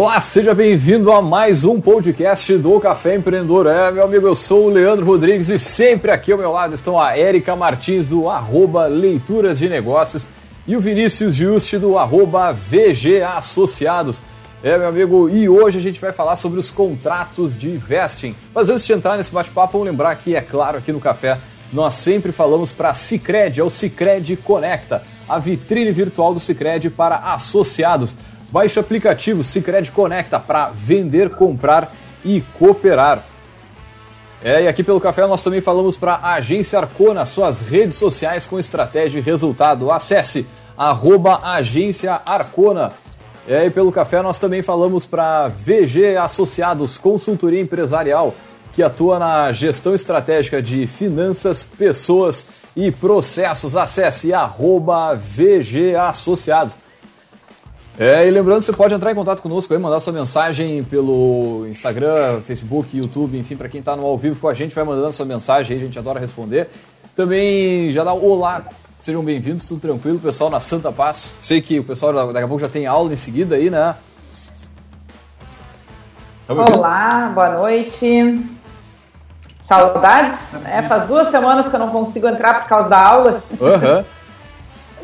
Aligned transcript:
Olá, 0.00 0.20
seja 0.20 0.54
bem-vindo 0.54 1.10
a 1.10 1.20
mais 1.20 1.64
um 1.64 1.80
podcast 1.80 2.56
do 2.56 2.78
Café 2.78 3.16
Empreendedor. 3.16 3.66
É, 3.66 3.90
meu 3.90 4.04
amigo, 4.04 4.28
eu 4.28 4.34
sou 4.36 4.66
o 4.66 4.70
Leandro 4.70 5.04
Rodrigues 5.04 5.48
e 5.48 5.58
sempre 5.58 6.12
aqui 6.12 6.30
ao 6.30 6.38
meu 6.38 6.52
lado 6.52 6.72
estão 6.72 7.00
a 7.00 7.18
Érica 7.18 7.56
Martins 7.56 8.06
do 8.06 8.30
arroba 8.30 8.86
Leituras 8.86 9.58
de 9.58 9.68
Negócios 9.68 10.28
e 10.68 10.76
o 10.76 10.80
Vinícius 10.80 11.34
Juste 11.34 11.78
do 11.78 11.98
arroba 11.98 12.52
VG 12.52 13.22
Associados. 13.22 14.22
É, 14.62 14.78
meu 14.78 14.86
amigo, 14.86 15.28
e 15.28 15.48
hoje 15.48 15.78
a 15.78 15.82
gente 15.82 16.00
vai 16.00 16.12
falar 16.12 16.36
sobre 16.36 16.60
os 16.60 16.70
contratos 16.70 17.58
de 17.58 17.76
vesting. 17.76 18.36
Mas 18.54 18.70
antes 18.70 18.86
de 18.86 18.92
entrar 18.92 19.16
nesse 19.16 19.32
bate-papo, 19.32 19.72
vamos 19.72 19.88
lembrar 19.88 20.14
que, 20.14 20.36
é 20.36 20.40
claro, 20.40 20.78
aqui 20.78 20.92
no 20.92 21.00
Café, 21.00 21.38
nós 21.72 21.96
sempre 21.96 22.30
falamos 22.30 22.70
para 22.70 22.94
Cicred, 22.94 23.58
é 23.58 23.64
o 23.64 23.68
Cicred 23.68 24.36
Conecta, 24.36 25.02
a 25.28 25.40
vitrine 25.40 25.90
virtual 25.90 26.32
do 26.32 26.38
Cicred 26.38 26.88
para 26.88 27.16
associados. 27.16 28.14
Baixe 28.50 28.78
o 28.78 28.80
aplicativo 28.80 29.44
Cicred 29.44 29.90
Conecta 29.90 30.40
para 30.40 30.70
vender, 30.70 31.30
comprar 31.30 31.92
e 32.24 32.42
cooperar. 32.58 33.22
É, 34.42 34.62
e 34.62 34.68
aqui 34.68 34.84
pelo 34.84 35.00
Café 35.00 35.26
nós 35.26 35.42
também 35.42 35.60
falamos 35.60 35.96
para 35.96 36.14
a 36.14 36.34
Agência 36.34 36.78
Arcona, 36.78 37.26
suas 37.26 37.60
redes 37.60 37.96
sociais 37.96 38.46
com 38.46 38.58
estratégia 38.58 39.18
e 39.18 39.22
resultado. 39.22 39.90
Acesse 39.90 40.46
arroba 40.76 41.40
Agência 41.42 42.20
Arcona. 42.24 42.92
É, 43.48 43.66
e 43.66 43.70
pelo 43.70 43.90
Café 43.90 44.22
nós 44.22 44.38
também 44.38 44.62
falamos 44.62 45.04
para 45.04 45.48
VG 45.48 46.16
Associados 46.16 46.96
Consultoria 46.98 47.60
Empresarial, 47.60 48.34
que 48.72 48.82
atua 48.82 49.18
na 49.18 49.52
gestão 49.52 49.94
estratégica 49.94 50.62
de 50.62 50.86
finanças, 50.86 51.62
pessoas 51.62 52.48
e 52.76 52.92
processos. 52.92 53.76
Acesse 53.76 54.32
arroba 54.32 55.14
VG 55.14 55.96
Associados. 55.96 56.87
É, 57.98 58.28
e 58.28 58.30
lembrando, 58.30 58.62
você 58.62 58.72
pode 58.72 58.94
entrar 58.94 59.10
em 59.10 59.14
contato 59.14 59.42
conosco 59.42 59.74
aí, 59.74 59.80
mandar 59.80 59.98
sua 59.98 60.12
mensagem 60.12 60.84
pelo 60.84 61.66
Instagram, 61.68 62.40
Facebook, 62.42 62.96
YouTube, 62.96 63.36
enfim, 63.36 63.56
para 63.56 63.68
quem 63.68 63.80
está 63.80 63.96
no 63.96 64.06
ao 64.06 64.16
vivo 64.16 64.38
com 64.38 64.46
a 64.46 64.54
gente, 64.54 64.72
vai 64.72 64.84
mandando 64.84 65.12
sua 65.12 65.26
mensagem 65.26 65.76
aí, 65.76 65.82
a 65.82 65.84
gente 65.84 65.98
adora 65.98 66.20
responder. 66.20 66.70
Também 67.16 67.90
já 67.90 68.04
dá 68.04 68.12
o 68.12 68.24
olá, 68.24 68.66
sejam 69.00 69.24
bem-vindos, 69.24 69.64
tudo 69.64 69.80
tranquilo, 69.80 70.20
pessoal 70.20 70.48
na 70.48 70.60
Santa 70.60 70.92
Paz. 70.92 71.36
Sei 71.42 71.60
que 71.60 71.80
o 71.80 71.82
pessoal 71.82 72.12
daqui 72.32 72.44
a 72.44 72.46
pouco 72.46 72.60
já 72.60 72.68
tem 72.68 72.86
aula 72.86 73.12
em 73.12 73.16
seguida 73.16 73.56
aí, 73.56 73.68
né? 73.68 73.96
Olá, 76.48 77.32
boa 77.34 77.56
noite. 77.56 78.48
Saudades? 79.60 80.54
É, 80.66 80.82
faz 80.82 81.08
duas 81.08 81.28
semanas 81.32 81.68
que 81.68 81.74
eu 81.74 81.80
não 81.80 81.90
consigo 81.90 82.28
entrar 82.28 82.60
por 82.60 82.68
causa 82.68 82.88
da 82.88 83.04
aula. 83.04 83.42
Aham. 83.60 83.96
Uhum. 83.96 84.17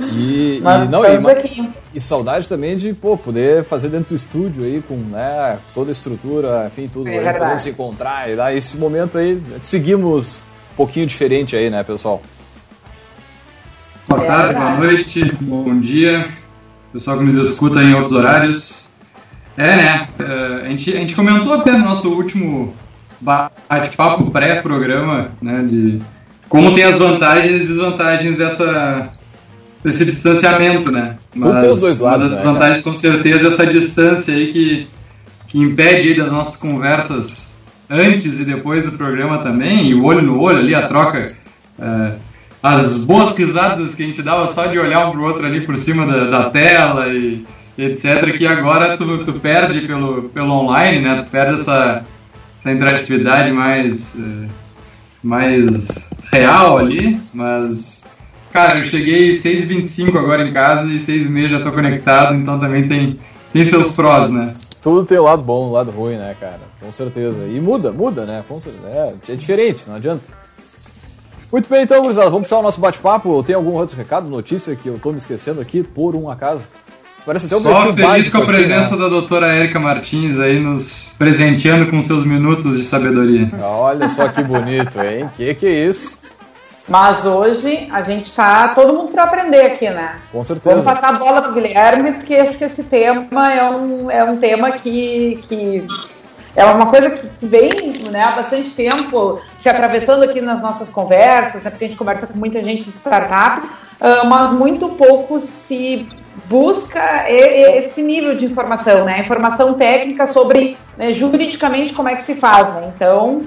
E, 0.00 0.60
Mas 0.62 0.88
e, 0.88 0.90
não, 0.90 1.04
e, 1.04 1.30
aqui. 1.30 1.70
e 1.94 2.00
saudade 2.00 2.48
também 2.48 2.76
de 2.76 2.92
pô, 2.92 3.16
poder 3.16 3.62
fazer 3.62 3.88
dentro 3.88 4.08
do 4.10 4.16
estúdio 4.16 4.64
aí, 4.64 4.82
com 4.86 4.96
né, 4.96 5.58
toda 5.72 5.90
a 5.90 5.92
estrutura, 5.92 6.66
enfim, 6.66 6.88
tudo, 6.92 7.08
é 7.08 7.18
aí, 7.18 7.38
poder 7.38 7.60
se 7.60 7.70
encontrar 7.70 8.28
e 8.30 8.36
dar 8.36 8.54
esse 8.54 8.76
momento 8.76 9.18
aí, 9.18 9.40
seguimos 9.60 10.36
um 10.72 10.76
pouquinho 10.76 11.06
diferente 11.06 11.54
aí, 11.54 11.70
né, 11.70 11.82
pessoal? 11.84 12.20
Boa 14.08 14.24
tarde, 14.24 14.54
boa 14.54 14.76
noite, 14.76 15.32
bom 15.40 15.78
dia, 15.78 16.28
pessoal 16.92 17.18
que 17.18 17.24
nos 17.24 17.48
escuta 17.48 17.82
em 17.82 17.94
outros 17.94 18.12
horários. 18.12 18.90
É, 19.56 19.76
né, 19.76 20.08
a 20.64 20.68
gente, 20.68 20.90
a 20.90 20.98
gente 20.98 21.14
comentou 21.14 21.52
até 21.52 21.70
no 21.70 21.84
nosso 21.84 22.12
último 22.12 22.74
bate-papo 23.20 24.28
pré-programa, 24.30 25.30
né, 25.40 25.62
de 25.62 26.02
como 26.48 26.74
tem 26.74 26.82
as 26.82 26.98
vantagens 26.98 27.62
e 27.62 27.66
desvantagens 27.66 28.36
dessa 28.36 29.10
desse 29.84 30.06
distanciamento, 30.06 30.90
né? 30.90 31.16
Mas 31.34 31.72
os 31.72 31.80
dois 31.80 31.98
lados, 31.98 32.24
uma 32.24 32.30
das 32.30 32.38
desvantagens, 32.38 32.78
né, 32.78 32.82
com 32.90 32.98
certeza, 32.98 33.44
é 33.44 33.48
essa 33.48 33.66
distância 33.66 34.34
aí 34.34 34.50
que, 34.50 34.88
que 35.46 35.58
impede 35.58 36.08
aí 36.08 36.14
das 36.14 36.32
nossas 36.32 36.56
conversas 36.56 37.54
antes 37.90 38.40
e 38.40 38.44
depois 38.46 38.86
do 38.90 38.96
programa 38.96 39.38
também, 39.38 39.90
e 39.90 39.94
o 39.94 40.04
olho 40.04 40.22
no 40.22 40.40
olho 40.40 40.58
ali, 40.58 40.74
a 40.74 40.88
troca, 40.88 41.34
é, 41.78 42.12
as 42.62 43.02
boas 43.02 43.36
pisadas 43.36 43.94
que 43.94 44.02
a 44.02 44.06
gente 44.06 44.22
dava 44.22 44.46
só 44.46 44.66
de 44.66 44.78
olhar 44.78 45.06
um 45.06 45.12
pro 45.12 45.24
outro 45.24 45.44
ali 45.44 45.60
por 45.60 45.76
cima 45.76 46.06
da, 46.06 46.24
da 46.24 46.50
tela 46.50 47.08
e, 47.08 47.44
e, 47.76 47.84
etc, 47.84 48.34
que 48.34 48.46
agora 48.46 48.96
tu, 48.96 49.18
tu 49.18 49.34
perde 49.34 49.86
pelo, 49.86 50.30
pelo 50.30 50.50
online, 50.50 51.02
né? 51.02 51.22
Tu 51.22 51.30
perde 51.30 51.60
essa, 51.60 52.02
essa 52.58 52.72
interatividade 52.72 53.52
mais, 53.52 54.18
é, 54.18 54.48
mais 55.22 56.08
real 56.32 56.78
ali, 56.78 57.20
mas 57.34 58.06
Cara, 58.54 58.78
eu 58.78 58.84
cheguei 58.84 59.32
6h25 59.32 60.16
agora 60.16 60.46
em 60.46 60.52
casa 60.52 60.86
e 60.86 61.00
6h30 61.00 61.48
já 61.48 61.60
tô 61.60 61.72
conectado, 61.72 62.36
então 62.36 62.56
também 62.56 62.86
tem, 62.86 63.18
tem 63.52 63.64
seus 63.64 63.96
prós, 63.96 64.32
né? 64.32 64.54
Tudo 64.80 65.04
tem 65.04 65.18
o 65.18 65.24
lado 65.24 65.42
bom, 65.42 65.70
o 65.70 65.72
lado 65.72 65.90
ruim, 65.90 66.14
né, 66.14 66.36
cara? 66.38 66.60
Com 66.80 66.92
certeza. 66.92 67.48
E 67.48 67.60
muda, 67.60 67.90
muda, 67.90 68.24
né? 68.24 68.44
Com 68.46 68.60
certeza. 68.60 68.86
É, 68.86 69.32
é 69.32 69.34
diferente, 69.34 69.82
não 69.88 69.96
adianta. 69.96 70.22
Muito 71.50 71.68
bem, 71.68 71.82
então, 71.82 72.00
gurizada, 72.00 72.30
vamos 72.30 72.46
puxar 72.46 72.60
o 72.60 72.62
nosso 72.62 72.80
bate-papo. 72.80 73.42
Tem 73.42 73.56
algum 73.56 73.72
outro 73.72 73.96
recado, 73.96 74.28
notícia 74.28 74.76
que 74.76 74.88
eu 74.88 75.00
tô 75.02 75.10
me 75.10 75.18
esquecendo 75.18 75.60
aqui, 75.60 75.82
por 75.82 76.14
um 76.14 76.30
acaso? 76.30 76.62
Parece 77.26 77.46
até 77.46 77.56
um 77.56 77.60
Só 77.60 77.80
feliz 77.80 77.96
básico, 77.96 78.36
com 78.36 78.42
a 78.42 78.44
assim, 78.44 78.54
presença 78.54 78.90
né? 78.94 79.02
da 79.02 79.08
doutora 79.08 79.52
Érica 79.52 79.80
Martins 79.80 80.38
aí 80.38 80.60
nos 80.60 81.12
presenteando 81.18 81.90
com 81.90 82.00
seus 82.02 82.24
minutos 82.24 82.76
de 82.76 82.84
sabedoria. 82.84 83.50
Olha 83.60 84.08
só 84.08 84.28
que 84.28 84.44
bonito, 84.44 85.00
hein? 85.00 85.28
Que 85.36 85.54
que 85.54 85.66
é 85.66 85.88
isso? 85.88 86.22
Mas 86.86 87.24
hoje 87.24 87.88
a 87.90 88.02
gente 88.02 88.26
está 88.26 88.68
todo 88.68 88.92
mundo 88.92 89.12
para 89.12 89.24
aprender 89.24 89.66
aqui, 89.66 89.88
né? 89.88 90.16
Com 90.30 90.44
certeza. 90.44 90.76
Vamos 90.76 90.92
passar 90.92 91.14
a 91.14 91.18
bola 91.18 91.40
para 91.40 91.50
o 91.50 91.54
Guilherme, 91.54 92.12
porque 92.12 92.34
acho 92.34 92.58
que 92.58 92.64
esse 92.64 92.84
tema 92.84 93.52
é 93.52 93.70
um, 93.70 94.10
é 94.10 94.22
um 94.22 94.36
tema 94.36 94.72
que, 94.72 95.38
que 95.48 95.86
é 96.54 96.64
uma 96.64 96.86
coisa 96.86 97.10
que 97.10 97.28
vem 97.40 98.02
né, 98.10 98.22
há 98.22 98.32
bastante 98.32 98.70
tempo 98.70 99.40
se 99.56 99.68
atravessando 99.68 100.24
aqui 100.24 100.42
nas 100.42 100.60
nossas 100.60 100.90
conversas, 100.90 101.62
né, 101.62 101.70
porque 101.70 101.86
a 101.86 101.88
gente 101.88 101.98
conversa 101.98 102.26
com 102.26 102.38
muita 102.38 102.62
gente 102.62 102.84
de 102.84 102.90
startup, 102.90 103.66
uh, 103.66 104.26
mas 104.26 104.52
muito 104.52 104.88
pouco 104.90 105.40
se 105.40 106.06
busca 106.46 107.24
esse 107.30 108.02
nível 108.02 108.34
de 108.34 108.44
informação, 108.44 109.04
né? 109.04 109.20
Informação 109.20 109.74
técnica 109.74 110.26
sobre 110.26 110.76
né, 110.98 111.12
juridicamente 111.12 111.94
como 111.94 112.08
é 112.08 112.14
que 112.14 112.22
se 112.22 112.34
faz, 112.34 112.74
né? 112.74 112.92
Então, 112.94 113.42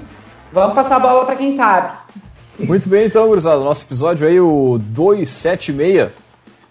vamos 0.52 0.74
passar 0.74 0.96
a 0.96 1.00
bola 1.00 1.24
para 1.24 1.36
quem 1.36 1.52
sabe. 1.52 1.92
Muito 2.58 2.88
bem, 2.88 3.06
então, 3.06 3.28
gurizada. 3.28 3.60
Nosso 3.62 3.84
episódio 3.84 4.26
aí, 4.26 4.40
o 4.40 4.78
276. 4.80 6.10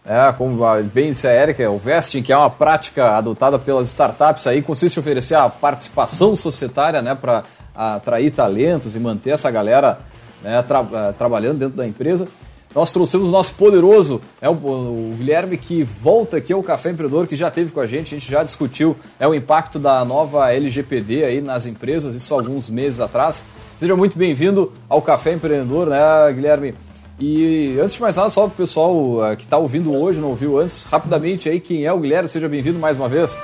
É, 0.06 0.32
como 0.38 0.58
bem 0.94 1.12
disse 1.12 1.28
a 1.28 1.34
Erika, 1.34 1.70
o 1.70 1.78
vesting, 1.78 2.22
que 2.22 2.32
é 2.32 2.38
uma 2.38 2.50
prática 2.50 3.18
adotada 3.18 3.60
pelas 3.60 3.88
startups 3.88 4.48
aí, 4.48 4.62
consiste 4.62 4.98
em 4.98 5.00
oferecer 5.00 5.36
a 5.36 5.50
participação 5.50 6.36
societária, 6.36 7.02
né, 7.02 7.14
para 7.14 7.44
atrair 7.76 8.32
talentos 8.32 8.96
e 8.96 9.00
manter 9.00 9.32
essa 9.32 9.52
galera 9.52 10.00
né, 10.42 10.62
tra 10.62 10.86
é, 10.94 11.12
trabalhando 11.12 11.60
dentro 11.60 11.76
da 11.76 11.86
empresa. 11.86 12.28
Nós 12.76 12.92
trouxemos 12.92 13.30
o 13.30 13.32
nosso 13.32 13.54
poderoso, 13.54 14.22
é 14.42 14.50
o, 14.50 14.54
o, 14.54 15.14
Guilherme, 15.18 15.58
que 15.58 15.84
volta 15.84 16.38
aqui 16.38 16.54
ao 16.54 16.62
Café 16.62 16.92
Empreendedor, 16.92 17.28
que 17.28 17.36
já 17.36 17.50
teve 17.50 17.72
com 17.72 17.80
a 17.80 17.88
gente, 17.88 18.14
a 18.14 18.20
gente 18.20 18.32
já 18.32 18.44
discutiu 18.44 18.96
é 19.20 19.28
o 19.28 19.34
impacto 19.34 19.80
da 19.80 20.04
nova 20.06 20.52
LGPD 20.52 21.24
aí 21.24 21.42
nas 21.42 21.66
empresas, 21.66 22.14
isso 22.14 22.34
alguns 22.34 22.70
meses 22.70 23.00
atrás. 23.00 23.44
Seja 23.80 23.96
muito 23.96 24.18
bem-vindo 24.18 24.72
ao 24.90 25.02
Café 25.02 25.34
Empreendedor, 25.34 25.88
né, 25.88 26.00
Guilherme? 26.34 26.76
E 27.20 27.78
antes 27.82 27.96
de 27.96 28.02
mais 28.02 28.16
nada, 28.16 28.30
só 28.30 28.42
para 28.42 28.54
o 28.54 28.58
pessoal 28.58 29.26
eh, 29.26 29.36
que 29.36 29.44
está 29.44 29.58
ouvindo 29.58 29.96
hoje, 29.96 30.20
não 30.20 30.30
ouviu 30.30 30.60
antes, 30.60 30.84
rapidamente 30.84 31.50
aí, 31.50 31.60
quem 31.60 31.84
é 31.84 31.92
o 31.92 32.00
Guilherme? 32.00 32.30
Seja 32.30 32.48
bem-vindo 32.48 32.78
mais 32.78 32.96
uma 32.96 33.10
vez. 33.10 33.36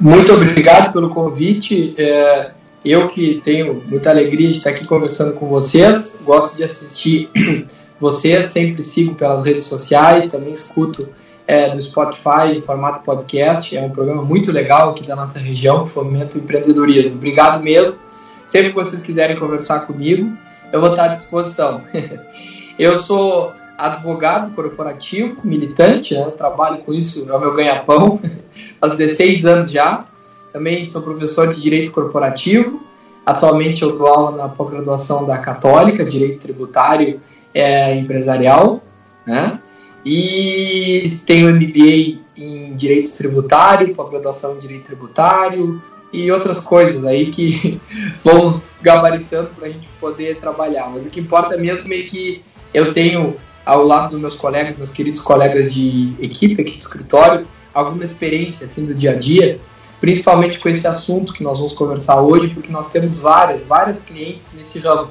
Muito 0.00 0.32
obrigado 0.32 0.92
pelo 0.92 1.10
convite. 1.10 1.94
É, 1.98 2.52
eu 2.84 3.08
que 3.08 3.40
tenho 3.44 3.82
muita 3.86 4.10
alegria 4.10 4.48
de 4.48 4.58
estar 4.58 4.70
aqui 4.70 4.86
conversando 4.86 5.32
com 5.32 5.48
vocês, 5.48 6.16
gosto 6.24 6.56
de 6.56 6.64
assistir 6.64 7.28
vocês, 8.00 8.46
sempre 8.46 8.82
sigo 8.82 9.14
pelas 9.14 9.44
redes 9.44 9.64
sociais, 9.64 10.30
também 10.30 10.52
escuto 10.52 11.08
é, 11.46 11.74
no 11.74 11.82
Spotify 11.82 12.56
em 12.56 12.62
formato 12.62 13.02
podcast. 13.04 13.76
É 13.76 13.82
um 13.82 13.90
programa 13.90 14.22
muito 14.22 14.52
legal 14.52 14.90
aqui 14.90 15.06
da 15.06 15.16
nossa 15.16 15.38
região, 15.38 15.84
que 15.84 15.90
fomenta 15.90 16.38
o 16.38 16.40
empreendedorismo. 16.40 17.14
Obrigado 17.14 17.62
mesmo. 17.62 17.98
Sempre 18.46 18.68
que 18.68 18.74
vocês 18.76 19.02
quiserem 19.02 19.36
conversar 19.36 19.80
comigo, 19.80 20.32
eu 20.72 20.80
vou 20.80 20.90
estar 20.90 21.04
à 21.04 21.14
disposição. 21.14 21.82
eu 22.78 22.96
sou 22.98 23.52
advogado 23.76 24.54
corporativo, 24.54 25.38
militante, 25.44 26.14
né? 26.14 26.24
trabalho 26.36 26.78
com 26.78 26.92
isso, 26.92 27.30
é 27.30 27.32
o 27.32 27.38
meu 27.38 27.54
ganha-pão, 27.54 28.20
há 28.80 28.88
16 28.88 29.44
anos 29.44 29.70
já. 29.70 30.04
Também 30.52 30.86
sou 30.86 31.02
professor 31.02 31.52
de 31.52 31.60
Direito 31.60 31.92
Corporativo. 31.92 32.82
Atualmente 33.24 33.82
eu 33.82 33.96
dou 33.96 34.06
aula 34.06 34.36
na 34.36 34.48
pós-graduação 34.48 35.26
da 35.26 35.38
Católica, 35.38 36.04
Direito 36.04 36.40
Tributário 36.40 37.20
é, 37.52 37.94
empresarial, 37.94 38.82
né? 39.26 39.60
E 40.04 41.06
tenho 41.26 41.54
MBA 41.54 42.20
em 42.36 42.74
Direito 42.76 43.12
Tributário, 43.12 43.94
pós-graduação 43.94 44.56
em 44.56 44.58
Direito 44.58 44.86
Tributário, 44.86 45.82
e 46.12 46.30
outras 46.30 46.58
coisas 46.60 47.04
aí 47.04 47.26
que 47.26 47.80
vamos 48.24 48.72
gabaritando 48.80 49.50
para 49.50 49.66
a 49.66 49.70
gente 49.70 49.88
poder 50.00 50.36
trabalhar. 50.36 50.88
Mas 50.90 51.04
o 51.04 51.10
que 51.10 51.20
importa 51.20 51.56
mesmo 51.56 51.92
é 51.92 51.98
que 51.98 52.42
eu 52.72 52.94
tenho, 52.94 53.36
ao 53.64 53.84
lado 53.84 54.12
dos 54.12 54.20
meus 54.20 54.34
colegas, 54.34 54.76
meus 54.76 54.90
queridos 54.90 55.20
colegas 55.20 55.74
de 55.74 56.14
equipe 56.20 56.62
aqui 56.62 56.72
do 56.72 56.78
escritório, 56.78 57.46
alguma 57.72 58.04
experiência 58.04 58.66
assim, 58.66 58.84
do 58.84 58.94
dia 58.94 59.12
a 59.12 59.14
dia, 59.14 59.60
principalmente 60.00 60.58
com 60.58 60.68
esse 60.68 60.86
assunto 60.86 61.32
que 61.32 61.42
nós 61.42 61.58
vamos 61.58 61.72
conversar 61.72 62.20
hoje, 62.20 62.54
porque 62.54 62.70
nós 62.70 62.88
temos 62.88 63.18
várias, 63.18 63.64
várias 63.64 63.98
clientes 64.00 64.56
nesse 64.56 64.78
ramo. 64.78 65.10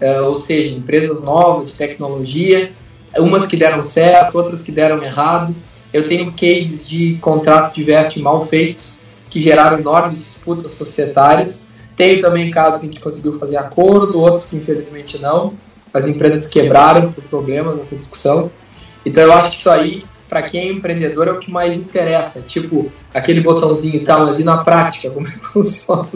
É, 0.00 0.20
ou 0.20 0.36
seja, 0.36 0.76
empresas 0.76 1.22
novas 1.22 1.70
de 1.70 1.74
tecnologia, 1.74 2.72
umas 3.16 3.46
que 3.46 3.56
deram 3.56 3.82
certo, 3.82 4.36
outras 4.36 4.60
que 4.60 4.72
deram 4.72 5.02
errado. 5.02 5.54
Eu 5.92 6.08
tenho 6.08 6.32
cases 6.32 6.86
de 6.86 7.16
contratos 7.20 7.72
de 7.72 7.84
veste 7.84 8.20
mal 8.20 8.44
feitos, 8.44 9.00
que 9.30 9.40
geraram 9.40 9.78
enormes 9.78 10.18
disputas 10.18 10.72
societárias. 10.72 11.66
Tenho 11.96 12.20
também 12.20 12.50
casos 12.50 12.80
que 12.80 12.86
a 12.86 12.88
gente 12.88 13.00
conseguiu 13.00 13.38
fazer 13.38 13.56
acordo, 13.56 14.20
outros 14.20 14.50
que 14.50 14.56
infelizmente 14.56 15.20
não. 15.20 15.54
As 15.92 16.08
empresas 16.08 16.48
quebraram 16.48 17.12
por 17.12 17.22
problemas 17.24 17.76
nessa 17.76 17.94
discussão. 17.94 18.50
Então 19.06 19.22
eu 19.22 19.32
acho 19.32 19.50
que 19.50 19.56
isso 19.56 19.70
aí, 19.70 20.04
para 20.34 20.42
quem 20.42 20.60
é 20.62 20.72
empreendedor, 20.72 21.28
é 21.28 21.30
o 21.30 21.38
que 21.38 21.48
mais 21.48 21.76
interessa. 21.76 22.42
Tipo, 22.42 22.90
aquele 23.14 23.40
botãozinho 23.40 23.94
e 23.94 24.00
tal, 24.00 24.26
mas 24.26 24.40
e 24.40 24.42
na 24.42 24.64
prática, 24.64 25.08
como 25.08 25.28
é 25.28 25.30
que 25.30 25.38
funciona? 25.46 26.08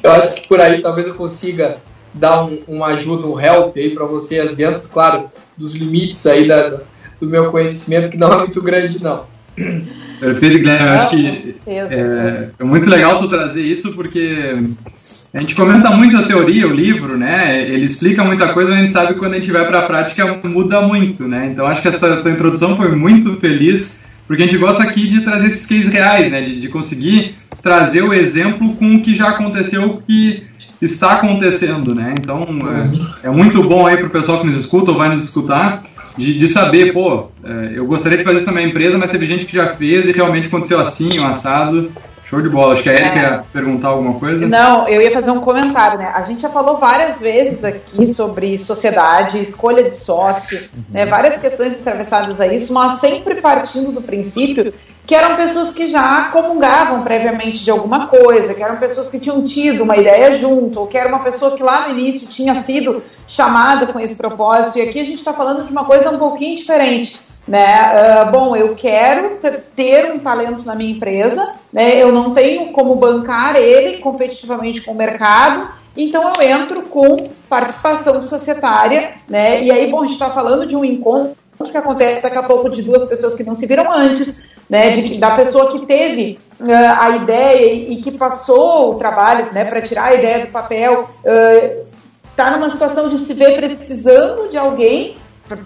Eu 0.00 0.12
acho 0.12 0.42
que 0.42 0.48
por 0.48 0.60
aí 0.60 0.80
talvez 0.80 1.08
eu 1.08 1.14
consiga 1.16 1.78
dar 2.14 2.44
um, 2.44 2.62
uma 2.68 2.86
ajuda, 2.88 3.26
um 3.26 3.40
help 3.40 3.76
aí 3.76 3.90
para 3.90 4.04
vocês, 4.04 4.54
dentro, 4.54 4.88
claro, 4.88 5.28
dos 5.56 5.74
limites 5.74 6.24
aí 6.24 6.46
da, 6.46 6.82
do 7.20 7.26
meu 7.26 7.50
conhecimento, 7.50 8.10
que 8.10 8.16
não 8.16 8.32
é 8.32 8.38
muito 8.38 8.62
grande, 8.62 9.02
não. 9.02 9.26
Perfeito, 9.56 10.58
Guilherme. 10.58 10.88
Eu 10.88 10.94
acho 10.94 11.16
que 11.16 11.56
é, 11.66 12.48
é, 12.60 12.64
muito 12.64 12.88
legal 12.88 13.18
tu 13.18 13.28
trazer 13.28 13.62
isso, 13.62 13.92
porque 13.92 14.54
a 15.34 15.40
gente 15.40 15.54
comenta 15.54 15.90
muito 15.90 16.16
a 16.16 16.22
teoria, 16.22 16.68
o 16.68 16.74
livro, 16.74 17.16
né? 17.16 17.66
Ele 17.66 17.86
explica 17.86 18.22
muita 18.22 18.52
coisa, 18.52 18.72
a 18.72 18.76
gente 18.76 18.92
sabe 18.92 19.14
que 19.14 19.18
quando 19.18 19.32
a 19.32 19.38
gente 19.38 19.50
vai 19.50 19.64
para 19.64 19.78
a 19.78 19.82
prática 19.82 20.38
muda 20.44 20.82
muito, 20.82 21.26
né? 21.26 21.48
Então 21.50 21.66
acho 21.66 21.80
que 21.80 21.88
essa 21.88 22.18
tua 22.18 22.30
introdução 22.30 22.76
foi 22.76 22.94
muito 22.94 23.36
feliz, 23.36 24.00
porque 24.26 24.42
a 24.42 24.46
gente 24.46 24.58
gosta 24.58 24.82
aqui 24.82 25.06
de 25.08 25.22
trazer 25.22 25.46
esses 25.46 25.66
cases 25.66 25.92
reais, 25.92 26.30
né? 26.30 26.42
De, 26.42 26.60
de 26.60 26.68
conseguir 26.68 27.34
trazer 27.62 28.02
o 28.02 28.12
exemplo 28.12 28.74
com 28.74 28.96
o 28.96 29.00
que 29.00 29.14
já 29.14 29.28
aconteceu, 29.28 29.84
o 29.84 30.02
que 30.02 30.44
está 30.82 31.12
acontecendo, 31.12 31.94
né? 31.94 32.14
Então 32.20 32.46
é, 33.22 33.28
é 33.28 33.30
muito 33.30 33.62
bom 33.62 33.86
aí 33.86 33.96
para 33.96 34.06
o 34.06 34.10
pessoal 34.10 34.40
que 34.40 34.46
nos 34.46 34.58
escuta 34.58 34.90
ou 34.90 34.98
vai 34.98 35.08
nos 35.08 35.24
escutar 35.24 35.82
de, 36.16 36.38
de 36.38 36.48
saber, 36.48 36.92
pô, 36.92 37.28
é, 37.42 37.72
eu 37.74 37.86
gostaria 37.86 38.18
de 38.18 38.24
fazer 38.24 38.38
isso 38.38 38.46
na 38.46 38.52
minha 38.52 38.66
empresa, 38.66 38.98
mas 38.98 39.10
teve 39.10 39.26
gente 39.26 39.46
que 39.46 39.56
já 39.56 39.68
fez 39.68 40.06
e 40.06 40.12
realmente 40.12 40.48
aconteceu 40.48 40.78
assim, 40.78 41.18
um 41.18 41.26
assado. 41.26 41.90
Show 42.32 42.40
de 42.40 42.48
bola. 42.48 42.72
Acho 42.72 42.82
que 42.82 42.88
a 42.88 42.94
Erika 42.94 43.10
é. 43.10 43.22
ia 43.22 43.44
perguntar 43.52 43.88
alguma 43.88 44.18
coisa. 44.18 44.48
Não, 44.48 44.88
eu 44.88 45.02
ia 45.02 45.10
fazer 45.10 45.30
um 45.30 45.40
comentário, 45.40 45.98
né? 45.98 46.10
A 46.14 46.22
gente 46.22 46.40
já 46.40 46.48
falou 46.48 46.78
várias 46.78 47.20
vezes 47.20 47.62
aqui 47.62 48.06
sobre 48.06 48.56
sociedade, 48.56 49.42
escolha 49.42 49.84
de 49.84 49.94
sócio, 49.94 50.70
uhum. 50.74 50.82
né? 50.88 51.04
Várias 51.04 51.36
questões 51.36 51.74
atravessadas 51.74 52.40
a 52.40 52.46
isso, 52.46 52.72
mas 52.72 53.00
sempre 53.00 53.34
partindo 53.34 53.92
do 53.92 54.00
princípio 54.00 54.72
que 55.04 55.14
eram 55.14 55.36
pessoas 55.36 55.74
que 55.74 55.86
já 55.86 56.30
comungavam 56.30 57.02
previamente 57.02 57.62
de 57.62 57.70
alguma 57.70 58.06
coisa, 58.06 58.54
que 58.54 58.62
eram 58.62 58.76
pessoas 58.76 59.10
que 59.10 59.18
tinham 59.18 59.44
tido 59.44 59.82
uma 59.82 59.98
ideia 59.98 60.38
junto, 60.38 60.80
ou 60.80 60.86
que 60.86 60.96
era 60.96 61.10
uma 61.10 61.18
pessoa 61.18 61.54
que 61.54 61.62
lá 61.62 61.86
no 61.86 61.98
início 61.98 62.28
tinha 62.28 62.54
sido 62.54 63.02
chamada 63.26 63.88
com 63.88 64.00
esse 64.00 64.14
propósito. 64.14 64.78
E 64.78 64.80
aqui 64.80 65.00
a 65.00 65.04
gente 65.04 65.18
está 65.18 65.34
falando 65.34 65.66
de 65.66 65.70
uma 65.70 65.84
coisa 65.84 66.08
um 66.08 66.18
pouquinho 66.18 66.56
diferente. 66.56 67.20
Né? 67.46 67.66
Uh, 67.66 68.30
bom, 68.30 68.54
eu 68.54 68.74
quero 68.76 69.38
ter 69.74 70.12
um 70.12 70.18
talento 70.20 70.64
na 70.64 70.76
minha 70.76 70.92
empresa, 70.92 71.54
né? 71.72 71.96
eu 71.96 72.12
não 72.12 72.32
tenho 72.32 72.72
como 72.72 72.94
bancar 72.94 73.56
ele 73.56 73.98
competitivamente 73.98 74.80
com 74.82 74.92
o 74.92 74.96
mercado, 74.96 75.68
então 75.96 76.32
eu 76.34 76.42
entro 76.42 76.82
com 76.82 77.16
participação 77.48 78.22
societária, 78.22 79.14
né? 79.28 79.62
E 79.62 79.70
aí, 79.70 79.90
bom, 79.90 80.00
a 80.00 80.02
gente 80.04 80.14
está 80.14 80.30
falando 80.30 80.66
de 80.66 80.74
um 80.74 80.84
encontro 80.84 81.36
que 81.70 81.76
acontece 81.76 82.22
daqui 82.22 82.38
a 82.38 82.42
pouco 82.42 82.68
de 82.70 82.82
duas 82.82 83.08
pessoas 83.08 83.34
que 83.34 83.44
não 83.44 83.54
se 83.54 83.66
viram 83.66 83.92
antes, 83.92 84.42
né, 84.68 84.90
de, 84.90 85.18
da 85.18 85.32
pessoa 85.32 85.70
que 85.70 85.86
teve 85.86 86.38
uh, 86.60 86.66
a 86.98 87.10
ideia 87.16 87.72
e, 87.72 88.02
que 88.02 88.10
passou 88.10 88.92
o 88.92 88.94
trabalho 88.94 89.46
né, 89.52 89.64
para 89.64 89.82
tirar 89.82 90.04
a 90.06 90.14
ideia 90.14 90.46
do 90.46 90.50
papel, 90.50 91.08
está 92.30 92.48
uh, 92.48 92.52
numa 92.52 92.70
situação 92.70 93.08
de 93.08 93.18
se 93.18 93.34
ver 93.34 93.54
precisando 93.54 94.48
de 94.48 94.56
alguém, 94.56 95.16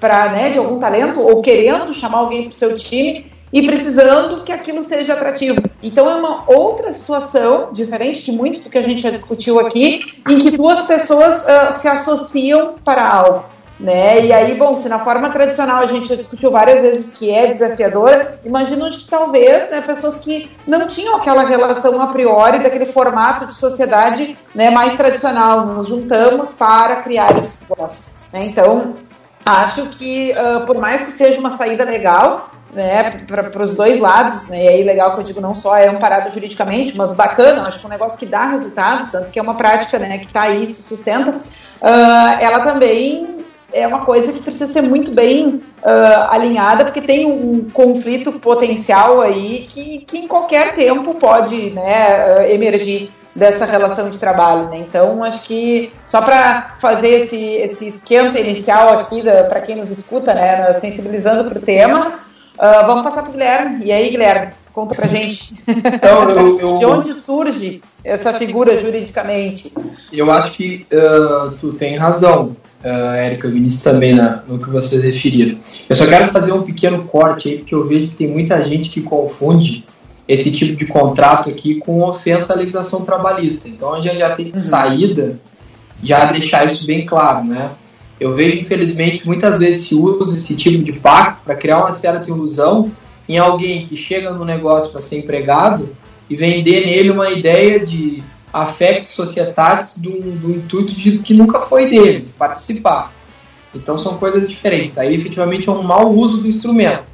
para 0.00 0.31
né, 0.31 0.50
de 0.50 0.58
algum 0.58 0.78
talento, 0.78 1.20
ou 1.20 1.40
querendo 1.43 1.93
chamar 1.94 2.19
alguém 2.19 2.44
para 2.44 2.52
o 2.52 2.55
seu 2.55 2.76
time 2.76 3.31
e 3.52 3.67
precisando 3.67 4.43
que 4.43 4.52
aquilo 4.52 4.82
seja 4.82 5.14
atrativo. 5.14 5.62
Então 5.82 6.11
é 6.11 6.14
uma 6.14 6.44
outra 6.46 6.93
situação, 6.93 7.70
diferente 7.73 8.25
de 8.25 8.32
muito 8.32 8.61
do 8.62 8.70
que 8.70 8.78
a 8.78 8.82
gente 8.82 9.00
já 9.00 9.11
discutiu 9.11 9.61
aqui, 9.61 10.14
em 10.28 10.38
que 10.38 10.56
duas 10.56 10.87
pessoas 10.87 11.44
uh, 11.44 11.73
se 11.73 11.88
associam 11.88 12.75
para 12.84 13.08
algo. 13.08 13.44
Né? 13.78 14.25
E 14.25 14.32
aí, 14.32 14.55
bom, 14.55 14.75
se 14.75 14.88
na 14.88 14.99
forma 14.99 15.28
tradicional 15.28 15.82
a 15.82 15.87
gente 15.87 16.08
já 16.08 16.14
discutiu 16.17 16.50
várias 16.50 16.81
vezes 16.81 17.11
que 17.11 17.31
é 17.31 17.49
desafiadora, 17.49 18.40
imagino 18.43 18.90
que 18.90 19.06
talvez 19.06 19.70
né, 19.70 19.82
pessoas 19.82 20.25
que 20.25 20.50
não 20.67 20.88
tinham 20.88 21.17
aquela 21.17 21.44
relação 21.44 22.00
a 22.00 22.06
priori 22.06 22.58
daquele 22.58 22.87
formato 22.87 23.44
de 23.44 23.55
sociedade 23.55 24.37
né, 24.55 24.70
mais 24.70 24.94
tradicional, 24.94 25.67
nos 25.67 25.88
juntamos 25.88 26.55
para 26.55 26.96
criar 27.02 27.38
esse 27.38 27.58
negócio. 27.69 28.05
Né? 28.32 28.46
Então, 28.46 28.94
acho 29.46 29.87
que 29.87 30.32
uh, 30.32 30.66
por 30.66 30.76
mais 30.76 31.02
que 31.02 31.10
seja 31.12 31.38
uma 31.38 31.50
saída 31.50 31.84
legal, 31.84 32.50
né, 32.75 33.10
para 33.26 33.62
os 33.62 33.75
dois 33.75 34.00
lados, 34.00 34.48
né, 34.48 34.64
e 34.64 34.69
aí 34.69 34.82
legal 34.82 35.14
que 35.14 35.20
eu 35.20 35.25
digo 35.25 35.40
não 35.40 35.54
só 35.54 35.76
é 35.76 35.88
amparado 35.88 36.31
juridicamente, 36.34 36.96
mas 36.96 37.12
bacana, 37.12 37.62
acho 37.62 37.78
que 37.78 37.87
é 37.87 37.88
um 37.88 37.90
negócio 37.90 38.19
que 38.19 38.26
dá 38.26 38.46
resultado, 38.46 39.10
tanto 39.10 39.31
que 39.31 39.38
é 39.38 39.43
uma 39.43 39.54
prática 39.54 39.98
né, 39.98 40.19
que 40.19 40.26
está 40.26 40.43
aí, 40.43 40.66
se 40.66 40.82
sustenta, 40.82 41.31
uh, 41.31 42.40
ela 42.40 42.60
também 42.60 43.37
é 43.72 43.87
uma 43.87 44.04
coisa 44.04 44.32
que 44.32 44.40
precisa 44.40 44.66
ser 44.66 44.82
muito 44.82 45.14
bem 45.14 45.62
uh, 45.82 46.31
alinhada, 46.31 46.84
porque 46.84 47.00
tem 47.00 47.26
um 47.26 47.69
conflito 47.70 48.32
potencial 48.32 49.20
aí 49.20 49.66
que, 49.69 49.99
que 50.00 50.19
em 50.19 50.28
qualquer 50.28 50.75
tempo 50.75 51.14
pode 51.14 51.70
né, 51.70 52.52
emergir 52.52 53.10
dessa 53.37 53.67
relação 53.67 54.11
de 54.11 54.19
trabalho. 54.19 54.69
Né? 54.71 54.79
Então, 54.79 55.23
acho 55.23 55.47
que 55.47 55.93
só 56.06 56.23
para 56.23 56.77
fazer 56.81 57.23
esse, 57.23 57.37
esse 57.37 57.88
esquenta 57.88 58.41
inicial 58.41 58.99
aqui 58.99 59.23
para 59.23 59.61
quem 59.61 59.77
nos 59.77 59.91
escuta, 59.91 60.35
né, 60.35 60.73
sensibilizando 60.75 61.49
para 61.49 61.59
o 61.59 61.62
tema, 61.62 62.15
uh, 62.55 62.87
vamos 62.87 63.03
passar 63.03 63.21
para 63.23 63.29
o 63.29 63.33
Guilherme. 63.33 63.85
E 63.85 63.93
aí, 63.93 64.11
Guilherme, 64.11 64.53
conta 64.73 64.94
para 64.94 65.06
gente. 65.06 65.55
Então, 65.69 66.31
eu, 66.31 66.59
eu... 66.59 66.79
de 66.81 66.87
onde 66.87 67.15
surge 67.15 67.83
essa 68.02 68.33
figura 68.35 68.81
juridicamente? 68.81 69.73
Eu 70.11 70.31
acho 70.31 70.52
que 70.52 70.87
tu 71.61 71.75
tem 71.75 71.97
razão 71.97 72.57
uh, 72.85 73.14
Érica 73.14 73.49
Vinícius 73.49 73.83
também 73.83 74.14
na, 74.14 74.43
no 74.47 74.59
que 74.59 74.71
vocês 74.71 75.02
referiram. 75.02 75.59
Eu 75.88 75.97
só 75.97 76.07
quero 76.07 76.33
fazer 76.33 76.52
um 76.52 76.62
pequeno 76.62 77.05
corte 77.05 77.49
aí, 77.49 77.59
porque 77.59 77.75
eu 77.75 77.87
vejo 77.87 78.09
que 78.09 78.14
tem 78.14 78.28
muita 78.28 78.62
gente 78.64 78.88
que 78.88 79.02
confunde 79.02 79.85
esse 80.28 80.50
tipo 80.50 80.76
de 80.76 80.87
contrato 80.87 81.49
aqui 81.49 81.76
com 81.76 82.02
ofensa 82.02 82.52
à 82.52 82.56
legislação 82.56 83.04
trabalhista. 83.04 83.68
Então 83.68 83.95
a 83.95 84.00
gente 84.00 84.18
já 84.18 84.35
tem 84.35 84.52
uhum. 84.52 84.61
saída, 84.61 85.38
já 86.02 86.33
deixar 86.33 86.73
isso 86.73 86.87
bem 86.87 87.06
claro, 87.06 87.45
né? 87.45 87.71
Eu 88.18 88.35
vejo, 88.35 88.59
infelizmente, 88.59 89.26
muitas 89.26 89.59
vezes 89.59 89.88
se 89.88 89.95
usa 89.95 90.37
esse 90.37 90.56
tipo 90.56 90.83
de 90.83 90.95
pacto 90.95 91.45
para 91.45 91.54
criar 91.54 91.80
uma 91.80 91.92
certa 91.92 92.28
ilusão 92.30 92.90
em 93.28 93.38
alguém 93.38 93.87
que 93.87 93.97
chega 93.97 94.30
no 94.30 94.45
negócio 94.45 94.90
para 94.90 95.02
ser 95.02 95.18
empregado 95.18 95.95
e 96.28 96.35
vender 96.35 96.87
nele 96.87 97.11
uma 97.11 97.30
ideia 97.30 97.85
de 97.85 98.23
afetos 98.52 99.09
societários 99.09 99.99
do, 99.99 100.11
do 100.11 100.50
intuito 100.52 100.95
de 100.95 101.18
que 101.18 101.35
nunca 101.35 101.61
foi 101.61 101.90
dele, 101.90 102.28
participar. 102.38 103.12
Então 103.75 103.99
são 103.99 104.16
coisas 104.16 104.49
diferentes. 104.49 104.97
Aí 104.97 105.14
efetivamente 105.14 105.68
é 105.68 105.73
um 105.73 105.83
mau 105.83 106.12
uso 106.12 106.38
do 106.38 106.49
instrumento. 106.49 107.04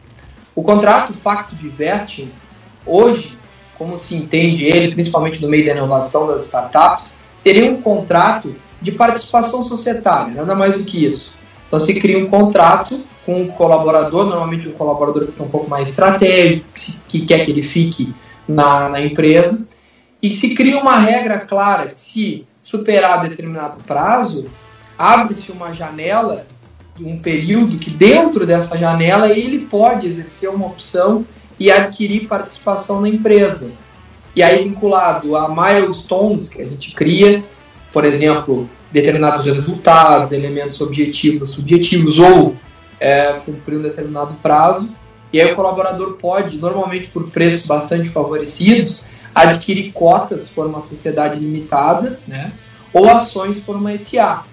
O 0.54 0.62
contrato, 0.62 1.10
o 1.10 1.16
pacto 1.16 1.56
de 1.56 1.68
vesting, 1.68 2.30
hoje, 2.86 3.36
como 3.76 3.98
se 3.98 4.14
entende 4.14 4.64
ele, 4.64 4.94
principalmente 4.94 5.40
no 5.40 5.48
meio 5.48 5.66
da 5.66 5.72
inovação 5.72 6.26
das 6.26 6.44
startups, 6.46 7.14
seria 7.36 7.70
um 7.70 7.82
contrato 7.82 8.54
de 8.80 8.92
participação 8.92 9.64
societária, 9.64 10.34
nada 10.34 10.54
mais 10.54 10.76
do 10.76 10.84
que 10.84 11.04
isso. 11.04 11.32
Então 11.66 11.80
se 11.80 11.98
cria 12.00 12.18
um 12.18 12.26
contrato 12.26 13.00
com 13.24 13.40
um 13.40 13.48
colaborador, 13.48 14.26
normalmente 14.26 14.68
um 14.68 14.72
colaborador 14.72 15.26
que 15.28 15.40
é 15.40 15.44
um 15.44 15.48
pouco 15.48 15.70
mais 15.70 15.88
estratégico, 15.90 16.68
que 17.08 17.24
quer 17.24 17.44
que 17.44 17.50
ele 17.50 17.62
fique 17.62 18.12
na, 18.46 18.88
na 18.88 19.00
empresa, 19.00 19.66
e 20.20 20.34
se 20.34 20.54
cria 20.54 20.78
uma 20.78 20.98
regra 20.98 21.40
clara 21.40 21.88
que 21.88 22.00
se 22.00 22.46
superar 22.62 23.28
determinado 23.28 23.82
prazo, 23.84 24.46
abre-se 24.98 25.50
uma 25.50 25.72
janela, 25.72 26.46
um 27.00 27.18
período 27.18 27.78
que 27.78 27.90
dentro 27.90 28.46
dessa 28.46 28.76
janela 28.76 29.28
ele 29.28 29.60
pode 29.66 30.06
exercer 30.06 30.50
uma 30.50 30.66
opção 30.66 31.24
e 31.62 31.70
adquirir 31.70 32.26
participação 32.26 33.00
na 33.00 33.08
empresa. 33.08 33.70
E 34.34 34.42
aí 34.42 34.64
vinculado 34.64 35.36
a 35.36 35.48
milestones 35.48 36.48
que 36.48 36.60
a 36.60 36.64
gente 36.64 36.92
cria, 36.92 37.40
por 37.92 38.04
exemplo, 38.04 38.68
determinados 38.90 39.46
resultados, 39.46 40.32
elementos 40.32 40.80
objetivos, 40.80 41.50
subjetivos 41.50 42.18
ou 42.18 42.56
é, 42.98 43.34
cumprir 43.46 43.78
um 43.78 43.82
determinado 43.82 44.34
prazo. 44.42 44.92
E 45.32 45.40
aí 45.40 45.52
o 45.52 45.54
colaborador 45.54 46.14
pode, 46.14 46.58
normalmente 46.58 47.06
por 47.06 47.30
preços 47.30 47.64
bastante 47.64 48.08
favorecidos, 48.08 49.06
adquirir 49.32 49.92
cotas 49.92 50.42
se 50.42 50.48
for 50.48 50.66
uma 50.66 50.82
sociedade 50.82 51.38
limitada, 51.38 52.18
né? 52.26 52.52
ou 52.92 53.08
ações 53.08 53.54
se 53.54 53.62
for 53.62 53.76
uma 53.76 53.96
SA. 53.96 54.44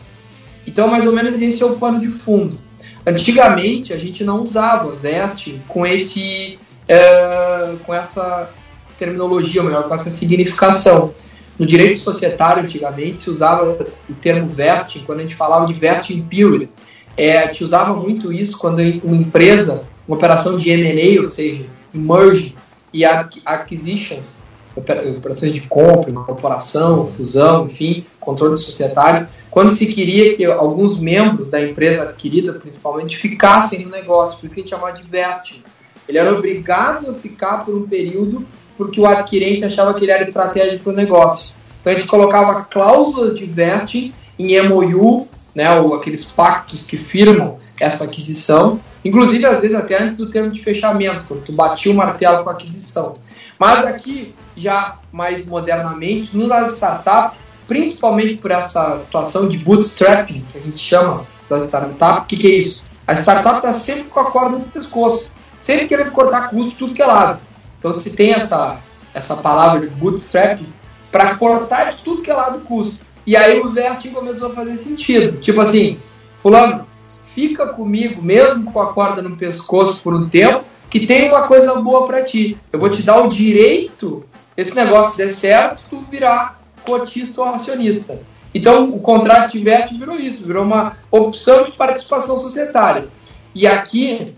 Então, 0.68 0.88
mais 0.88 1.08
ou 1.08 1.12
menos 1.14 1.42
esse 1.42 1.64
é 1.64 1.66
o 1.66 1.76
pano 1.76 2.00
de 2.00 2.10
fundo. 2.10 2.60
Antigamente, 3.04 3.94
a 3.94 3.98
gente 3.98 4.24
não 4.24 4.44
usava 4.44 4.92
vesting 4.92 5.60
com 5.68 5.88
esse 5.88 6.60
é, 6.90 7.76
com 7.86 7.94
essa 7.94 8.50
terminologia, 8.98 9.62
melhor, 9.62 9.88
com 9.88 9.94
essa 9.94 10.10
significação. 10.10 11.14
No 11.58 11.66
direito 11.66 12.00
societário, 12.00 12.64
antigamente, 12.64 13.22
se 13.22 13.30
usava 13.30 13.78
o 14.10 14.14
termo 14.14 14.50
vesting, 14.50 15.04
quando 15.06 15.20
a 15.20 15.24
gente 15.24 15.36
falava 15.36 15.68
de 15.68 15.74
vesting 15.74 16.22
period, 16.24 16.68
é, 17.16 17.54
se 17.54 17.64
usava 17.64 17.94
muito 17.94 18.34
isso 18.34 18.58
quando 18.58 18.80
uma 19.04 19.16
empresa, 19.16 19.84
uma 20.08 20.18
operação 20.18 20.58
de 20.58 20.70
M&A, 20.70 21.22
ou 21.22 21.28
seja, 21.28 21.66
merge 21.94 22.56
e 22.94 23.06
acquisitions, 23.06 24.42
operações 24.76 25.54
de 25.54 25.62
compra, 25.62 26.10
incorporação, 26.10 27.06
fusão, 27.06 27.66
enfim, 27.66 28.06
controle 28.20 28.58
societário, 28.58 29.28
quando 29.52 29.74
se 29.74 29.94
queria 29.94 30.36
que 30.36 30.46
alguns 30.46 31.00
membros 31.00 31.50
da 31.50 31.62
empresa 31.62 32.04
adquirida, 32.04 32.54
principalmente, 32.54 33.18
ficassem 33.18 33.84
no 33.84 33.92
negócio, 33.92 34.40
por 34.40 34.46
isso 34.46 34.56
que 34.56 34.62
a 34.62 34.64
gente 34.64 34.70
chamava 34.70 34.94
de 34.94 35.04
vesting. 35.04 35.62
Ele 36.10 36.18
era 36.18 36.34
obrigado 36.34 37.12
a 37.12 37.14
ficar 37.14 37.64
por 37.64 37.76
um 37.76 37.88
período 37.88 38.44
porque 38.76 39.00
o 39.00 39.06
adquirente 39.06 39.64
achava 39.64 39.94
que 39.94 40.04
ele 40.04 40.12
era 40.12 40.24
estratégico 40.24 40.86
para 40.86 40.94
o 40.94 40.96
negócio. 40.96 41.54
Então 41.80 41.94
a 41.94 41.96
gente 41.96 42.08
colocava 42.08 42.64
cláusulas 42.64 43.38
de 43.38 43.46
vesting 43.46 44.12
em 44.40 44.60
MOU, 44.68 45.28
né, 45.54 45.80
ou 45.80 45.94
aqueles 45.94 46.32
pactos 46.32 46.88
que 46.88 46.98
firmam 46.98 47.60
essa 47.80 48.06
aquisição, 48.06 48.80
inclusive 49.06 49.46
às 49.46 49.62
vezes 49.62 49.76
até 49.76 50.02
antes 50.02 50.18
do 50.18 50.32
termo 50.32 50.50
de 50.50 50.64
fechamento, 50.64 51.26
quando 51.28 51.44
tu 51.44 51.52
batia 51.52 51.92
o 51.92 51.96
martelo 51.96 52.44
com 52.44 52.50
a 52.50 52.54
aquisição. 52.54 53.16
Mas 53.60 53.86
aqui, 53.86 54.34
já 54.58 54.98
mais 55.12 55.46
modernamente, 55.46 56.36
no 56.36 56.48
das 56.48 56.74
startups, 56.74 57.38
principalmente 57.68 58.38
por 58.38 58.50
essa 58.50 58.98
situação 58.98 59.48
de 59.48 59.60
bootstrapping, 59.60 60.44
que 60.52 60.58
a 60.58 60.62
gente 60.62 60.80
chama 60.80 61.28
da 61.48 61.60
startup, 61.60 62.22
o 62.22 62.26
que, 62.26 62.36
que 62.36 62.48
é 62.48 62.56
isso? 62.56 62.84
A 63.06 63.14
startup 63.14 63.58
está 63.58 63.74
sempre 63.74 64.06
com 64.06 64.20
a 64.20 64.32
corda 64.32 64.58
no 64.58 64.66
pescoço, 64.66 65.30
sempre 65.60 65.88
querendo 65.88 66.12
cortar 66.12 66.50
custo 66.50 66.70
de 66.70 66.76
tudo 66.76 66.94
que 66.94 67.02
é 67.02 67.06
lado. 67.06 67.40
Então, 67.78 67.98
se 68.00 68.12
tem 68.16 68.34
essa, 68.34 68.78
essa 69.14 69.36
palavra 69.38 69.82
de 69.82 69.96
bootstrapping, 69.96 70.68
para 71.12 71.36
cortar 71.36 71.96
de 71.96 72.04
tudo 72.04 72.22
que 72.22 72.30
é 72.30 72.34
lado 72.34 72.60
custo. 72.62 73.00
E 73.26 73.36
aí 73.36 73.60
o 73.60 73.72
Vertin 73.72 74.10
começou 74.10 74.52
a 74.52 74.54
fazer 74.54 74.78
sentido. 74.78 75.40
Tipo 75.40 75.62
assim, 75.62 75.98
fulano, 76.40 76.86
fica 77.34 77.68
comigo, 77.68 78.22
mesmo 78.22 78.72
com 78.72 78.82
a 78.82 78.94
corda 78.94 79.22
no 79.22 79.36
pescoço 79.36 80.02
por 80.04 80.14
um 80.14 80.28
tempo, 80.28 80.64
que 80.90 81.06
tem 81.06 81.30
uma 81.30 81.48
coisa 81.48 81.76
boa 81.76 82.08
para 82.08 82.24
ti. 82.24 82.58
Eu 82.72 82.80
vou 82.80 82.90
te 82.90 83.02
dar 83.02 83.22
o 83.22 83.30
direito, 83.30 84.26
esse 84.58 84.76
negócio 84.76 85.18
der 85.18 85.32
certo, 85.32 85.84
tu 85.90 86.00
virar 86.10 86.60
cotista 86.84 87.42
ou 87.42 87.48
acionista. 87.48 88.20
Então, 88.54 88.90
o 88.90 89.00
contrato 89.00 89.52
de 89.52 89.60
Vert 89.60 89.92
virou 89.94 90.16
isso, 90.16 90.46
virou 90.46 90.64
uma 90.64 90.98
opção 91.12 91.64
de 91.64 91.72
participação 91.72 92.40
societária. 92.40 93.08
E 93.54 93.68
aqui, 93.68 94.34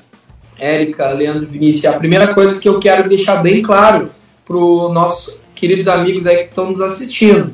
Érica, 0.61 1.09
Leandro 1.09 1.47
Vinícius, 1.47 1.85
a 1.85 1.97
primeira 1.97 2.33
coisa 2.35 2.59
que 2.59 2.69
eu 2.69 2.79
quero 2.79 3.09
deixar 3.09 3.37
bem 3.41 3.63
claro 3.63 4.11
para 4.45 4.55
os 4.55 4.93
nossos 4.93 5.39
queridos 5.55 5.87
amigos 5.87 6.25
aí 6.27 6.37
que 6.37 6.49
estão 6.49 6.69
nos 6.69 6.79
assistindo, 6.79 7.51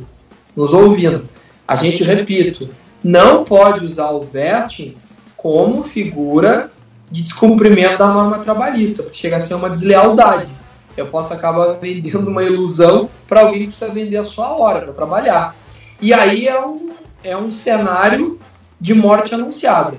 nos 0.54 0.74
ouvindo. 0.74 1.28
A 1.66 1.78
gente, 1.78 2.04
repito, 2.04 2.70
não 3.02 3.46
pode 3.46 3.86
usar 3.86 4.12
o 4.12 4.22
VET 4.22 4.96
como 5.38 5.84
figura 5.84 6.70
de 7.10 7.22
descumprimento 7.22 7.98
da 7.98 8.08
norma 8.08 8.40
trabalhista, 8.40 9.04
porque 9.04 9.18
chega 9.18 9.38
a 9.38 9.40
ser 9.40 9.56
uma 9.56 9.70
deslealdade. 9.70 10.50
Eu 10.98 11.06
posso 11.06 11.32
acabar 11.32 11.74
vendendo 11.80 12.28
uma 12.28 12.44
ilusão 12.44 13.10
para 13.28 13.42
alguém 13.42 13.62
que 13.62 13.68
precisa 13.68 13.92
vender 13.92 14.18
a 14.18 14.26
sua 14.26 14.58
hora 14.58 14.82
para 14.82 14.94
trabalhar. 14.94 15.56
E 16.02 16.14
aí 16.14 16.48
é 16.48 16.60
um, 16.60 16.90
é 17.24 17.38
um 17.38 17.52
cenário 17.52 18.38
de 18.82 18.94
morte 18.94 19.34
anunciada. 19.34 19.98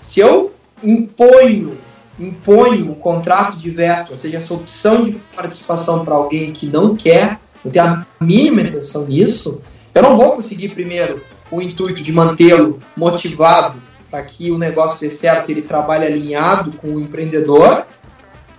Se 0.00 0.20
eu 0.20 0.52
imponho, 0.82 1.76
imponho 2.18 2.90
um 2.90 2.94
contrato 2.94 3.56
de 3.56 3.70
veto, 3.70 4.12
ou 4.12 4.18
seja, 4.18 4.38
essa 4.38 4.54
opção 4.54 5.04
de 5.04 5.12
participação 5.34 6.04
para 6.04 6.14
alguém 6.14 6.52
que 6.52 6.66
não 6.66 6.94
quer, 6.94 7.38
não 7.64 7.72
tem 7.72 7.82
a 7.82 8.06
mínima 8.20 8.62
intenção 8.62 9.06
nisso, 9.06 9.60
eu 9.94 10.02
não 10.02 10.16
vou 10.16 10.32
conseguir 10.36 10.70
primeiro 10.70 11.22
o 11.50 11.60
intuito 11.60 12.02
de 12.02 12.12
mantê-lo 12.12 12.80
motivado 12.96 13.78
para 14.10 14.22
que 14.22 14.50
o 14.50 14.58
negócio 14.58 15.00
dê 15.00 15.10
certo, 15.10 15.50
ele 15.50 15.62
trabalhe 15.62 16.06
alinhado 16.06 16.72
com 16.72 16.88
o 16.88 17.00
empreendedor, 17.00 17.84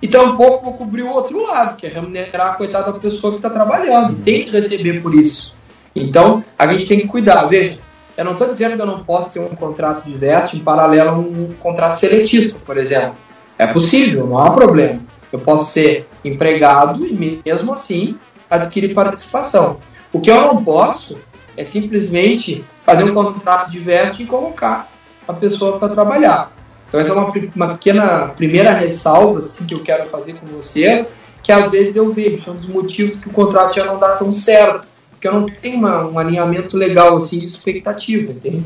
e 0.02 0.08
tampouco 0.08 0.66
vou 0.66 0.74
cobrir 0.74 1.04
o 1.04 1.10
outro 1.10 1.42
lado, 1.42 1.78
que 1.78 1.88
é 1.88 1.90
remunerar 1.90 2.52
a 2.52 2.56
coitada 2.56 2.92
da 2.92 3.00
pessoa 3.00 3.32
que 3.32 3.38
está 3.38 3.50
trabalhando, 3.50 4.16
tem 4.24 4.44
que 4.44 4.52
receber 4.52 5.02
por 5.02 5.16
isso. 5.16 5.56
Então, 5.96 6.44
a 6.60 6.68
gente 6.68 6.86
tem 6.86 7.00
que 7.00 7.08
cuidar. 7.08 7.46
Veja, 7.46 7.80
eu 8.18 8.26
não 8.26 8.34
estou 8.34 8.48
dizendo 8.50 8.76
que 8.76 8.82
eu 8.82 8.86
não 8.86 9.00
posso 9.00 9.32
ter 9.32 9.40
um 9.40 9.56
contrato 9.56 10.04
de 10.04 10.16
veste 10.16 10.58
em 10.58 10.60
paralelo 10.60 11.10
a 11.10 11.14
um 11.14 11.54
contrato 11.60 11.96
seletista, 11.96 12.60
por 12.66 12.78
exemplo. 12.78 13.16
É 13.58 13.68
possível, 13.68 14.28
não 14.28 14.38
há 14.38 14.52
problema. 14.52 15.00
Eu 15.32 15.40
posso 15.40 15.72
ser 15.72 16.08
empregado 16.24 17.06
e 17.06 17.42
mesmo 17.46 17.74
assim 17.74 18.18
adquirir 18.50 18.94
participação. 18.94 19.78
O 20.12 20.20
que 20.20 20.32
eu 20.32 20.40
não 20.42 20.64
posso 20.64 21.18
é 21.58 21.64
simplesmente 21.64 22.64
fazer 22.86 23.04
um 23.04 23.14
contrato 23.14 23.72
veste 23.80 24.24
e 24.24 24.26
colocar 24.26 24.88
a 25.28 25.34
pessoa 25.34 25.80
para 25.80 25.90
trabalhar. 25.90 26.52
Então 26.88 27.00
essa 27.00 27.12
é 27.12 27.14
uma, 27.14 27.34
uma 27.56 27.68
pequena 27.74 28.28
primeira 28.30 28.72
ressalva 28.72 29.40
assim, 29.40 29.66
que 29.66 29.74
eu 29.74 29.82
quero 29.82 30.08
fazer 30.10 30.36
com 30.36 30.46
vocês, 30.48 31.12
que 31.42 31.52
às 31.52 31.72
vezes 31.72 31.96
eu 31.96 32.14
vejo, 32.14 32.44
são 32.44 32.56
dos 32.56 32.68
motivos 32.68 33.16
que 33.16 33.28
o 33.28 33.32
contrato 33.32 33.76
já 33.76 33.86
não 33.86 34.00
dá 34.00 34.16
tão 34.16 34.32
certo, 34.32 34.86
porque 35.12 35.28
eu 35.28 35.34
não 35.34 35.46
tenho 35.46 35.78
uma, 35.78 36.06
um 36.06 36.20
alinhamento 36.20 36.78
legal 36.78 37.18
assim 37.18 37.40
de 37.40 37.48
expectativa, 37.48 38.32
entende? 38.32 38.66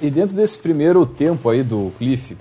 e 0.00 0.10
dentro 0.10 0.36
desse 0.36 0.58
primeiro 0.58 1.04
tempo 1.04 1.48
aí 1.48 1.62
do 1.62 1.92
Cliff, 1.98 2.36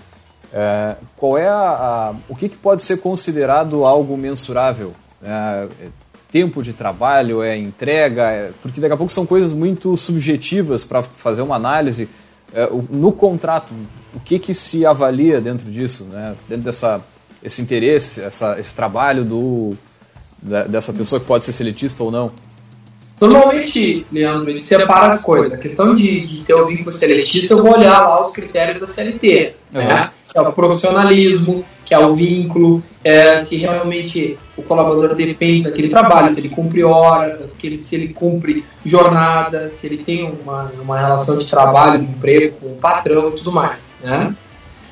é, 0.53 0.95
qual 1.15 1.37
é 1.37 1.47
a, 1.47 1.53
a, 1.53 2.15
o 2.27 2.35
que, 2.35 2.49
que, 2.49 2.57
pode 2.57 2.83
ser 2.83 2.97
considerado 2.97 3.85
algo 3.85 4.17
mensurável? 4.17 4.93
É, 5.23 5.67
é 5.81 5.87
tempo 6.31 6.63
de 6.63 6.71
trabalho, 6.71 7.43
é 7.43 7.57
entrega, 7.57 8.23
é, 8.23 8.51
porque 8.61 8.79
daqui 8.79 8.93
a 8.93 8.97
pouco 8.97 9.11
são 9.11 9.25
coisas 9.25 9.51
muito 9.51 9.95
subjetivas 9.97 10.83
para 10.83 11.03
fazer 11.03 11.41
uma 11.41 11.55
análise. 11.55 12.07
É, 12.53 12.69
no 12.89 13.11
contrato, 13.11 13.73
o 14.13 14.19
que, 14.19 14.39
que 14.39 14.53
se 14.53 14.85
avalia 14.85 15.41
dentro 15.41 15.69
disso, 15.69 16.03
né? 16.05 16.35
dentro 16.47 16.65
dessa 16.65 17.01
esse 17.43 17.61
interesse, 17.61 18.21
essa, 18.21 18.59
esse 18.59 18.73
trabalho 18.73 19.25
do, 19.25 19.73
da, 20.41 20.63
dessa 20.63 20.93
pessoa 20.93 21.19
que 21.19 21.25
pode 21.25 21.43
ser 21.43 21.51
seletista 21.51 22.03
ou 22.03 22.11
não? 22.11 22.31
Normalmente, 23.19 24.05
Leandro, 24.11 24.49
ele 24.49 24.63
separa 24.63 25.13
as 25.13 25.23
coisas. 25.23 25.53
A 25.53 25.57
questão 25.57 25.95
de, 25.95 26.21
de 26.25 26.43
ter 26.43 26.55
o 26.55 26.65
vínculo 26.65 26.91
seletista, 26.91 27.53
eu 27.53 27.61
vou 27.61 27.77
olhar 27.77 28.07
lá 28.07 28.23
os 28.23 28.31
critérios 28.31 28.79
da 28.79 28.87
CLT. 28.87 29.53
Uhum. 29.73 29.79
Né? 29.79 30.11
É 30.33 30.41
o 30.41 30.53
profissionalismo, 30.53 31.65
que 31.85 31.93
é 31.93 31.99
o 31.99 32.15
vínculo, 32.15 32.81
é, 33.03 33.43
se 33.43 33.57
realmente 33.57 34.37
o 34.55 34.61
colaborador 34.63 35.13
depende 35.15 35.63
daquele 35.63 35.89
trabalho, 35.89 36.33
se 36.33 36.39
ele 36.39 36.49
cumpre 36.49 36.83
horas, 36.83 37.51
se 37.59 37.67
ele, 37.67 37.77
se 37.77 37.95
ele 37.95 38.13
cumpre 38.13 38.63
jornada, 38.85 39.69
se 39.71 39.87
ele 39.87 39.97
tem 39.97 40.23
uma, 40.23 40.71
uma 40.81 40.97
relação 40.97 41.37
de 41.37 41.45
trabalho, 41.45 41.99
de 41.99 42.05
emprego 42.05 42.57
com 42.61 42.67
o 42.67 42.75
patrão 42.75 43.29
e 43.29 43.31
tudo 43.33 43.51
mais. 43.51 43.95
Né? 44.01 44.33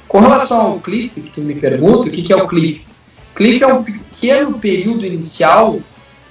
Com 0.10 0.20
relação 0.20 0.62
ao 0.62 0.80
cliff, 0.80 1.22
que 1.22 1.30
tu 1.30 1.42
me 1.42 1.56
pergunta, 1.56 2.10
o 2.10 2.12
que, 2.12 2.22
que 2.22 2.34
é 2.34 2.36
o 2.36 2.48
cliff? 2.48 2.86
Cliff 3.34 3.64
é 3.64 3.68
um 3.68 3.84
pequeno 3.84 4.60
período 4.60 5.06
inicial 5.06 5.80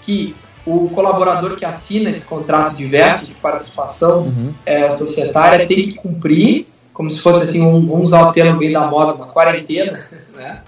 que 0.02 0.34
o 0.66 0.90
colaborador 0.90 1.56
que 1.56 1.64
assina 1.64 2.10
esse 2.10 2.26
contrato 2.26 2.76
diverso 2.76 3.28
de 3.28 3.34
participação 3.34 4.24
uhum. 4.24 4.52
é, 4.66 4.90
societária 4.92 5.66
tem 5.66 5.88
que 5.88 5.94
cumprir, 5.94 6.66
como 6.98 7.12
se 7.12 7.20
fosse 7.20 7.48
assim, 7.48 7.64
um, 7.64 7.86
vamos 7.86 8.06
usar 8.06 8.28
o 8.28 8.32
termo 8.32 8.58
bem 8.58 8.72
da 8.72 8.80
moda, 8.88 9.14
uma 9.14 9.28
quarentena, 9.28 10.04
né? 10.34 10.62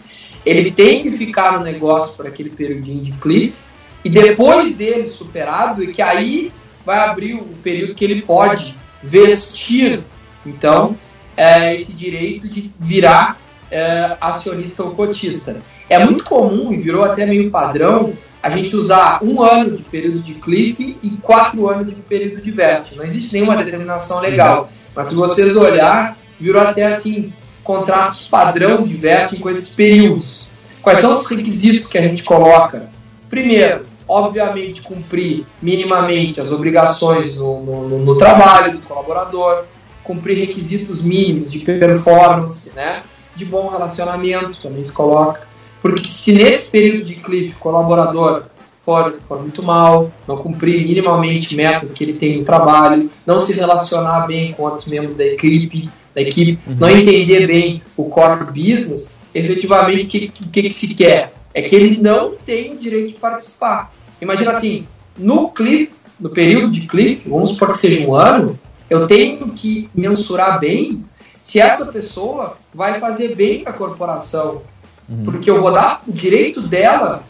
Ele 0.46 0.70
tem 0.70 1.02
que 1.02 1.10
ficar 1.10 1.58
no 1.58 1.64
negócio 1.64 2.16
por 2.16 2.24
aquele 2.24 2.50
periodinho 2.50 3.02
de 3.02 3.10
cliff, 3.14 3.64
e 4.04 4.08
depois 4.08 4.76
dele 4.76 5.08
superado, 5.08 5.82
e 5.82 5.92
que 5.92 6.00
aí 6.00 6.52
vai 6.86 7.00
abrir 7.00 7.34
o 7.34 7.42
período 7.64 7.96
que 7.96 8.04
ele 8.04 8.22
pode 8.22 8.76
vestir, 9.02 10.02
então, 10.46 10.96
é, 11.36 11.74
esse 11.74 11.94
direito 11.94 12.48
de 12.48 12.72
virar 12.78 13.36
é, 13.68 14.16
acionista 14.20 14.84
ou 14.84 14.92
cotista. 14.92 15.60
É 15.88 15.98
muito 15.98 16.22
comum, 16.22 16.72
e 16.72 16.76
virou 16.76 17.02
até 17.02 17.26
meio 17.26 17.50
padrão, 17.50 18.12
a 18.40 18.50
gente 18.50 18.76
usar 18.76 19.18
um 19.20 19.42
ano 19.42 19.78
de 19.78 19.82
período 19.82 20.20
de 20.20 20.34
cliff 20.34 20.96
e 21.02 21.10
quatro 21.22 21.68
anos 21.68 21.92
de 21.92 22.00
período 22.00 22.40
de 22.40 22.52
vest. 22.52 22.94
Não 22.94 23.02
existe 23.04 23.32
nenhuma 23.32 23.56
determinação 23.56 24.20
legal. 24.20 24.70
Mas 24.94 25.08
se 25.08 25.14
vocês 25.14 25.56
olhar, 25.56 26.16
virou 26.40 26.62
até 26.62 26.86
assim, 26.86 27.32
contratos 27.62 28.26
padrão 28.26 28.84
vesting 28.84 29.36
com 29.36 29.50
esses 29.50 29.74
períodos. 29.74 30.48
Quais 30.82 31.00
são 31.00 31.18
os 31.18 31.28
requisitos 31.28 31.86
que 31.86 31.98
a 31.98 32.02
gente 32.02 32.22
coloca? 32.22 32.88
Primeiro, 33.28 33.86
obviamente, 34.08 34.80
cumprir 34.80 35.44
minimamente 35.60 36.40
as 36.40 36.50
obrigações 36.50 37.36
no, 37.36 37.62
no, 37.62 37.98
no 37.98 38.18
trabalho 38.18 38.72
do 38.72 38.78
colaborador, 38.80 39.64
cumprir 40.02 40.38
requisitos 40.38 41.02
mínimos 41.02 41.52
de 41.52 41.58
performance, 41.60 42.72
né? 42.74 43.02
de 43.36 43.44
bom 43.44 43.68
relacionamento, 43.68 44.60
também 44.60 44.84
se 44.84 44.92
coloca. 44.92 45.48
Porque 45.80 46.06
se 46.06 46.32
nesse 46.32 46.70
período 46.70 47.04
de 47.04 47.14
cliff 47.14 47.56
o 47.56 47.58
colaborador 47.58 48.44
for, 48.82 49.18
for 49.26 49.40
muito 49.40 49.62
mal, 49.62 50.10
não 50.26 50.36
cumprir 50.36 50.86
minimamente 50.86 51.56
metas 51.56 51.92
que 51.92 52.04
ele 52.04 52.14
tem 52.14 52.38
no 52.38 52.44
trabalho, 52.44 53.10
não 53.24 53.40
se 53.40 53.52
relacionar 53.54 54.26
bem 54.26 54.52
com 54.52 54.64
outros 54.64 54.86
membros 54.86 55.14
da 55.14 55.24
equipe, 55.24 55.88
da 56.14 56.20
equipe 56.20 56.58
uhum. 56.66 56.76
não 56.78 56.90
entender 56.90 57.46
bem 57.46 57.82
o 57.96 58.04
core 58.04 58.44
business, 58.46 59.16
efetivamente 59.34 60.04
o 60.04 60.08
que, 60.08 60.28
que, 60.28 60.62
que 60.62 60.72
se 60.72 60.94
quer? 60.94 61.32
É 61.52 61.62
que 61.62 61.74
ele 61.74 61.98
não 62.00 62.32
tem 62.34 62.72
o 62.72 62.76
direito 62.76 63.14
de 63.14 63.20
participar. 63.20 63.92
Imagina 64.20 64.52
assim, 64.52 64.86
no 65.18 65.50
cliff, 65.50 65.92
no 66.18 66.30
período 66.30 66.70
de 66.70 66.86
cliff, 66.86 67.28
vamos 67.28 67.50
supor 67.50 67.72
que 67.72 67.78
seja 67.78 68.06
um 68.06 68.14
ano, 68.14 68.58
eu 68.88 69.06
tenho 69.06 69.48
que 69.50 69.88
mensurar 69.94 70.58
bem 70.58 71.04
se 71.40 71.58
essa 71.58 71.90
pessoa 71.90 72.56
vai 72.74 73.00
fazer 73.00 73.34
bem 73.34 73.62
para 73.62 73.72
a 73.72 73.76
corporação. 73.76 74.62
Uhum. 75.08 75.24
Porque 75.24 75.50
eu 75.50 75.60
vou 75.60 75.72
dar 75.72 76.02
o 76.06 76.12
direito 76.12 76.60
dela, 76.60 77.24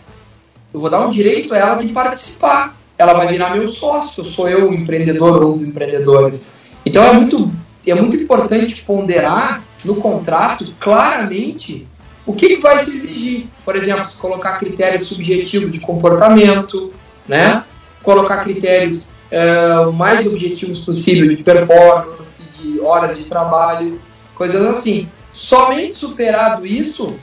eu 0.73 0.81
vou 0.81 0.91
dar 0.91 1.07
um 1.07 1.11
direito 1.11 1.55
a 1.55 1.59
ela 1.59 1.83
de 1.83 1.93
participar. 1.93 2.77
Ela 2.99 3.15
vai 3.15 3.29
virar 3.29 3.57
meu 3.57 3.69
sócio, 3.69 4.25
sou 4.25 4.49
eu 4.49 4.71
o 4.71 4.75
empreendedor 4.75 5.43
ou 5.43 5.55
um 5.55 5.57
dos 5.57 5.67
empreendedores. 5.67 6.51
Então 6.85 7.03
é 7.03 7.13
muito, 7.13 7.51
é 7.87 7.95
muito 7.95 8.17
importante 8.17 8.83
ponderar 8.83 9.63
no 9.85 9.97
contrato 9.97 10.73
claramente 10.79 11.87
o 12.27 12.35
que, 12.35 12.57
que 12.57 12.63
vai 12.63 12.85
se 12.85 12.97
exigir. 12.97 13.47
Por 13.65 13.77
exemplo, 13.77 14.07
colocar 14.19 14.59
critérios 14.59 15.09
subjetivos 15.09 15.73
de 15.73 15.81
comportamento, 15.81 16.89
né? 17.27 17.65
colocar 18.03 18.45
critérios 18.45 19.09
uh, 19.31 19.93
mais 19.93 20.27
objetivos 20.27 20.81
possível 20.81 21.29
de 21.29 21.43
performance, 21.43 22.43
de 22.59 22.81
horas 22.81 23.17
de 23.17 23.25
trabalho, 23.25 24.01
coisas 24.35 24.63
assim. 24.67 25.09
Somente 25.33 25.97
superado 25.97 26.67
isso, 26.67 27.17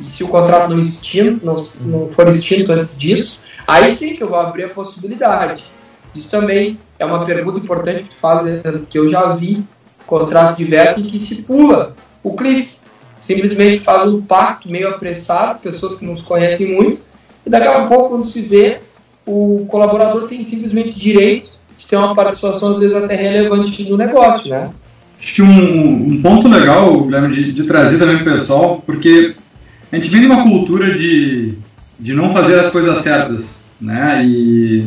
e 0.00 0.10
se 0.10 0.22
o 0.22 0.28
contrato 0.28 0.70
não, 0.70 0.80
extinto, 0.80 1.44
não, 1.44 1.64
não 1.82 2.08
for 2.08 2.28
extinto 2.28 2.72
antes 2.72 2.98
disso, 2.98 3.38
aí 3.66 3.94
sim 3.96 4.14
que 4.14 4.22
eu 4.22 4.28
vou 4.28 4.38
abrir 4.38 4.64
a 4.64 4.68
possibilidade. 4.68 5.64
Isso 6.14 6.28
também 6.28 6.78
é 6.98 7.04
uma 7.04 7.24
pergunta 7.24 7.58
importante 7.58 8.04
que 8.04 8.16
faz, 8.16 8.42
que 8.88 8.98
eu 8.98 9.08
já 9.08 9.34
vi 9.34 9.64
contratos 10.10 10.56
diversos 10.56 11.04
em 11.04 11.08
que 11.08 11.18
se 11.20 11.36
pula 11.42 11.94
o 12.22 12.34
cliff. 12.34 12.76
Simplesmente 13.20 13.78
faz 13.78 14.10
um 14.10 14.20
pacto 14.20 14.68
meio 14.68 14.88
apressado, 14.88 15.60
pessoas 15.60 15.98
que 15.98 16.04
não 16.04 16.16
se 16.16 16.24
conhecem 16.24 16.74
muito, 16.74 17.00
e 17.46 17.50
daqui 17.50 17.68
a 17.68 17.86
pouco, 17.86 18.10
quando 18.10 18.26
se 18.26 18.42
vê, 18.42 18.80
o 19.24 19.64
colaborador 19.68 20.26
tem 20.26 20.44
simplesmente 20.44 20.98
direito 20.98 21.50
de 21.78 21.86
ter 21.86 21.96
uma 21.96 22.14
participação, 22.14 22.72
às 22.72 22.80
vezes, 22.80 22.96
até 22.96 23.14
relevante 23.14 23.88
no 23.88 23.96
negócio, 23.96 24.50
né? 24.50 24.70
Acho 25.20 25.34
que 25.34 25.42
um, 25.42 26.12
um 26.12 26.22
ponto 26.22 26.48
legal, 26.48 27.02
Guilherme, 27.02 27.34
de, 27.34 27.52
de 27.52 27.64
trazer 27.64 27.98
também 27.98 28.18
para 28.18 28.32
o 28.32 28.32
pessoal, 28.32 28.82
porque 28.84 29.34
a 29.92 29.96
gente 29.96 30.08
vem 30.08 30.22
de 30.22 30.26
uma 30.26 30.42
cultura 30.42 30.98
de, 30.98 31.54
de 31.98 32.14
não 32.14 32.32
fazer 32.32 32.58
as 32.58 32.72
coisas 32.72 33.00
certas, 33.00 33.59
né? 33.80 34.22
E 34.24 34.86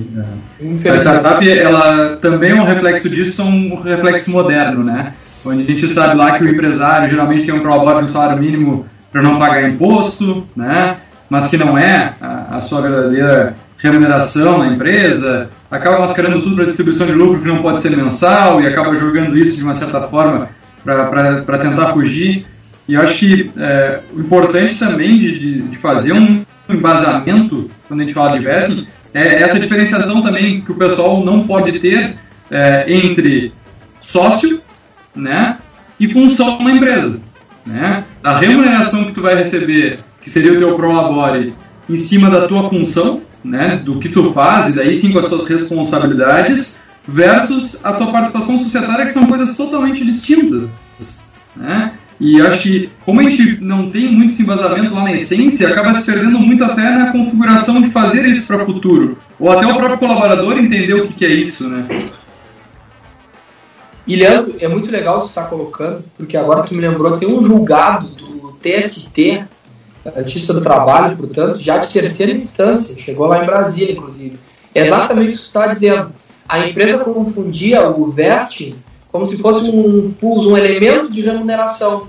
é, 0.85 0.89
a 0.89 0.95
startup, 0.97 1.50
ela 1.50 2.17
também 2.17 2.51
é 2.51 2.55
um 2.55 2.65
reflexo 2.65 3.09
disso, 3.09 3.41
é 3.41 3.45
um 3.45 3.81
reflexo 3.81 4.31
moderno, 4.31 4.83
né? 4.83 5.13
Onde 5.45 5.63
a 5.63 5.65
gente 5.65 5.88
sabe 5.88 6.15
lá 6.15 6.38
que 6.38 6.43
o 6.43 6.50
empresário 6.50 7.09
geralmente 7.09 7.45
tem 7.45 7.53
um 7.53 7.59
prolabore 7.59 8.01
no 8.01 8.07
salário 8.07 8.41
mínimo 8.41 8.85
para 9.12 9.21
não 9.21 9.39
pagar 9.39 9.67
imposto, 9.67 10.47
né? 10.55 10.97
Mas 11.29 11.47
que 11.47 11.57
não 11.57 11.77
é 11.77 12.13
a, 12.21 12.57
a 12.57 12.62
sua 12.62 12.81
verdadeira 12.81 13.55
remuneração 13.77 14.59
na 14.59 14.67
empresa, 14.67 15.50
acaba 15.69 16.00
mascarando 16.00 16.41
tudo 16.41 16.55
para 16.55 16.65
distribuição 16.65 17.05
de 17.05 17.12
lucro 17.12 17.41
que 17.41 17.47
não 17.47 17.62
pode 17.62 17.81
ser 17.81 17.95
mensal 17.97 18.62
e 18.62 18.67
acaba 18.67 18.95
jogando 18.95 19.38
isso 19.38 19.57
de 19.57 19.63
uma 19.63 19.75
certa 19.75 20.01
forma 20.03 20.50
para 20.83 21.57
tentar 21.57 21.91
fugir. 21.91 22.45
E 22.87 22.95
eu 22.95 23.01
acho 23.01 23.19
que 23.19 23.51
é, 23.57 23.99
o 24.13 24.19
importante 24.19 24.77
também 24.77 25.17
de, 25.17 25.61
de, 25.61 25.77
fazer 25.77 26.13
um 26.13 26.43
embasamento, 26.69 27.69
quando 27.87 28.01
a 28.01 28.03
gente 28.03 28.13
fala 28.13 28.37
de 28.37 28.45
vesting, 28.45 28.87
é 29.13 29.41
essa 29.41 29.59
diferenciação 29.59 30.21
também 30.21 30.61
que 30.61 30.71
o 30.71 30.75
pessoal 30.75 31.23
não 31.23 31.45
pode 31.47 31.79
ter 31.79 32.15
é, 32.51 32.85
entre 32.87 33.53
sócio 34.01 34.62
né, 35.15 35.58
e 35.99 36.08
função 36.08 36.62
na 36.62 36.71
empresa. 36.71 37.19
Né? 37.65 38.03
A 38.23 38.38
remuneração 38.38 39.05
que 39.05 39.13
tu 39.13 39.21
vai 39.21 39.36
receber, 39.36 39.99
que 40.21 40.29
seria 40.29 40.53
o 40.53 40.58
teu 40.58 40.75
pro 40.75 40.91
labore, 40.91 41.53
em 41.89 41.97
cima 41.97 42.29
da 42.29 42.47
tua 42.47 42.69
função, 42.69 43.21
né, 43.43 43.79
do 43.84 43.99
que 43.99 44.10
tu 44.10 44.31
faz, 44.34 44.73
e 44.73 44.77
daí 44.77 44.95
sim 44.95 45.12
com 45.12 45.19
as 45.19 45.27
tuas 45.27 45.47
responsabilidades, 45.47 46.79
versus 47.05 47.84
a 47.84 47.93
tua 47.93 48.12
participação 48.12 48.58
societária, 48.60 49.05
que 49.05 49.12
são 49.12 49.27
coisas 49.27 49.55
totalmente 49.55 50.03
distintas. 50.03 50.69
Né? 51.55 51.91
E 52.19 52.41
acho 52.41 52.62
que, 52.62 52.89
como 53.06 53.19
a 53.19 53.23
gente 53.23 53.60
não 53.62 53.89
tem 53.89 54.12
muito 54.12 54.34
esse 54.34 54.43
embasamento 54.43 54.93
lá 54.93 55.04
na 55.04 55.13
essência, 55.13 55.67
acaba 55.67 55.93
se 55.93 56.06
perdendo 56.06 56.39
muito 56.39 56.63
até 56.63 56.82
na 56.82 57.12
configuração 57.12 57.82
de 57.82 57.89
fazer 57.89 58.26
isso 58.26 58.47
para 58.47 58.63
o 58.63 58.65
futuro. 58.65 59.17
Ou 59.39 59.52
até 59.52 59.65
o 59.65 59.76
próprio 59.76 59.97
colaborador 59.97 60.58
entender 60.58 60.93
o 60.93 61.08
que, 61.08 61.13
que 61.13 61.26
é 61.26 61.30
isso, 61.30 61.67
né? 61.67 61.86
E 64.06 64.15
Leandro, 64.15 64.56
é 64.60 64.67
muito 64.67 64.91
legal 64.91 65.21
você 65.21 65.30
estar 65.30 65.45
colocando, 65.45 66.04
porque 66.17 66.38
agora 66.38 66.63
tu 66.63 66.76
me 66.76 66.82
lembrou, 66.82 67.17
tem 67.17 67.30
um 67.30 67.43
julgado 67.43 68.08
do 68.08 68.58
TST 68.62 69.47
Justiça 70.23 70.54
do 70.54 70.62
Trabalho, 70.62 71.15
portanto, 71.15 71.60
já 71.60 71.78
de 71.78 71.91
terceira 71.91 72.32
instância, 72.32 72.99
chegou 72.99 73.26
lá 73.26 73.41
em 73.41 73.45
Brasília, 73.45 73.93
inclusive. 73.93 74.38
É 74.76 74.86
exatamente 74.86 75.30
o 75.30 75.32
que 75.32 75.38
você 75.38 75.47
está 75.47 75.67
dizendo. 75.67 76.12
A 76.47 76.67
empresa 76.67 77.06
confundia 77.06 77.89
o 77.89 78.12
vesting 78.12 78.76
como 79.13 79.28
se 79.28 79.38
fosse 79.38 79.69
um 79.69 80.12
pulso, 80.12 80.49
um 80.49 80.58
elemento 80.58 81.12
de 81.12 81.21
remuneração. 81.21 82.08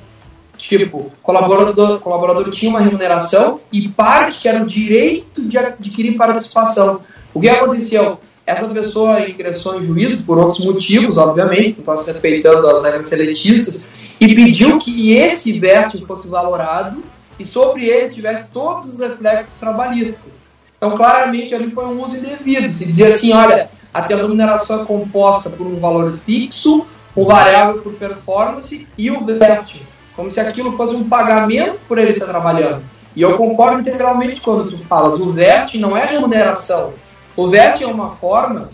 Tipo, 0.56 1.12
colaborador, 1.22 2.00
colaborador 2.00 2.50
tinha 2.50 2.70
uma 2.70 2.80
remuneração 2.80 3.60
e 3.70 3.86
parte 3.86 4.48
era 4.48 4.62
o 4.62 4.66
direito 4.66 5.42
de 5.42 5.58
adquirir 5.58 6.16
participação. 6.16 7.00
O 7.34 7.40
que 7.40 7.48
aconteceu? 7.50 8.18
Essa 8.46 8.66
pessoa 8.68 9.28
ingressou 9.28 9.78
em 9.78 9.82
juízo 9.82 10.24
por 10.24 10.38
outros 10.38 10.64
motivos, 10.64 11.18
obviamente, 11.18 11.82
não 11.86 11.94
respeitando 11.94 12.66
as 12.68 12.82
regras 12.82 13.08
seletistas, 13.10 13.86
e 14.18 14.34
pediu 14.34 14.78
que 14.78 15.12
esse 15.12 15.58
vesting 15.58 16.06
fosse 16.06 16.26
valorado 16.28 17.02
e 17.38 17.44
sobre 17.44 17.84
ele 17.86 18.14
tivesse 18.14 18.50
todos 18.50 18.94
os 18.94 18.98
reflexos 18.98 19.52
trabalhistas. 19.60 20.32
Então, 20.78 20.96
claramente, 20.96 21.54
ali 21.54 21.70
foi 21.70 21.84
um 21.84 22.02
uso 22.02 22.16
indevido. 22.16 22.72
Se 22.72 22.86
dizia 22.86 23.08
assim, 23.08 23.32
olha, 23.34 23.68
a 23.94 24.02
tua 24.02 24.16
remuneração 24.16 24.82
é 24.82 24.84
composta 24.84 25.48
por 25.48 25.64
um 25.64 25.78
valor 25.78 26.12
fixo, 26.12 26.84
um 27.16 27.24
variável 27.24 27.80
por 27.80 27.92
performance 27.92 28.88
e 28.98 29.08
o 29.08 29.24
vesting, 29.24 29.82
como 30.16 30.32
se 30.32 30.40
aquilo 30.40 30.76
fosse 30.76 30.96
um 30.96 31.08
pagamento 31.08 31.78
por 31.86 31.96
ele 31.96 32.10
estar 32.10 32.26
trabalhando. 32.26 32.82
E 33.14 33.22
eu 33.22 33.36
concordo 33.36 33.80
integralmente 33.80 34.40
quando 34.40 34.68
tu 34.68 34.78
falas, 34.78 35.20
o 35.20 35.32
vesting 35.32 35.78
não 35.78 35.96
é 35.96 36.04
remuneração. 36.04 36.92
O 37.36 37.48
vesting 37.48 37.84
é 37.84 37.86
uma 37.86 38.10
forma, 38.10 38.68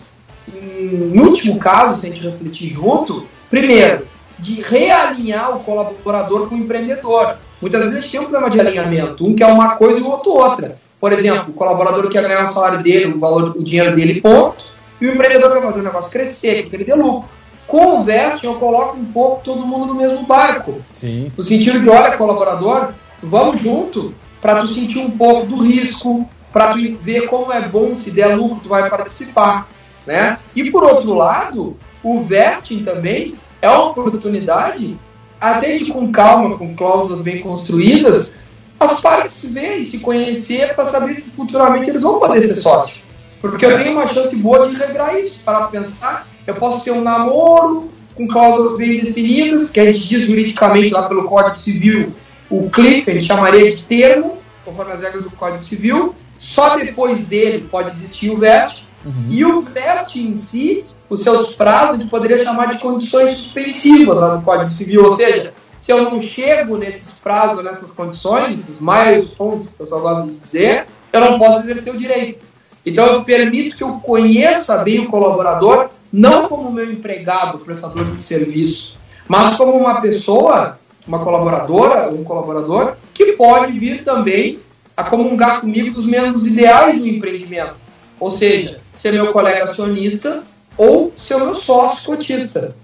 em 0.51 1.19
último 1.19 1.59
caso, 1.59 1.99
se 1.99 2.07
a 2.07 2.09
gente 2.09 2.27
refletir 2.27 2.69
junto, 2.69 3.27
primeiro, 3.47 4.07
de 4.39 4.59
realinhar 4.61 5.55
o 5.55 5.59
colaborador 5.59 6.49
com 6.49 6.55
o 6.55 6.57
empreendedor. 6.57 7.37
Muitas 7.61 7.81
vezes 7.81 7.97
a 7.97 8.01
gente 8.01 8.11
tem 8.11 8.19
um 8.19 8.23
problema 8.23 8.49
de 8.49 8.59
alinhamento, 8.59 9.23
um 9.23 9.35
quer 9.35 9.45
uma 9.45 9.75
coisa 9.75 9.99
e 9.99 10.01
o 10.01 10.09
outro 10.09 10.31
outra. 10.31 10.79
Por 10.99 11.13
exemplo, 11.13 11.45
o 11.49 11.53
colaborador 11.53 12.09
quer 12.09 12.23
ganhar 12.23 12.49
o 12.49 12.53
salário 12.53 12.81
dele, 12.81 13.13
o 13.13 13.19
valor, 13.19 13.55
o 13.55 13.63
dinheiro 13.63 13.95
dele, 13.95 14.19
ponto, 14.19 14.70
e 15.01 15.07
o 15.07 15.13
empreendedor 15.13 15.51
quer 15.51 15.61
fazer 15.61 15.79
o 15.79 15.83
negócio 15.83 16.11
crescer, 16.11 16.69
quer 16.69 16.75
ele 16.75 16.85
dê 16.85 16.93
lucro. 16.93 17.27
Com 17.67 17.99
o 17.99 18.03
vesting, 18.03 18.45
eu 18.45 18.55
coloco 18.55 18.97
um 18.97 19.05
pouco 19.05 19.43
todo 19.43 19.65
mundo 19.65 19.87
no 19.87 19.95
mesmo 19.95 20.23
barco. 20.25 20.81
Sim. 20.93 21.31
No 21.35 21.43
sentido 21.43 21.79
de, 21.79 21.89
olha, 21.89 22.17
colaborador, 22.17 22.89
vamos 23.23 23.61
junto 23.61 24.13
para 24.41 24.61
tu 24.61 24.67
sentir 24.67 24.99
um 24.99 25.11
pouco 25.11 25.47
do 25.47 25.57
risco, 25.63 26.29
para 26.51 26.73
tu 26.73 26.97
ver 27.01 27.27
como 27.27 27.51
é 27.51 27.61
bom, 27.61 27.93
se 27.95 28.11
der 28.11 28.35
lucro, 28.35 28.59
tu 28.63 28.69
vai 28.69 28.89
participar. 28.89 29.67
Né? 30.05 30.37
E 30.55 30.69
por 30.69 30.83
outro 30.83 31.13
lado, 31.13 31.77
o 32.03 32.21
vesting 32.21 32.83
também 32.83 33.35
é 33.61 33.69
uma 33.69 33.91
oportunidade 33.91 34.97
até 35.39 35.77
de 35.77 35.91
com 35.91 36.11
calma, 36.11 36.57
com 36.57 36.75
cláusulas 36.75 37.21
bem 37.21 37.41
construídas, 37.41 38.33
as 38.79 38.99
partes 38.99 39.35
se 39.35 39.51
verem, 39.51 39.83
se 39.83 39.99
conhecer 39.99 40.75
para 40.75 40.87
saber 40.87 41.15
se 41.15 41.31
futuramente 41.31 41.89
eles 41.89 42.01
vão 42.01 42.19
poder 42.19 42.41
ser 42.41 42.55
sócios. 42.55 43.03
Porque 43.41 43.65
eu 43.65 43.77
tenho 43.77 43.93
uma 43.93 44.07
chance 44.07 44.39
boa 44.41 44.69
de 44.69 44.75
regrar 44.75 45.19
isso, 45.19 45.43
para 45.43 45.67
pensar. 45.67 46.27
Eu 46.45 46.55
posso 46.55 46.83
ter 46.83 46.91
um 46.91 47.01
namoro 47.01 47.89
com 48.13 48.27
cláusulas 48.27 48.77
bem 48.77 48.99
definidas, 48.99 49.69
que 49.69 49.79
a 49.79 49.85
gente 49.85 50.07
diz 50.07 50.27
juridicamente 50.27 50.93
lá 50.93 51.07
pelo 51.07 51.23
Código 51.25 51.57
Civil, 51.57 52.13
o 52.49 52.69
CLIF, 52.69 53.09
a 53.09 53.13
gente 53.13 53.25
chamaria 53.25 53.73
de 53.73 53.83
termo, 53.83 54.37
conforme 54.63 54.93
as 54.93 55.01
regras 55.01 55.23
do 55.23 55.31
Código 55.31 55.63
Civil. 55.63 56.13
Só 56.37 56.75
depois 56.77 57.27
dele 57.27 57.67
pode 57.69 57.91
existir 57.91 58.29
o 58.29 58.37
VEST. 58.37 58.85
Uhum. 59.05 59.25
E 59.29 59.45
o 59.45 59.61
VEST 59.61 60.15
em 60.17 60.35
si 60.35 60.85
os 61.09 61.21
seus 61.21 61.55
prazos, 61.55 61.99
ele 61.99 62.09
poderia 62.09 62.43
chamar 62.43 62.67
de 62.67 62.79
condições 62.79 63.37
suspensivas 63.37 64.17
lá 64.17 64.35
no 64.35 64.41
Código 64.41 64.71
Civil, 64.71 65.05
ou 65.05 65.15
seja, 65.15 65.53
se 65.77 65.91
eu 65.91 66.03
não 66.03 66.21
chego 66.21 66.77
nesses 66.77 67.19
prazos, 67.19 67.63
nessas 67.63 67.91
condições, 67.91 68.59
esses 68.59 68.79
milestones 68.79 69.67
que 69.67 69.73
o 69.73 69.77
pessoal 69.77 70.01
gosta 70.01 70.23
de 70.27 70.37
dizer, 70.37 70.87
eu 71.11 71.21
não 71.21 71.39
posso 71.39 71.59
exercer 71.59 71.93
o 71.93 71.97
direito. 71.97 72.50
Então 72.85 73.05
eu 73.05 73.23
permito 73.23 73.75
que 73.75 73.83
eu 73.83 73.93
conheça 73.93 74.77
bem 74.77 74.99
o 74.99 75.07
colaborador, 75.07 75.89
não 76.11 76.47
como 76.47 76.71
meu 76.71 76.91
empregado, 76.91 77.59
prestador 77.59 78.05
de 78.05 78.21
serviço, 78.21 78.97
mas 79.27 79.57
como 79.57 79.73
uma 79.73 80.01
pessoa, 80.01 80.77
uma 81.07 81.19
colaboradora, 81.19 82.09
um 82.09 82.23
colaborador, 82.23 82.95
que 83.13 83.33
pode 83.33 83.77
vir 83.77 84.03
também 84.03 84.59
a 84.95 85.03
comungar 85.03 85.61
comigo 85.61 85.91
dos 85.91 86.05
mesmos 86.05 86.45
ideais 86.45 86.99
do 86.99 87.07
empreendimento. 87.07 87.75
Ou 88.19 88.29
seja, 88.29 88.79
ser 88.93 89.13
meu 89.13 89.31
colega 89.31 89.63
acionista 89.63 90.43
ou 90.77 91.13
ser 91.15 91.37
meu 91.37 91.55
sócio 91.55 92.15
cotista. 92.15 92.75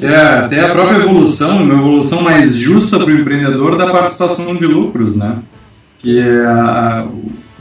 É, 0.00 0.16
até 0.16 0.60
a 0.60 0.70
própria 0.70 0.98
evolução, 0.98 1.62
uma 1.62 1.74
evolução 1.74 2.22
mais 2.22 2.54
justa 2.54 2.98
para 2.98 3.08
o 3.08 3.18
empreendedor 3.18 3.76
da 3.76 3.90
participação 3.90 4.54
de 4.54 4.66
lucros, 4.66 5.14
né? 5.14 5.38
Que 5.98 6.20
é 6.20 6.46
a, 6.46 7.06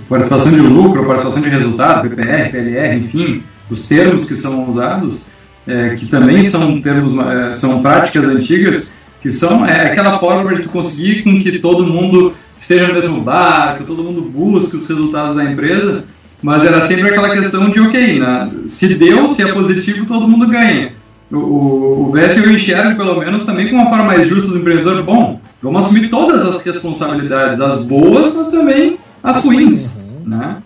participação 0.09 0.51
de 0.51 0.67
lucro, 0.67 1.05
participação 1.05 1.41
de 1.41 1.49
resultado, 1.49 2.09
PPR, 2.09 2.51
PLR, 2.51 2.97
enfim, 2.97 3.43
os 3.69 3.87
termos 3.87 4.25
que 4.25 4.35
são 4.35 4.69
usados, 4.69 5.27
é, 5.67 5.95
que 5.95 6.05
também 6.05 6.43
são 6.43 6.79
termos, 6.81 7.13
é, 7.19 7.53
são 7.53 7.81
práticas 7.81 8.25
antigas, 8.27 8.93
que 9.21 9.31
são 9.31 9.65
é, 9.65 9.91
aquela 9.91 10.19
forma 10.19 10.53
de 10.53 10.63
conseguir 10.67 11.23
com 11.23 11.39
que 11.39 11.59
todo 11.59 11.85
mundo 11.85 12.33
esteja 12.59 12.87
no 12.87 12.93
mesmo 12.93 13.21
barco, 13.21 13.83
todo 13.83 14.03
mundo 14.03 14.21
busque 14.21 14.77
os 14.77 14.87
resultados 14.87 15.35
da 15.35 15.43
empresa, 15.43 16.03
mas 16.41 16.63
era 16.63 16.81
sempre 16.87 17.09
aquela 17.09 17.29
questão 17.29 17.69
de, 17.69 17.79
ok, 17.79 18.19
né? 18.19 18.51
se 18.67 18.93
deu, 18.95 19.27
se 19.29 19.41
é 19.41 19.51
positivo, 19.51 20.05
todo 20.05 20.27
mundo 20.27 20.47
ganha 20.47 20.91
o, 21.31 21.37
o, 21.37 22.11
o 22.11 22.17
eu 22.17 22.51
enxergo, 22.51 22.95
pelo 22.95 23.19
menos, 23.19 23.43
também 23.43 23.67
com 23.67 23.75
uma 23.75 23.89
forma 23.89 24.05
mais 24.05 24.27
justa 24.27 24.51
do 24.51 24.59
empreendedor. 24.59 25.01
Bom, 25.03 25.39
vamos 25.61 25.85
assumir 25.85 26.09
todas 26.09 26.45
as 26.45 26.63
responsabilidades, 26.63 27.59
as 27.59 27.85
boas, 27.85 28.37
mas 28.37 28.47
também 28.47 28.97
as 29.25 29.45
ruins. 29.45 29.97
Né? 30.25 30.61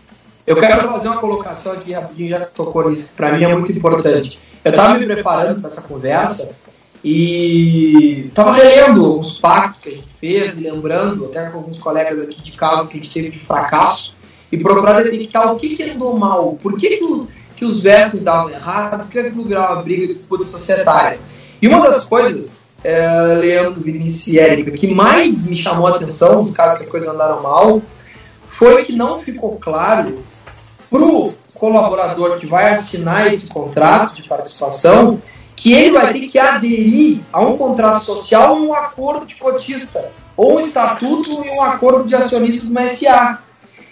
Eu 0.45 0.55
quero 0.55 0.89
fazer 0.89 1.07
uma 1.07 1.17
colocação 1.17 1.73
aqui 1.73 1.93
rapidinho, 1.93 2.29
já 2.29 2.39
que 2.41 2.53
tocou 2.53 2.89
nisso, 2.89 3.07
que 3.07 3.13
para 3.13 3.33
mim 3.33 3.43
é 3.43 3.55
muito 3.55 3.71
importante. 3.71 4.39
Eu 4.63 4.71
estava 4.71 4.97
me 4.97 5.05
preparando 5.05 5.61
para 5.61 5.69
essa 5.69 5.81
conversa 5.81 6.51
e 7.03 8.25
estava 8.27 8.53
relendo 8.53 9.19
os 9.19 9.39
pactos 9.39 9.81
que 9.81 9.89
a 9.89 9.91
gente 9.93 10.13
fez 10.19 10.59
lembrando, 10.59 11.25
até 11.25 11.49
com 11.49 11.59
alguns 11.59 11.77
colegas 11.77 12.21
aqui 12.21 12.41
de 12.41 12.51
casa, 12.53 12.87
que 12.87 12.97
a 12.97 13.01
gente 13.01 13.11
teve 13.11 13.29
de 13.29 13.39
fracasso, 13.39 14.13
e 14.51 14.57
procurar 14.57 15.01
detectar 15.03 15.53
o 15.53 15.55
que, 15.55 15.75
que 15.75 15.83
andou 15.83 16.17
mal, 16.17 16.57
por 16.61 16.75
que, 16.77 16.97
que 16.97 17.03
o 17.03 17.27
que 17.55 17.65
os 17.65 17.83
versos 17.83 18.23
davam 18.23 18.49
errado, 18.49 19.03
porque 19.03 19.19
aquilo 19.19 19.43
virava 19.43 19.81
briga 19.81 20.07
de 20.07 20.13
disputa 20.13 20.45
societária. 20.45 21.19
E 21.61 21.67
uma 21.67 21.89
das 21.89 22.05
coisas, 22.05 22.61
é, 22.81 23.35
Leandro, 23.35 23.81
Vinícius 23.81 24.27
e 24.27 24.39
Érica, 24.39 24.71
que 24.71 24.93
mais 24.93 25.49
me 25.49 25.57
chamou 25.57 25.87
a 25.87 25.97
atenção, 25.97 26.41
nos 26.41 26.51
casos 26.51 26.77
que 26.77 26.85
as 26.85 26.89
coisas 26.89 27.09
andaram 27.09 27.43
mal, 27.43 27.81
foi 28.59 28.83
que 28.83 28.93
não 28.93 29.21
ficou 29.21 29.57
claro 29.57 30.21
para 30.91 31.01
o 31.01 31.33
colaborador 31.53 32.37
que 32.37 32.45
vai 32.45 32.73
assinar 32.73 33.33
esse 33.33 33.49
contrato 33.49 34.21
de 34.21 34.27
participação 34.27 35.21
que 35.55 35.71
ele 35.71 35.91
vai 35.91 36.11
ter 36.11 36.27
que 36.27 36.37
aderir 36.37 37.21
a 37.31 37.39
um 37.39 37.57
contrato 37.57 38.03
social 38.05 38.57
um 38.57 38.73
acordo 38.73 39.25
de 39.25 39.35
cotista, 39.35 40.11
ou 40.35 40.57
um 40.57 40.59
estatuto 40.59 41.31
e 41.45 41.49
um 41.49 41.61
acordo 41.61 42.05
de 42.05 42.15
acionistas 42.15 42.69
no 42.69 42.89
SA. 42.89 43.39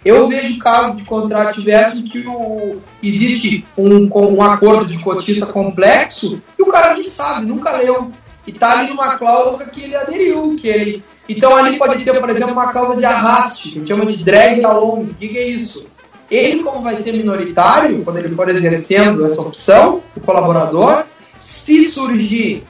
Eu 0.04 0.28
vejo 0.28 0.60
casos 0.60 0.98
de 0.98 1.04
contrato 1.04 1.60
diverso 1.62 1.98
em 1.98 2.04
que 2.04 2.26
o, 2.28 2.82
existe 3.02 3.66
um, 3.78 4.10
um 4.14 4.42
acordo 4.42 4.86
de 4.86 5.02
cotista 5.02 5.46
complexo 5.48 6.42
e 6.58 6.62
o 6.62 6.68
cara 6.68 6.94
nem 6.94 7.08
sabe, 7.10 7.46
nunca 7.46 7.72
leu. 7.78 8.12
E 8.46 8.52
está 8.52 8.80
ali 8.80 8.90
numa 8.90 9.18
cláusula 9.18 9.66
que 9.66 9.82
ele 9.82 9.96
aderiu, 9.96 10.56
que 10.58 10.68
ele. 10.68 11.04
Então 11.28 11.56
ali 11.56 11.78
pode 11.78 12.04
ter, 12.04 12.20
por 12.20 12.30
exemplo, 12.30 12.54
uma 12.54 12.72
causa 12.72 12.96
de 12.96 13.06
arraste, 13.06 13.64
que 13.64 13.70
a 13.70 13.80
gente 13.80 13.88
chama 13.88 14.06
de 14.06 14.24
drag 14.24 14.64
along. 14.64 15.04
O 15.04 15.14
que, 15.16 15.38
é 15.38 15.48
isso? 15.48 15.86
Ele, 16.30 16.64
como 16.64 16.82
vai 16.82 16.96
ser 16.98 17.14
minoritário, 17.14 18.04
quando 18.04 18.18
ele 18.18 18.34
for 18.36 18.50
exercendo 18.50 19.26
essa 19.26 19.42
opção, 19.42 20.02
o 20.16 20.20
colaborador, 20.20 21.04
se 21.38 21.90
surgir 21.92 22.64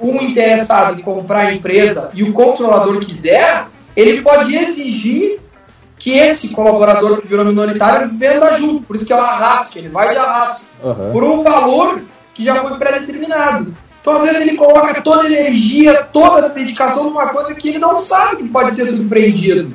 um 0.00 0.20
interessado 0.20 0.98
em 0.98 1.02
comprar 1.02 1.46
a 1.46 1.54
empresa 1.54 2.10
e 2.14 2.22
o 2.22 2.32
controlador 2.32 2.98
quiser, 3.00 3.66
ele 3.96 4.22
pode 4.22 4.54
exigir 4.54 5.40
que 5.96 6.12
esse 6.12 6.50
colaborador 6.50 7.20
que 7.20 7.26
virou 7.26 7.44
minoritário 7.44 8.10
venda 8.10 8.58
junto. 8.58 8.84
Por 8.84 8.96
isso 8.96 9.06
que 9.06 9.12
é 9.12 9.16
o 9.16 9.20
arrasto, 9.20 9.78
ele 9.78 9.88
vai 9.88 10.10
de 10.10 10.18
arrasto. 10.18 10.66
Uhum. 10.82 11.12
Por 11.12 11.24
um 11.24 11.42
valor 11.42 12.02
que 12.34 12.44
já 12.44 12.56
foi 12.56 12.76
pré-determinado. 12.76 13.74
Então, 14.04 14.18
às 14.18 14.22
vezes, 14.24 14.40
ele 14.42 14.54
coloca 14.54 15.00
toda 15.00 15.22
a 15.22 15.32
energia, 15.32 16.04
toda 16.04 16.44
a 16.44 16.50
dedicação 16.50 17.04
numa 17.04 17.28
coisa 17.28 17.54
que 17.54 17.70
ele 17.70 17.78
não 17.78 17.98
sabe 17.98 18.42
que 18.42 18.48
pode 18.50 18.74
ser 18.74 18.86
surpreendido. 18.94 19.72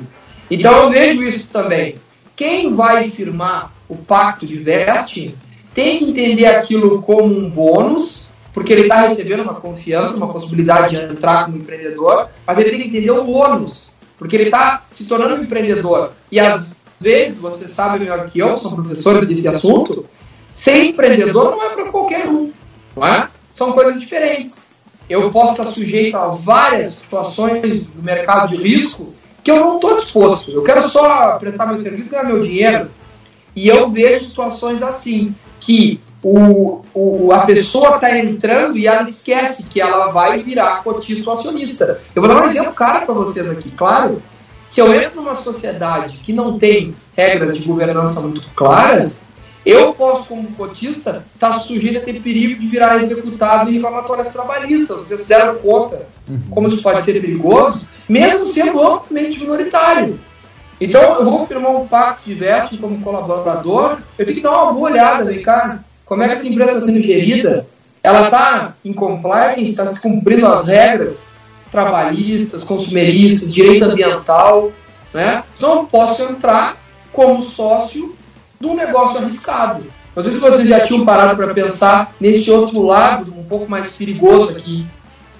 Então, 0.48 0.84
eu 0.84 0.90
vejo 0.90 1.24
isso 1.24 1.48
também. 1.48 1.96
Quem 2.36 2.72
vai 2.72 3.10
firmar 3.10 3.72
o 3.88 3.96
pacto 3.96 4.46
de 4.46 4.56
vesting 4.56 5.34
tem 5.74 5.98
que 5.98 6.10
entender 6.10 6.46
aquilo 6.46 7.02
como 7.02 7.24
um 7.24 7.50
bônus, 7.50 8.30
porque 8.54 8.72
ele 8.72 8.82
está 8.82 9.00
recebendo 9.08 9.42
uma 9.42 9.54
confiança, 9.54 10.22
uma 10.24 10.32
possibilidade 10.32 10.94
de 10.94 11.02
entrar 11.02 11.46
como 11.46 11.56
empreendedor, 11.56 12.28
mas 12.46 12.56
ele 12.56 12.70
tem 12.70 12.80
que 12.82 12.86
entender 12.86 13.10
o 13.10 13.28
ônus 13.30 13.92
porque 14.16 14.36
ele 14.36 14.44
está 14.44 14.84
se 14.92 15.06
tornando 15.06 15.34
um 15.34 15.42
empreendedor. 15.42 16.12
E 16.30 16.38
às 16.38 16.76
vezes, 17.00 17.40
você 17.40 17.66
sabe 17.66 17.98
melhor 17.98 18.30
que 18.30 18.38
eu, 18.38 18.58
são 18.58 18.76
professores 18.76 19.26
desse 19.26 19.48
assunto, 19.48 20.04
ser 20.54 20.84
empreendedor 20.84 21.56
não 21.56 21.64
é 21.64 21.70
para 21.70 21.90
qualquer 21.90 22.28
um. 22.28 22.52
Não 22.94 23.04
é? 23.04 23.26
São 23.60 23.72
coisas 23.72 24.00
diferentes. 24.00 24.66
Eu 25.06 25.30
posso 25.30 25.50
estar 25.50 25.66
sujeito 25.66 26.16
a 26.16 26.28
várias 26.28 26.94
situações 26.94 27.84
do 27.84 28.02
mercado 28.02 28.56
de 28.56 28.62
risco 28.62 29.12
que 29.44 29.50
eu 29.50 29.60
não 29.60 29.74
estou 29.74 30.00
disposto. 30.00 30.50
Eu 30.50 30.62
quero 30.62 30.88
só 30.88 31.36
prestar 31.38 31.66
meu 31.66 31.82
serviço 31.82 32.08
ganhar 32.08 32.24
meu 32.24 32.40
dinheiro. 32.40 32.90
E 33.54 33.68
eu 33.68 33.90
vejo 33.90 34.30
situações 34.30 34.80
assim, 34.80 35.34
que 35.60 36.00
o, 36.22 36.80
o, 36.94 37.32
a 37.34 37.40
pessoa 37.40 37.96
está 37.96 38.18
entrando 38.18 38.78
e 38.78 38.86
ela 38.86 39.02
esquece 39.02 39.64
que 39.64 39.78
ela 39.78 40.10
vai 40.10 40.42
virar 40.42 40.82
cotista 40.82 41.28
ou 41.28 41.36
acionista. 41.36 42.00
Eu 42.14 42.22
vou 42.22 42.34
dar 42.34 42.40
um 42.40 42.46
exemplo 42.46 42.72
claro 42.72 43.04
para 43.04 43.14
vocês 43.14 43.46
aqui. 43.46 43.70
Claro, 43.72 44.22
se 44.70 44.80
eu 44.80 44.94
entro 44.94 45.20
numa 45.20 45.34
sociedade 45.34 46.16
que 46.16 46.32
não 46.32 46.58
tem 46.58 46.94
regras 47.14 47.58
de 47.58 47.68
governança 47.68 48.22
muito 48.22 48.48
claras, 48.54 49.20
eu 49.64 49.92
posso, 49.92 50.24
como 50.24 50.50
cotista, 50.52 51.24
estar 51.34 51.50
tá 51.50 51.58
sujeito 51.58 51.98
a 51.98 52.00
ter 52.00 52.20
perigo 52.20 52.60
de 52.60 52.66
virar 52.66 53.02
executado 53.02 53.70
em 53.70 53.74
reclamatórias 53.74 54.28
trabalhistas. 54.28 55.06
Vocês 55.06 55.20
fizeram 55.20 55.56
conta 55.56 56.06
uhum. 56.28 56.40
como 56.50 56.68
isso 56.68 56.82
pode 56.82 57.04
ser 57.04 57.20
perigoso, 57.20 57.84
mesmo 58.08 58.46
sendo 58.48 58.82
amplamente 58.82 59.38
minoritário. 59.38 60.18
Então, 60.80 61.18
eu 61.18 61.24
vou 61.24 61.46
firmar 61.46 61.72
um 61.72 61.86
pacto 61.86 62.22
diverso 62.24 62.78
como 62.78 63.00
colaborador, 63.02 63.98
eu 64.18 64.24
tenho 64.24 64.36
que 64.36 64.42
dar 64.42 64.62
uma 64.62 64.72
boa 64.72 64.90
olhada, 64.90 65.24
vem 65.26 65.42
cá, 65.42 65.84
como 66.06 66.22
é 66.22 66.28
que 66.28 66.34
essa 66.34 66.48
empresa 66.48 66.72
está 66.72 66.86
sendo 66.86 67.02
gerida? 67.02 67.66
Ela 68.02 68.22
está 68.22 68.74
em 68.82 68.94
compliance, 68.94 69.62
está 69.62 69.86
se 69.92 70.00
cumprindo 70.00 70.46
as 70.46 70.68
regras 70.68 71.28
trabalhistas, 71.70 72.64
consumeristas, 72.64 73.52
direito 73.52 73.84
ambiental, 73.84 74.72
né? 75.12 75.44
Então 75.56 75.80
eu 75.80 75.84
posso 75.84 76.24
entrar 76.24 76.76
como 77.12 77.42
sócio 77.42 78.16
de 78.60 78.66
um 78.66 78.76
negócio 78.76 79.16
arriscado. 79.16 79.82
Não 80.14 80.22
sei 80.22 80.32
se 80.32 80.38
vocês 80.38 80.68
já 80.68 80.80
tinham 80.80 81.02
parado 81.02 81.34
para 81.34 81.54
pensar 81.54 82.14
nesse 82.20 82.50
outro 82.50 82.82
lado, 82.82 83.32
um 83.34 83.44
pouco 83.44 83.70
mais 83.70 83.96
perigoso 83.96 84.50
aqui. 84.50 84.84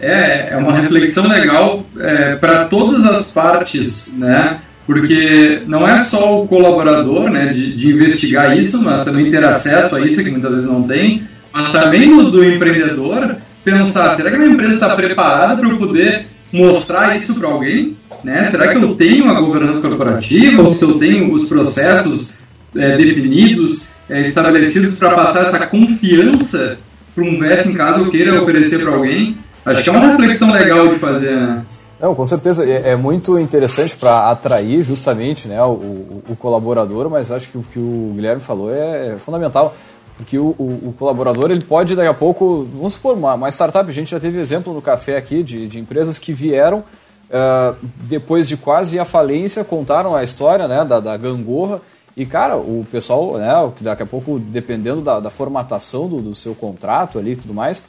É, 0.01 0.55
é 0.55 0.57
uma 0.57 0.73
reflexão 0.73 1.29
legal 1.29 1.85
é, 1.99 2.37
para 2.37 2.65
todas 2.65 3.05
as 3.05 3.31
partes, 3.31 4.17
né? 4.17 4.59
porque 4.87 5.63
não 5.67 5.87
é 5.87 5.99
só 5.99 6.43
o 6.43 6.49
colaborador 6.49 7.29
né, 7.31 7.53
de, 7.53 7.77
de, 7.77 7.93
investigar 7.93 8.57
isso, 8.57 8.83
mas 8.83 9.01
também 9.01 9.31
ter 9.31 9.45
acesso 9.45 9.97
a 9.97 10.01
isso, 10.01 10.25
que 10.25 10.31
muitas 10.31 10.51
vezes 10.51 10.67
não 10.67 10.83
tem, 10.85 11.29
mas 11.53 11.71
também 11.71 12.17
do, 12.17 12.31
do 12.31 12.43
empreendedor 12.43 13.37
pensar, 13.63 14.17
será 14.17 14.31
que 14.31 14.37
a 14.37 14.39
minha 14.39 14.53
empresa 14.53 14.75
está 14.75 14.97
preparada 14.97 15.57
para 15.57 15.69
eu 15.69 15.77
poder 15.77 16.27
mostrar 16.51 17.15
isso 17.15 17.39
para 17.39 17.49
alguém? 17.49 17.97
Né? 18.25 18.45
Será 18.45 18.69
que 18.69 18.83
eu 18.83 18.95
tenho 18.95 19.31
a 19.31 19.39
governança 19.39 19.87
corporativa, 19.87 20.63
ou 20.63 20.73
se 20.73 20.83
eu 20.83 20.99
tenho 20.99 21.33
os 21.33 21.49
processos 21.49 22.40
é, 22.77 22.97
definidos, 22.97 23.91
é, 24.09 24.21
estabelecidos 24.21 24.99
para 24.99 25.15
passar 25.15 25.47
essa 25.47 25.67
confiança 25.67 26.79
para 27.15 27.25
um 27.25 27.39
VES 27.39 27.67
em 27.67 27.75
caso 27.75 28.11
queira 28.11 28.41
oferecer 28.41 28.81
para 28.81 28.95
alguém? 28.95 29.37
Acho 29.65 29.83
que 29.83 29.89
é 29.89 29.93
uma 29.93 30.07
reflexão 30.07 30.53
legal 30.53 30.89
de 30.89 30.99
fazer, 30.99 31.37
né? 31.37 31.65
Não, 32.01 32.15
com 32.15 32.25
certeza. 32.27 32.65
É, 32.65 32.91
é 32.91 32.97
muito 32.97 33.39
interessante 33.39 33.95
para 33.95 34.31
atrair 34.31 34.83
justamente 34.83 35.47
né, 35.47 35.63
o, 35.63 35.73
o, 35.73 36.23
o, 36.31 36.37
colaborador, 36.37 37.11
mas 37.11 37.31
acho 37.31 37.51
que 37.51 37.59
o 37.59 37.63
que 37.63 37.79
o 37.79 38.13
Guilherme 38.15 38.41
falou 38.41 38.73
é, 38.73 39.09
é 39.09 39.17
fundamental. 39.19 39.75
Porque 40.17 40.39
o, 40.39 40.49
o, 40.49 40.95
colaborador 40.99 41.51
ele 41.51 41.65
pode 41.65 41.95
daqui 41.95 42.09
a 42.09 42.15
pouco, 42.15 42.69
vamos 42.75 42.95
supor, 42.95 43.17
uma, 43.17 43.35
uma 43.35 43.49
startup, 43.49 43.89
a 43.89 43.93
gente 43.93 44.11
já 44.11 44.21
teve 44.21 44.39
exemplo 44.39 44.73
no 44.75 44.83
café 44.83 45.17
aqui 45.17 45.43
de, 45.43 45.67
de 45.67 45.79
empresas 45.79 46.19
que 46.19 46.31
vieram 46.31 46.85
uh, 47.31 47.75
depois 48.03 48.47
de 48.47 48.57
quase 48.57 48.99
a 48.99 49.07
falência, 49.07 49.65
contaram 49.65 50.15
a 50.15 50.23
história 50.23 50.69
né, 50.69 50.85
da, 50.85 51.01
da 51.01 51.17
gangorra. 51.17 51.81
E, 52.17 52.27
cara, 52.27 52.57
o 52.57 52.85
pessoal, 52.91 53.39
né, 53.39 53.53
daqui 53.81 54.03
a 54.03 54.07
pouco, 54.07 54.39
dependendo 54.39 55.01
da, 55.01 55.21
da 55.21 55.31
formatação 55.31 56.09
do, 56.09 56.21
do 56.21 56.35
seu 56.35 56.55
contrato 56.55 57.19
ali 57.19 57.33
e 57.33 57.37
tudo 57.37 57.55
mais, 57.55 57.83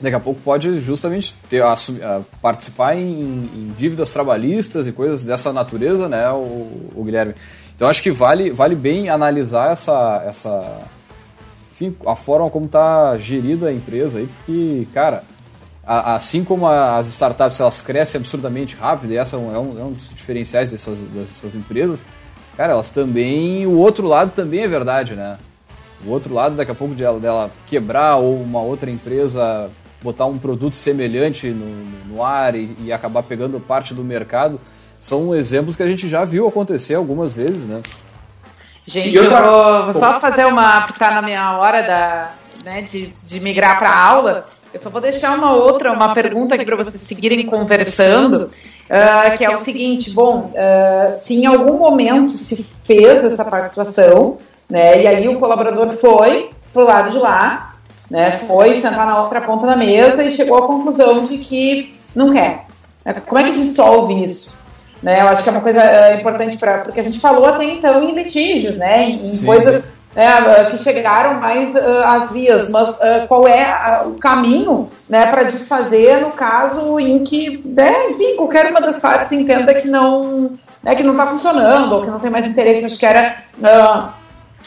daqui 0.00 0.16
a 0.16 0.20
pouco 0.20 0.40
pode 0.40 0.80
justamente 0.80 1.34
ter, 1.48 1.62
a, 1.62 1.72
a, 1.72 2.20
participar 2.40 2.96
em, 2.96 3.10
em, 3.10 3.74
dívidas 3.76 4.10
trabalhistas 4.10 4.86
e 4.86 4.92
coisas 4.92 5.24
dessa 5.24 5.52
natureza, 5.52 6.08
né, 6.08 6.30
o, 6.30 6.90
o, 6.94 7.02
Guilherme. 7.04 7.34
Então 7.74 7.88
acho 7.88 8.02
que 8.02 8.10
vale, 8.10 8.50
vale 8.50 8.74
bem 8.74 9.08
analisar 9.08 9.72
essa, 9.72 10.22
essa 10.26 10.82
enfim, 11.72 11.96
a 12.06 12.14
forma 12.14 12.48
como 12.50 12.66
está 12.66 13.16
gerida 13.18 13.68
a 13.68 13.72
empresa 13.72 14.18
aí, 14.18 14.26
porque, 14.26 14.86
cara, 14.92 15.24
assim 15.84 16.44
como 16.44 16.66
as 16.66 17.08
startups 17.08 17.58
elas 17.58 17.82
crescem 17.82 18.20
absurdamente 18.20 18.76
rápido, 18.76 19.12
e 19.12 19.16
essa 19.16 19.36
é 19.36 19.38
é 19.38 19.58
um, 19.58 19.78
é 19.78 19.84
um 19.84 19.92
dos 19.92 20.08
diferenciais 20.10 20.68
dessas, 20.68 21.00
dessas 21.00 21.54
empresas, 21.54 22.00
cara, 22.56 22.72
elas 22.72 22.90
também, 22.90 23.66
o 23.66 23.78
outro 23.78 24.06
lado 24.06 24.32
também 24.32 24.60
é 24.60 24.68
verdade, 24.68 25.14
né? 25.14 25.38
O 26.04 26.10
outro 26.10 26.34
lado, 26.34 26.56
daqui 26.56 26.70
a 26.70 26.74
pouco, 26.74 26.94
dela, 26.94 27.18
dela 27.18 27.50
quebrar 27.66 28.16
ou 28.16 28.42
uma 28.42 28.60
outra 28.60 28.90
empresa 28.90 29.70
botar 30.02 30.26
um 30.26 30.36
produto 30.36 30.74
semelhante 30.74 31.48
no, 31.48 32.14
no 32.14 32.24
ar 32.24 32.54
e, 32.54 32.76
e, 32.80 32.92
acabar 32.92 33.22
pegando 33.22 33.60
parte 33.60 33.94
do 33.94 34.02
mercado, 34.02 34.60
são 35.00 35.34
exemplos 35.34 35.76
que 35.76 35.82
a 35.82 35.86
gente 35.86 36.08
já 36.08 36.24
viu 36.24 36.46
acontecer 36.46 36.94
algumas 36.94 37.32
vezes, 37.32 37.66
né? 37.66 37.82
Gente, 38.84 39.14
eu 39.14 39.30
vou, 39.30 39.84
vou 39.84 39.92
só 39.92 40.18
fazer 40.18 40.44
uma, 40.44 40.82
porque 40.82 40.98
tá 40.98 41.12
na 41.12 41.22
minha 41.22 41.56
hora 41.56 41.82
da, 41.82 42.32
né, 42.64 42.82
de, 42.82 43.14
de 43.24 43.40
migrar 43.40 43.78
para 43.78 43.96
aula. 43.96 44.46
Eu 44.72 44.80
só 44.80 44.88
vou 44.88 45.02
deixar 45.02 45.36
uma 45.36 45.54
outra, 45.54 45.92
uma 45.92 46.14
pergunta 46.14 46.54
aqui 46.54 46.64
para 46.64 46.76
vocês 46.76 46.94
seguirem 46.94 47.44
conversando, 47.44 48.50
uh, 48.88 49.36
que 49.36 49.44
é 49.44 49.50
o 49.54 49.58
seguinte, 49.58 50.10
bom, 50.12 50.50
uh, 50.54 51.12
se 51.12 51.34
em 51.34 51.44
algum 51.44 51.76
momento 51.76 52.38
se 52.38 52.64
fez 52.82 53.22
essa 53.22 53.44
pactuação, 53.44 54.38
né, 54.70 55.02
e 55.02 55.06
aí 55.06 55.28
o 55.28 55.38
colaborador 55.38 55.90
foi 55.92 56.50
pro 56.72 56.86
lado 56.86 57.10
de 57.10 57.18
lá, 57.18 57.74
né, 58.10 58.38
foi 58.46 58.76
sentar 58.76 59.06
na 59.06 59.20
outra 59.20 59.42
ponta 59.42 59.66
da 59.66 59.76
mesa 59.76 60.24
e 60.24 60.34
chegou 60.34 60.56
à 60.56 60.66
conclusão 60.66 61.26
de 61.26 61.36
que 61.36 61.94
não 62.14 62.32
quer. 62.32 62.64
Como 63.26 63.40
é 63.40 63.44
que 63.44 63.62
dissolve 63.62 64.24
isso? 64.24 64.54
Né, 65.02 65.20
eu 65.20 65.28
acho 65.28 65.42
que 65.42 65.48
é 65.50 65.52
uma 65.52 65.60
coisa 65.60 65.82
uh, 65.82 66.18
importante 66.18 66.56
para 66.56 66.78
porque 66.78 67.00
a 67.00 67.04
gente 67.04 67.20
falou 67.20 67.44
até 67.44 67.64
então 67.64 68.02
em 68.02 68.14
litígios, 68.14 68.78
né, 68.78 69.04
em 69.04 69.34
sim, 69.34 69.44
coisas 69.44 69.90
né, 70.14 70.70
que 70.70 70.78
chegaram 70.82 71.40
mais 71.40 71.74
uh, 71.74 72.04
às 72.04 72.32
vias, 72.32 72.70
mas 72.70 72.90
uh, 72.96 73.26
qual 73.28 73.46
é 73.48 74.02
o 74.04 74.12
caminho 74.12 74.90
né, 75.08 75.26
para 75.26 75.44
desfazer 75.44 76.20
no 76.20 76.30
caso 76.30 77.00
em 77.00 77.24
que, 77.24 77.62
né, 77.64 78.10
enfim, 78.10 78.36
qualquer 78.36 78.70
uma 78.70 78.80
das 78.80 78.98
partes 78.98 79.32
entenda 79.32 79.74
que 79.74 79.88
não 79.88 80.58
né, 80.82 80.94
que 80.94 81.02
não 81.02 81.12
está 81.12 81.26
funcionando 81.26 81.92
ou 81.92 82.02
que 82.02 82.10
não 82.10 82.18
tem 82.18 82.30
mais 82.30 82.46
interesse. 82.46 82.84
Acho 82.84 82.98
que 82.98 83.06
era 83.06 83.36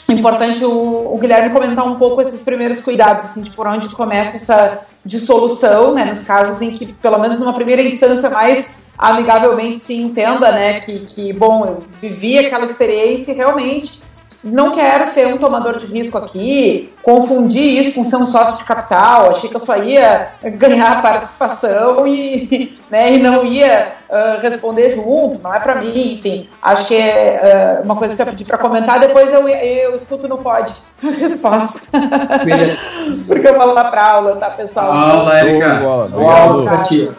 importante 0.09 0.63
o, 0.63 1.13
o, 1.13 1.17
Guilherme 1.19 1.53
comentar 1.53 1.85
um 1.85 1.95
pouco 1.95 2.21
esses 2.21 2.41
primeiros 2.41 2.81
cuidados, 2.81 3.25
assim, 3.25 3.43
de 3.43 3.51
por 3.51 3.67
onde 3.67 3.93
começa 3.95 4.37
essa 4.37 4.79
dissolução, 5.03 5.93
né, 5.93 6.05
nos 6.05 6.21
casos 6.21 6.61
em 6.61 6.71
que, 6.71 6.93
pelo 6.93 7.19
menos 7.19 7.39
numa 7.39 7.53
primeira 7.53 7.81
instância, 7.81 8.29
mais 8.29 8.73
amigavelmente 8.97 9.79
se 9.79 9.95
entenda, 9.95 10.51
né, 10.51 10.79
que, 10.79 10.99
que 10.99 11.33
bom, 11.33 11.65
eu 11.65 11.83
vivi 12.01 12.39
aquela 12.39 12.65
experiência 12.65 13.31
e 13.31 13.35
realmente 13.35 14.01
não 14.45 14.71
quero 14.71 15.09
ser 15.09 15.25
um 15.33 15.39
tomador 15.39 15.79
de 15.79 15.87
risco 15.87 16.19
aqui, 16.19 16.93
confundir 17.01 17.81
isso 17.81 17.95
com 17.95 18.07
ser 18.07 18.17
um 18.17 18.27
sócio 18.27 18.57
de 18.57 18.63
capital, 18.63 19.31
achei 19.31 19.49
que 19.49 19.55
eu 19.55 19.59
só 19.59 19.75
ia 19.75 20.27
ganhar 20.43 21.01
participação 21.01 22.05
e, 22.05 22.77
né, 22.89 23.13
e 23.13 23.17
não 23.17 23.43
ia 23.43 23.93
uh, 24.07 24.39
responder 24.41 24.93
junto, 24.93 25.41
não 25.41 25.51
é 25.51 25.59
para 25.59 25.81
mim, 25.81 26.13
enfim. 26.13 26.47
Acho 26.61 26.85
que 26.85 26.95
é 26.95 27.79
uh, 27.81 27.85
uma 27.85 27.95
coisa 27.95 28.15
que 28.15 28.21
eu 28.21 28.25
pedi 28.27 28.45
para 28.45 28.59
comentar, 28.59 28.99
depois 28.99 29.33
eu, 29.33 29.49
eu 29.49 29.95
escuto 29.95 30.27
no 30.27 30.37
pod 30.37 30.71
a 31.03 31.07
resposta. 31.09 31.79
Porque 33.25 33.47
eu 33.47 33.55
vou 33.55 33.73
lá 33.73 33.85
para 33.85 34.11
aula, 34.11 34.35
tá, 34.35 34.51
pessoal? 34.51 34.91
Aula, 34.91 35.39
Erika. 35.41 35.73
Obrigado. 35.73 36.13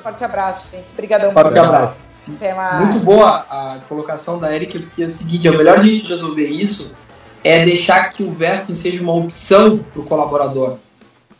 Forte 0.00 0.24
abraço, 0.24 0.68
gente. 0.70 0.86
Obrigadão. 0.92 1.32
Forte 1.32 1.58
abraço. 1.58 1.96
Muito 2.28 3.04
boa 3.04 3.44
a 3.50 3.76
colocação 3.88 4.38
da 4.38 4.52
Erika, 4.54 4.78
porque 4.78 5.02
é 5.02 5.06
o 5.06 5.10
seguinte, 5.10 5.46
é 5.46 5.50
o 5.50 5.56
melhor 5.56 5.78
jeito 5.80 6.04
de 6.04 6.10
resolver 6.10 6.46
isso 6.46 6.94
é 7.46 7.64
deixar 7.64 8.12
que 8.12 8.24
o 8.24 8.32
vesting 8.32 8.74
seja 8.74 9.00
uma 9.00 9.14
opção 9.14 9.78
para 9.78 10.02
o 10.02 10.04
colaborador. 10.04 10.78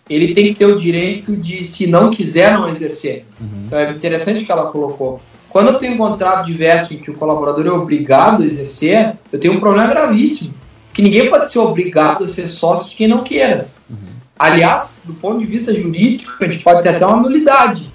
Ele 0.08 0.32
tem 0.32 0.46
que 0.46 0.54
ter 0.54 0.66
o 0.66 0.78
direito 0.78 1.36
de, 1.36 1.64
se 1.64 1.88
não 1.88 2.10
quiser, 2.10 2.56
não 2.56 2.68
exercer. 2.68 3.24
Uhum. 3.40 3.64
Então 3.66 3.76
é 3.76 3.90
interessante 3.90 4.44
que 4.44 4.52
ela 4.52 4.70
colocou. 4.70 5.20
Quando 5.48 5.70
eu 5.70 5.78
tenho 5.80 5.94
um 5.94 5.96
contrato 5.96 6.46
de 6.46 6.52
vesting 6.52 6.98
que 6.98 7.10
o 7.10 7.14
colaborador 7.14 7.66
é 7.66 7.70
obrigado 7.70 8.44
a 8.44 8.46
exercer, 8.46 9.18
eu 9.32 9.40
tenho 9.40 9.54
um 9.54 9.60
problema 9.60 9.88
gravíssimo. 9.88 10.54
Que 10.92 11.02
ninguém 11.02 11.28
pode 11.28 11.50
ser 11.50 11.58
obrigado 11.58 12.22
a 12.22 12.28
ser 12.28 12.48
sócio 12.48 12.90
de 12.90 12.94
quem 12.94 13.08
não 13.08 13.24
queira. 13.24 13.66
Uhum. 13.90 13.96
Aliás, 14.38 15.00
do 15.04 15.12
ponto 15.12 15.40
de 15.40 15.46
vista 15.46 15.74
jurídico, 15.74 16.32
a 16.38 16.46
gente 16.46 16.62
pode 16.62 16.84
ter 16.84 16.90
até 16.90 17.04
uma 17.04 17.16
nulidade. 17.16 17.92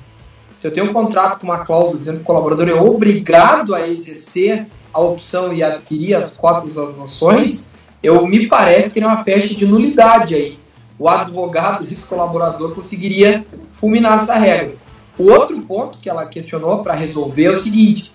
Se 0.59 0.67
eu 0.67 0.71
tenho 0.71 0.89
um 0.89 0.93
contrato 0.93 1.39
com 1.39 1.47
uma 1.47 1.59
cláusula 1.59 1.97
dizendo 1.97 2.17
que 2.17 2.23
o 2.23 2.25
colaborador 2.25 2.67
é 2.67 2.73
obrigado 2.73 3.73
a 3.73 3.87
exercer 3.87 4.67
a 4.93 4.99
opção 4.99 5.53
e 5.53 5.63
adquirir 5.63 6.15
as 6.15 6.35
cotas 6.35 6.75
das 6.75 6.99
ações, 6.99 7.69
eu 8.03 8.25
me 8.25 8.47
parece 8.47 8.93
que 8.93 8.99
é 8.99 9.05
uma 9.05 9.23
peste 9.23 9.55
de 9.55 9.65
nulidade 9.65 10.33
aí. 10.33 10.59
O 10.97 11.09
advogado 11.09 11.83
desse 11.83 12.03
colaborador 12.03 12.73
conseguiria 12.73 13.45
fulminar 13.73 14.21
essa 14.21 14.35
regra. 14.35 14.75
O 15.17 15.29
outro 15.31 15.59
ponto 15.61 15.97
que 15.97 16.09
ela 16.09 16.25
questionou 16.25 16.83
para 16.83 16.93
resolver 16.93 17.45
é 17.45 17.51
o 17.51 17.55
seguinte: 17.55 18.13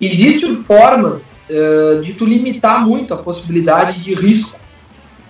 existem 0.00 0.56
formas 0.56 1.30
uh, 1.48 2.02
de 2.02 2.14
tu 2.14 2.24
limitar 2.24 2.86
muito 2.86 3.14
a 3.14 3.18
possibilidade 3.18 4.00
de 4.00 4.14
risco 4.14 4.58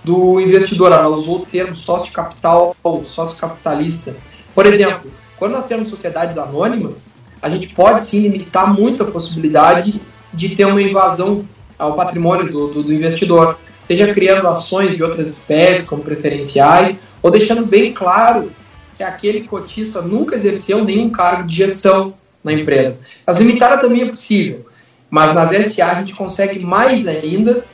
do 0.05 0.41
investidor. 0.41 0.93
Ela 0.93 1.09
usou 1.09 1.39
o 1.39 1.47
termo 1.47 1.77
sócio 1.77 2.13
capital 2.13 2.77
ou 2.83 3.05
sócio 3.05 3.37
capitalista. 3.37 4.15
Por 4.55 4.67
exemplo, 4.67 5.11
quando 5.37 5.53
nós 5.53 5.67
temos 5.67 5.89
sociedades 5.89 6.39
anônimas, 6.39 7.03
a 7.41 7.49
gente 7.49 7.75
pode 7.75 8.07
sim 8.07 8.21
limitar 8.21 8.73
muito 8.73 9.03
a 9.03 9.07
possibilidade 9.07 10.01
de 10.33 10.55
ter 10.55 10.65
uma 10.65 10.81
invasão 10.81 11.45
ao 11.79 11.95
patrimônio 11.95 12.51
do, 12.51 12.69
do, 12.69 12.83
do 12.85 12.93
investidor 12.93 13.59
seja 13.93 14.15
criando 14.15 14.49
ações 14.49 14.97
de 14.97 15.05
outras 15.05 15.29
espécies 15.29 15.89
como 15.89 16.03
preferenciais, 16.03 16.99
ou 17.23 17.31
deixando 17.31 17.67
bem 17.67 17.93
claro 17.93 18.51
que 18.97 19.03
aquele 19.03 19.43
cotista 19.43 20.01
nunca 20.01 20.35
exerceu 20.35 20.83
nenhum 20.83 21.11
cargo 21.11 21.47
de 21.47 21.57
gestão 21.57 22.15
na 22.43 22.53
empresa. 22.53 23.03
As 23.27 23.39
limitadas 23.39 23.81
também 23.81 24.03
é 24.03 24.07
possível, 24.07 24.67
mas 25.11 25.35
nas 25.35 25.75
SA 25.75 25.89
a 25.89 25.95
gente 25.97 26.15
consegue 26.15 26.59
mais 26.59 27.07
ainda 27.07 27.65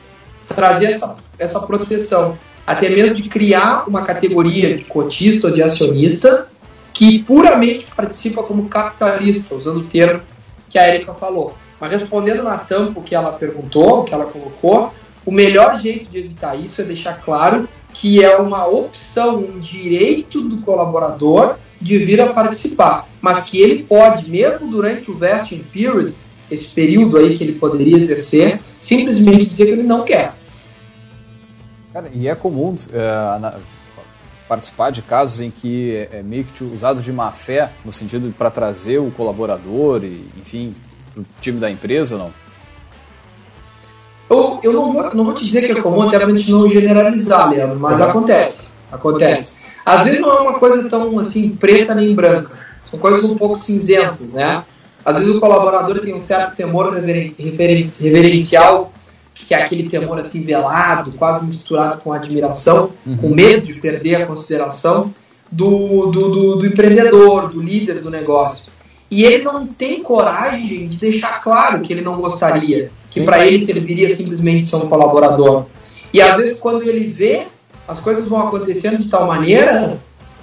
trazer 0.47 0.91
essa, 0.91 1.15
essa 1.37 1.59
proteção, 1.61 2.37
até 2.67 2.89
mesmo 2.89 3.15
de 3.15 3.29
criar 3.29 3.87
uma 3.87 4.01
categoria 4.01 4.75
de 4.75 4.83
cotista 4.83 5.47
ou 5.47 5.53
de 5.53 5.63
acionista 5.63 6.47
que 6.93 7.19
puramente 7.19 7.85
participa 7.95 8.43
como 8.43 8.67
capitalista, 8.67 9.55
usando 9.55 9.77
o 9.77 9.83
termo 9.83 10.21
que 10.69 10.77
a 10.77 10.93
Erika 10.93 11.13
falou. 11.13 11.55
Mas 11.79 11.91
respondendo 11.91 12.43
na 12.43 12.57
tampa 12.57 12.99
o 12.99 13.03
que 13.03 13.15
ela 13.15 13.31
perguntou, 13.31 14.01
o 14.01 14.03
que 14.03 14.13
ela 14.13 14.25
colocou, 14.25 14.93
o 15.25 15.31
melhor 15.31 15.79
jeito 15.79 16.09
de 16.09 16.17
evitar 16.17 16.55
isso 16.55 16.81
é 16.81 16.83
deixar 16.83 17.21
claro 17.21 17.67
que 17.93 18.23
é 18.23 18.37
uma 18.37 18.67
opção, 18.67 19.37
um 19.37 19.59
direito 19.59 20.41
do 20.41 20.57
colaborador 20.61 21.57
de 21.81 21.97
vir 21.97 22.21
a 22.21 22.33
participar, 22.33 23.07
mas 23.21 23.49
que 23.49 23.59
ele 23.59 23.83
pode, 23.83 24.29
mesmo 24.29 24.69
durante 24.69 25.09
o 25.09 25.17
vesting 25.17 25.63
period, 25.73 26.13
esse 26.51 26.73
período 26.73 27.17
aí 27.17 27.37
que 27.37 27.43
ele 27.43 27.53
poderia 27.53 27.97
exercer, 27.97 28.59
simplesmente 28.79 29.45
dizer 29.45 29.65
que 29.65 29.71
ele 29.71 29.83
não 29.83 30.03
quer. 30.03 30.33
Cara, 31.93 32.09
e 32.13 32.27
é 32.27 32.35
comum 32.35 32.77
é, 32.91 33.39
na, 33.39 33.59
participar 34.47 34.91
de 34.91 35.01
casos 35.01 35.39
em 35.39 35.51
que 35.51 35.95
é, 36.11 36.19
é 36.19 36.23
meio 36.23 36.43
que 36.43 36.63
usado 36.63 37.01
de 37.01 37.13
má 37.13 37.31
fé, 37.31 37.69
no 37.85 37.91
sentido 37.91 38.33
para 38.35 38.49
trazer 38.49 38.97
o 38.97 39.11
colaborador 39.11 40.03
e, 40.03 40.25
enfim, 40.37 40.75
o 41.15 41.23
time 41.39 41.59
da 41.59 41.69
empresa, 41.69 42.17
não? 42.17 42.31
Eu, 44.29 44.59
eu 44.61 44.73
não, 44.73 44.93
vou, 44.93 45.15
não 45.15 45.25
vou 45.25 45.33
te 45.33 45.43
dizer 45.43 45.65
que 45.65 45.71
é 45.71 45.81
comum, 45.81 46.03
até 46.03 46.19
pra 46.19 46.29
gente 46.29 46.51
não 46.51 46.69
generalizar, 46.69 47.49
Leandro, 47.49 47.79
mas 47.79 47.99
acontece. 47.99 48.71
Acontece. 48.91 49.55
Às 49.85 50.03
vezes 50.03 50.19
não 50.21 50.31
é 50.31 50.41
uma 50.41 50.59
coisa 50.59 50.87
tão 50.87 51.17
assim, 51.19 51.49
preta 51.49 51.95
nem 51.95 52.13
branca. 52.13 52.51
São 52.89 52.99
coisas 52.99 53.29
um 53.29 53.37
pouco 53.37 53.57
cinzentas, 53.57 54.27
né? 54.31 54.63
Às 55.03 55.17
vezes 55.17 55.35
o 55.35 55.39
colaborador 55.39 55.99
tem 55.99 56.13
um 56.13 56.21
certo 56.21 56.55
temor 56.55 56.93
reverencial, 56.93 58.91
que 59.33 59.53
é 59.53 59.63
aquele 59.63 59.89
temor 59.89 60.19
assim 60.19 60.43
velado, 60.43 61.13
quase 61.13 61.45
misturado 61.45 62.01
com 62.01 62.13
admiração, 62.13 62.91
uhum. 63.05 63.17
com 63.17 63.29
medo 63.29 63.65
de 63.65 63.79
perder 63.79 64.15
a 64.15 64.25
consideração 64.27 65.13
do, 65.51 66.07
do, 66.07 66.29
do, 66.29 66.55
do 66.57 66.65
empreendedor, 66.67 67.49
do 67.49 67.61
líder 67.61 67.99
do 68.01 68.09
negócio. 68.09 68.71
E 69.09 69.23
ele 69.23 69.43
não 69.43 69.65
tem 69.65 70.03
coragem 70.03 70.87
de 70.87 70.97
deixar 70.97 71.41
claro 71.41 71.81
que 71.81 71.91
ele 71.91 72.01
não 72.01 72.17
gostaria, 72.21 72.91
que 73.09 73.21
para 73.21 73.45
ele 73.45 73.65
serviria 73.65 74.15
simplesmente 74.15 74.67
ser 74.67 74.77
um 74.77 74.87
colaborador. 74.87 75.65
E 76.13 76.21
às 76.21 76.37
vezes, 76.37 76.59
quando 76.59 76.83
ele 76.83 77.07
vê, 77.11 77.47
as 77.87 77.99
coisas 77.99 78.27
vão 78.27 78.47
acontecendo 78.47 78.99
de 78.99 79.09
tal 79.09 79.27
maneira 79.27 79.99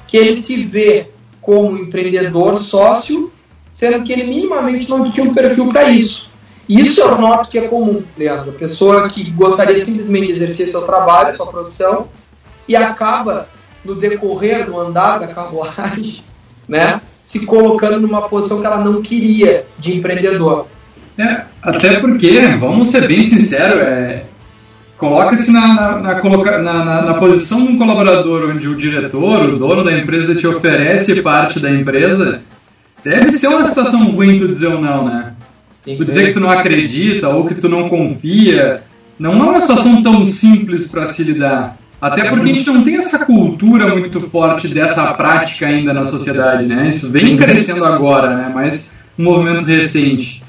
que 0.07 0.17
ele 0.17 0.37
se 0.37 0.65
vê 0.65 1.09
como 1.41 1.79
empreendedor 1.79 2.59
sócio, 2.59 3.33
sendo 3.73 4.03
que 4.03 4.13
ele 4.13 4.25
minimamente 4.25 4.89
não 4.89 5.11
tinha 5.11 5.27
um 5.27 5.35
perfil 5.35 5.69
para 5.69 5.91
isso. 5.91 6.29
E 6.69 6.81
isso 6.81 7.01
eu 7.01 7.17
noto 7.19 7.49
que 7.49 7.59
é 7.59 7.69
comum, 7.69 8.03
Leandro. 8.19 8.51
A 8.51 8.59
pessoa 8.59 9.09
que 9.09 9.31
gostaria 9.31 9.85
simplesmente 9.85 10.27
de 10.27 10.33
exercer 10.33 10.69
seu 10.69 10.83
trabalho, 10.83 11.37
sua 11.37 11.47
profissão, 11.47 12.09
e 12.67 12.75
acaba, 12.75 13.49
no 13.85 13.95
decorrer 13.95 14.67
do 14.67 14.79
andar 14.79 15.19
da 15.19 15.29
carruagem, 15.29 16.25
né, 16.67 17.01
se 17.23 17.47
colocando 17.47 18.01
numa 18.01 18.29
posição 18.29 18.61
que 18.61 18.67
ela 18.67 18.85
não 18.85 19.01
queria 19.01 19.65
de 19.79 19.97
empreendedor. 19.97 20.67
É, 21.19 21.45
até 21.63 21.99
porque, 21.99 22.41
vamos 22.61 22.89
ser 22.89 23.09
bem 23.09 23.23
sinceros, 23.23 23.81
é, 23.81 24.25
coloca-se 24.99 25.53
na, 25.53 25.99
na, 25.99 26.63
na, 26.63 27.03
na, 27.03 27.15
posição 27.15 27.67
de 27.67 27.73
um 27.73 27.79
colaborador 27.79 28.51
onde 28.51 28.69
o 28.69 28.77
diretor, 28.77 29.49
o 29.49 29.59
dono 29.59 29.83
da 29.83 29.99
empresa 29.99 30.35
te 30.35 30.47
oferece 30.47 31.23
parte 31.23 31.59
da 31.59 31.71
empresa, 31.71 32.43
deve 33.03 33.33
ser 33.33 33.49
uma 33.49 33.67
situação 33.67 34.11
ruim 34.11 34.39
tu 34.39 34.49
dizer 34.49 34.69
ou 34.69 34.81
não, 34.81 35.07
né? 35.07 35.33
Tu 35.85 36.05
dizer 36.05 36.29
que 36.29 36.35
tu 36.35 36.41
não 36.41 36.51
acredita 36.51 37.29
ou 37.29 37.47
que 37.47 37.55
tu 37.55 37.69
não 37.69 37.89
confia, 37.89 38.83
não 39.19 39.33
é 39.33 39.51
uma 39.51 39.61
situação 39.61 40.03
tão 40.03 40.25
simples 40.25 40.91
para 40.91 41.07
se 41.07 41.23
lidar. 41.23 41.79
Até 42.01 42.25
porque 42.25 42.51
a 42.51 42.53
gente 42.53 42.67
não 42.67 42.85
tem 42.85 42.97
essa 42.97 43.25
cultura 43.25 43.95
muito 43.95 44.21
forte 44.29 44.69
dessa 44.69 45.15
prática 45.15 45.67
ainda 45.67 45.95
na 45.95 46.05
sociedade, 46.05 46.67
né? 46.67 46.89
Isso 46.89 47.11
vem 47.11 47.37
crescendo 47.37 47.85
agora, 47.85 48.37
né? 48.37 48.53
Mas 48.55 48.93
um 49.19 49.25
movimento 49.25 49.65
recente. 49.65 50.43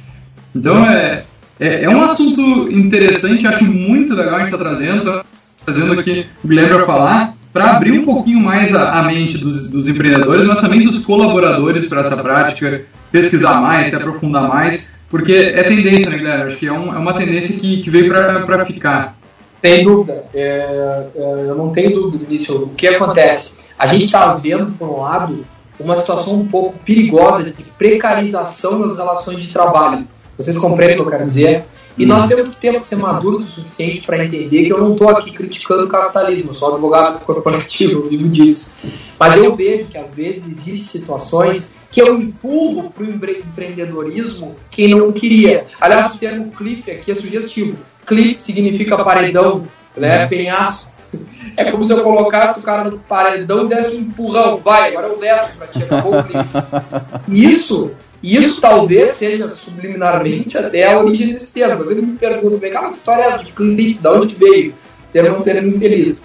Então 0.58 0.86
é, 0.86 1.24
é, 1.60 1.84
é 1.84 1.89
um 1.89 2.02
assunto 2.02 2.41
interessante, 2.72 3.46
acho 3.48 3.72
muito 3.72 4.13
legal 4.15 4.36
a 4.36 4.39
gente 4.39 4.54
estar 4.54 4.58
tá 4.58 4.63
trazendo, 4.63 5.22
trazendo 5.63 6.00
aqui 6.00 6.26
o 6.43 6.48
Guilherme 6.48 6.76
para 6.76 6.86
falar, 6.86 7.34
para 7.54 7.72
abrir 7.72 8.00
um 8.00 8.06
pouquinho 8.06 8.39
mais 8.39 8.76
a, 8.76 9.00
a 9.00 9.04
mente 9.04 9.38
dos, 9.38 9.70
dos, 9.70 9.88
empreendedores, 9.88 10.48
mas 10.48 10.60
também 10.60 10.84
dos 10.84 11.06
colaboradores 11.06 11.86
para 11.86 12.02
essa 12.02 12.22
prática, 12.22 12.84
pesquisar 13.12 13.62
mais, 13.62 13.89
se 13.89 13.96
aprofundar 13.96 14.48
mais, 14.48 14.91
porque 15.10 15.34
é 15.34 15.63
tendência, 15.63 16.12
né, 16.12 16.17
Guilherme? 16.17 16.43
Acho 16.43 16.58
que 16.58 16.67
é, 16.67 16.72
um, 16.72 16.93
é 16.93 16.98
uma 16.98 17.13
tendência 17.13 17.60
que, 17.60 17.82
que 17.82 17.89
veio 17.89 18.10
para 18.10 18.65
ficar. 18.65 19.17
Sem 19.62 19.84
dúvida. 19.84 20.24
É, 20.34 21.08
é, 21.15 21.46
eu 21.50 21.56
não 21.56 21.72
tenho 21.72 22.02
dúvida 22.02 22.26
nisso. 22.30 22.56
O 22.56 22.70
que 22.70 22.88
acontece? 22.88 23.54
A 23.78 23.88
gente 23.88 24.06
está 24.06 24.34
vendo, 24.36 24.72
por 24.78 24.89
um 24.89 25.02
lado, 25.02 25.46
uma 25.80 25.98
situação 25.98 26.36
um 26.36 26.48
pouco 26.48 26.78
perigosa 26.80 27.46
de 27.46 27.54
precarização 27.78 28.82
das 28.82 28.98
relações 28.98 29.41
de 29.41 29.52
trabalho. 29.52 30.08
Vocês 30.38 30.58
compreendem 30.58 30.97
o 30.97 31.02
que 31.02 31.08
eu 31.08 31.12
quero 31.12 31.26
dizer? 31.26 31.65
E 31.97 32.06
nós 32.06 32.28
temos 32.28 32.50
que 32.50 32.58
ter 32.58 32.84
ser 32.84 32.97
maduros 32.97 33.47
o 33.47 33.50
suficiente 33.50 34.06
para 34.06 34.23
entender 34.23 34.65
que 34.65 34.71
eu 34.71 34.78
não 34.80 34.91
estou 34.91 35.10
aqui 35.10 35.32
criticando 35.32 35.86
o 35.86 35.88
capitalismo, 35.88 36.54
sou 36.54 36.73
advogado 36.73 37.26
corporativo, 37.26 38.04
eu 38.04 38.10
vivo 38.10 38.30
disso. 38.30 38.71
Mas 39.19 39.36
eu 39.41 39.56
vejo 39.56 39.86
que 39.86 39.97
às 39.97 40.12
vezes 40.12 40.43
existem 40.45 40.76
situações 40.76 41.71
que 41.89 42.00
eu 42.00 42.15
empurro 42.21 42.91
para 42.91 43.04
o 43.04 43.10
empreendedorismo 43.10 44.56
quem 44.69 44.89
não 44.89 45.12
queria. 45.12 45.65
Aliás, 45.82 46.13
o 46.13 46.19
termo 46.19 46.52
cliff 46.52 46.91
aqui 46.91 47.12
é 47.12 47.15
sugestivo 47.15 47.76
cliff 48.08 48.41
significa 48.41 49.04
paredão, 49.04 49.67
né? 49.95 50.26
Penhasco. 50.26 50.89
É 51.56 51.71
como 51.71 51.86
se 51.86 51.93
eu 51.93 52.04
colocasse 52.04 52.60
o 52.60 52.62
cara 52.62 52.89
no 52.89 53.00
paredão 53.00 53.65
e 53.65 53.69
desse 53.69 53.97
um 53.97 54.02
empurrão. 54.02 54.58
Vai, 54.58 54.89
agora 54.89 55.08
eu 55.08 55.17
desço 55.17 55.52
pra 55.58 55.67
ti, 55.67 55.84
acabou 55.84 56.17
o 56.17 56.23
cliff. 56.23 56.50
Isso, 57.28 57.91
isso 58.24 58.60
talvez 58.60 59.18
seja 59.18 59.48
subliminarmente 59.50 60.58
até 60.58 60.92
a 60.92 61.00
origem 61.00 61.34
desse 61.34 61.54
termo. 61.54 61.84
Às 61.84 61.88
vezes 61.88 62.04
me 62.04 62.18
perguntam, 62.18 62.58
vem 62.58 62.72
cá, 62.72 62.90
que 62.90 62.98
história 62.98 63.24
é 63.24 63.28
essa 63.28 63.44
de 63.44 63.52
cliff? 63.52 64.00
De 64.00 64.08
onde 64.08 64.36
veio? 64.36 64.74
Esse 65.00 65.14
termo 65.14 65.36
é 65.36 65.40
um 65.40 65.44
termo 65.44 65.76
infeliz. 65.76 66.24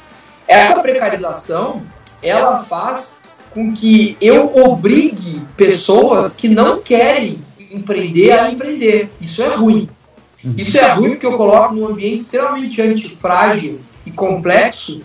Essa 0.49 0.81
precarização, 0.81 1.83
ela 2.23 2.65
faz 2.65 3.17
com 3.51 3.73
que 3.73 4.17
eu 4.21 4.55
obrigue 4.57 5.43
pessoas 5.57 6.35
que 6.35 6.49
não 6.49 6.81
querem 6.81 7.39
empreender 7.71 8.33
a 8.33 8.51
empreender. 8.51 9.11
Isso 9.21 9.43
é 9.43 9.55
ruim. 9.55 9.89
Isso 10.57 10.79
é 10.79 10.93
ruim 10.93 11.11
porque 11.11 11.27
eu 11.27 11.37
coloco 11.37 11.75
num 11.75 11.87
ambiente 11.87 12.23
extremamente 12.23 12.81
antifrágil 12.81 13.81
e 14.05 14.11
complexo 14.11 15.03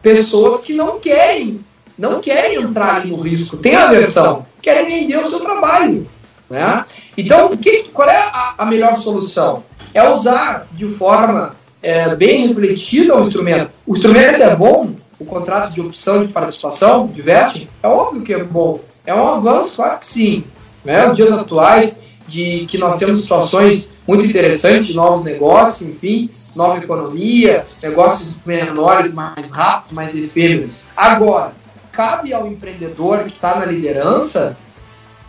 pessoas 0.00 0.64
que 0.64 0.72
não 0.72 0.98
querem, 0.98 1.60
não 1.98 2.20
querem 2.20 2.62
entrar 2.62 3.04
no 3.04 3.16
risco, 3.16 3.56
tem 3.56 3.74
aversão, 3.74 4.46
querem 4.62 5.00
vender 5.00 5.18
o 5.18 5.28
seu 5.28 5.40
trabalho. 5.40 6.08
Né? 6.48 6.84
Então, 7.16 7.50
que, 7.50 7.84
qual 7.90 8.08
é 8.08 8.16
a, 8.16 8.54
a, 8.58 8.66
melhor 8.66 8.96
solução? 8.96 9.62
É 9.92 10.08
usar 10.08 10.66
de 10.72 10.86
forma 10.86 11.54
é, 11.82 12.14
bem 12.16 12.46
refletida 12.46 13.14
o 13.16 13.22
instrumento. 13.22 13.70
O 13.86 13.94
instrumento 13.94 14.42
é 14.42 14.56
bom, 14.56 14.92
o 15.18 15.24
contrato 15.24 15.72
de 15.72 15.80
opção 15.80 16.24
de 16.24 16.32
participação, 16.32 17.06
de 17.06 17.20
vesting, 17.20 17.68
é 17.82 17.88
óbvio 17.88 18.22
que 18.22 18.32
é 18.32 18.42
bom. 18.42 18.80
É 19.04 19.14
um 19.14 19.26
avanço, 19.26 19.76
claro 19.76 19.98
que 19.98 20.06
sim. 20.06 20.44
Né? 20.84 21.08
Os 21.08 21.16
dias 21.16 21.32
atuais, 21.32 21.96
de 22.26 22.66
que 22.66 22.78
nós 22.78 22.96
temos 22.96 23.22
situações 23.22 23.90
muito 24.06 24.24
interessantes 24.24 24.94
novos 24.94 25.24
negócios, 25.24 25.88
enfim, 25.88 26.30
nova 26.54 26.78
economia, 26.78 27.64
negócios 27.82 28.34
menores, 28.44 29.14
mais 29.14 29.50
rápidos, 29.50 29.92
mais 29.92 30.14
efêmeros. 30.14 30.84
Agora, 30.96 31.52
cabe 31.92 32.32
ao 32.32 32.46
empreendedor 32.46 33.24
que 33.24 33.30
está 33.34 33.58
na 33.58 33.66
liderança 33.66 34.56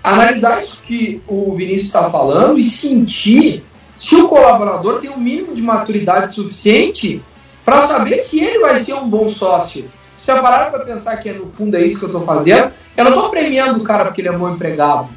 analisar 0.03 0.63
isso 0.63 0.81
que 0.85 1.21
o 1.27 1.53
Vinícius 1.53 1.87
está 1.87 2.09
falando 2.09 2.59
e 2.59 2.63
sentir 2.63 3.63
se 3.97 4.15
o 4.15 4.27
colaborador 4.27 4.99
tem 4.99 5.09
o 5.09 5.13
um 5.13 5.19
mínimo 5.19 5.53
de 5.53 5.61
maturidade 5.61 6.33
suficiente 6.33 7.21
para 7.65 7.81
saber 7.83 8.19
se 8.19 8.39
ele 8.43 8.59
vai 8.59 8.83
ser 8.83 8.93
um 8.93 9.07
bom 9.07 9.29
sócio. 9.29 9.89
Se 10.17 10.27
já 10.27 10.41
pararam 10.41 10.71
para 10.71 10.85
pensar 10.85 11.17
que 11.17 11.31
no 11.31 11.51
fundo 11.51 11.75
é 11.75 11.81
isso 11.81 11.99
que 11.99 12.05
eu 12.05 12.09
estou 12.09 12.23
fazendo, 12.23 12.71
eu 12.95 13.03
não 13.03 13.13
estou 13.13 13.29
premiando 13.29 13.79
o 13.79 13.83
cara 13.83 14.05
porque 14.05 14.21
ele 14.21 14.29
é 14.29 14.31
um 14.31 14.39
bom 14.39 14.49
empregado. 14.49 15.09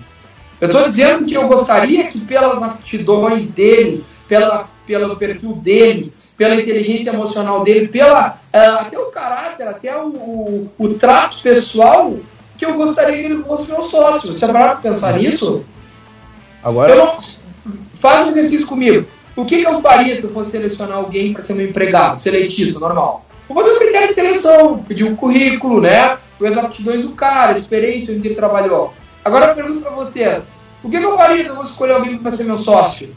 Eu 0.61 0.67
estou 0.69 0.85
dizendo 0.85 1.25
que 1.25 1.35
eu 1.35 1.49
gostaria 1.49 2.05
que, 2.05 2.21
pelas 2.21 2.63
aptidões 2.63 3.53
dele, 3.53 4.05
pela, 4.29 4.69
pelo 4.87 5.17
perfil 5.17 5.55
dele, 5.55 6.13
pela 6.37 6.55
inteligência 6.55 7.11
emocional 7.11 7.65
dele, 7.65 7.89
pela, 7.89 8.39
uh, 8.55 8.81
até 8.81 8.99
o 8.99 9.07
caráter, 9.07 9.67
até 9.67 9.97
o, 9.97 10.09
o, 10.09 10.71
o, 10.79 10.95
trato 10.95 11.43
pessoal, 11.43 12.17
que 12.65 12.71
eu 12.71 12.75
gostaria 12.75 13.19
que 13.19 13.33
ele 13.33 13.43
fosse 13.43 13.71
meu 13.71 13.85
sócio. 13.85 14.35
Você 14.35 14.47
para 14.47 14.77
pensar 14.77 15.19
nisso? 15.19 15.65
Agora. 16.63 16.93
Eu 16.93 17.05
não, 17.05 17.19
faz 17.95 18.27
um 18.27 18.31
exercício 18.31 18.67
comigo. 18.67 19.07
O 19.35 19.45
que, 19.45 19.63
que 19.63 19.67
eu 19.67 19.81
faria 19.81 20.17
se 20.17 20.25
eu 20.25 20.33
fosse 20.33 20.51
selecionar 20.53 20.99
alguém 20.99 21.33
para 21.33 21.43
ser 21.43 21.55
meu 21.55 21.69
empregado, 21.69 22.21
seletista, 22.21 22.79
normal? 22.79 23.25
Vou 23.49 23.63
fazer 23.63 23.75
um 23.75 23.79
critério 23.79 24.09
de 24.09 24.15
seleção, 24.15 24.79
pedir 24.79 25.05
um 25.05 25.17
currículo, 25.17 25.81
né? 25.81 26.19
As 26.45 26.59
aptidões 26.59 27.03
do 27.03 27.11
cara, 27.11 27.55
a 27.55 27.59
experiência 27.59 28.15
onde 28.15 28.29
ele 28.29 28.35
trabalhou. 28.35 28.93
Agora 29.25 29.47
eu 29.47 29.55
pergunto 29.55 29.81
para 29.81 29.91
vocês: 29.93 30.45
o 30.83 30.91
que, 30.91 30.99
que 30.99 31.05
eu 31.05 31.17
faria 31.17 31.43
se 31.43 31.49
eu 31.49 31.57
fosse 31.57 31.71
escolher 31.71 31.93
alguém 31.93 32.19
para 32.19 32.33
ser 32.33 32.45
meu 32.45 32.59
sócio? 32.59 33.15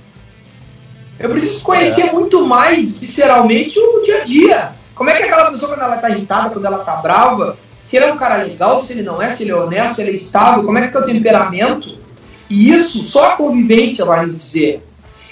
Eu 1.18 1.30
preciso 1.30 1.64
conhecer 1.64 2.08
é. 2.08 2.12
muito 2.12 2.46
mais, 2.46 2.98
visceralmente, 2.98 3.80
o 3.80 4.02
dia 4.04 4.22
a 4.22 4.26
dia. 4.26 4.76
Como 4.94 5.10
é 5.10 5.14
que 5.14 5.24
aquela 5.24 5.52
pessoa, 5.52 5.72
quando 5.72 5.82
ela 5.82 5.96
está 5.96 6.10
irritada, 6.10 6.50
quando 6.52 6.66
ela 6.66 6.80
está 6.80 6.96
brava, 6.98 7.58
se 7.88 7.96
ele 7.96 8.06
é 8.06 8.14
um 8.14 8.18
cara 8.18 8.44
legal, 8.44 8.84
se 8.84 8.94
ele 8.94 9.04
não 9.04 9.22
é, 9.22 9.32
se 9.32 9.44
ele 9.44 9.52
é 9.52 9.56
honesto, 9.56 9.96
se 9.96 10.02
ele 10.02 10.12
é 10.12 10.16
estável, 10.16 10.64
como 10.64 10.78
é 10.78 10.88
que 10.88 10.96
é 10.96 11.00
o 11.00 11.06
temperamento? 11.06 11.98
E 12.50 12.72
isso 12.72 13.06
só 13.06 13.32
a 13.32 13.36
convivência 13.36 14.06
vai 14.06 14.26
nos 14.26 14.38
dizer. 14.38 14.84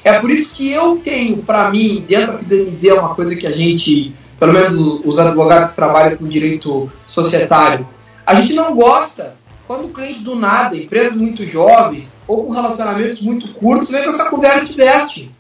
É 0.04 0.20
por 0.20 0.30
isso 0.30 0.56
que 0.56 0.70
eu 0.72 0.98
tenho, 1.04 1.38
para 1.38 1.70
mim, 1.72 2.04
dentro 2.08 2.36
aqui 2.36 2.46
do 2.46 2.56
MZ, 2.56 2.84
é 2.86 2.94
uma 2.94 3.16
coisa 3.16 3.36
que 3.36 3.48
a 3.48 3.52
gente, 3.52 4.14
pelo 4.40 4.54
menos 4.54 5.02
os 5.06 5.18
advogados 5.18 5.70
que 5.70 5.76
trabalham 5.76 6.18
com 6.18 6.28
direito 6.28 6.92
societário, 7.08 7.88
a 8.26 8.36
gente 8.36 8.54
não 8.54 8.76
gosta 8.76 9.36
quando 9.66 9.86
o 9.86 9.90
cliente 9.90 10.20
do 10.20 10.36
nada, 10.36 10.76
empresas 10.76 11.16
muito 11.16 11.46
jovens 11.46 12.14
ou 12.28 12.46
com 12.46 12.52
relacionamentos 12.52 13.22
muito 13.22 13.48
curtos, 13.54 13.90
vem 13.90 14.04
com 14.04 14.10
essa 14.10 14.30
conversa 14.30 14.66
de 14.66 14.74
veste. 14.74 15.32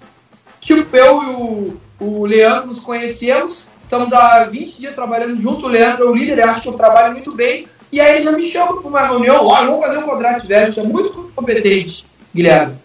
Tipo, 0.61 0.95
eu 0.95 1.23
e 1.23 1.25
o, 1.25 1.77
o 1.99 2.25
Leandro 2.25 2.67
nos 2.67 2.79
conhecemos, 2.79 3.67
estamos 3.93 4.13
há 4.13 4.43
20 4.45 4.79
dias 4.79 4.95
trabalhando 4.95 5.39
junto, 5.39 5.65
o 5.65 5.69
Leandro 5.69 6.07
é 6.07 6.09
o 6.09 6.15
líder, 6.15 6.41
acha 6.41 6.61
que 6.61 6.67
eu 6.67 6.73
trabalho 6.73 7.13
muito 7.13 7.33
bem, 7.35 7.67
e 7.91 8.01
aí 8.01 8.15
ele 8.15 8.23
já 8.23 8.31
me 8.31 8.49
chama 8.49 8.81
para 8.81 8.89
uma 8.89 9.07
reunião, 9.07 9.45
olha, 9.45 9.67
vamos 9.67 9.85
fazer 9.85 9.97
um 9.99 10.03
contrato 10.03 10.41
de 10.41 10.47
veste, 10.47 10.79
é 10.79 10.83
muito 10.83 11.31
competente, 11.35 12.05
Guilherme. 12.33 12.75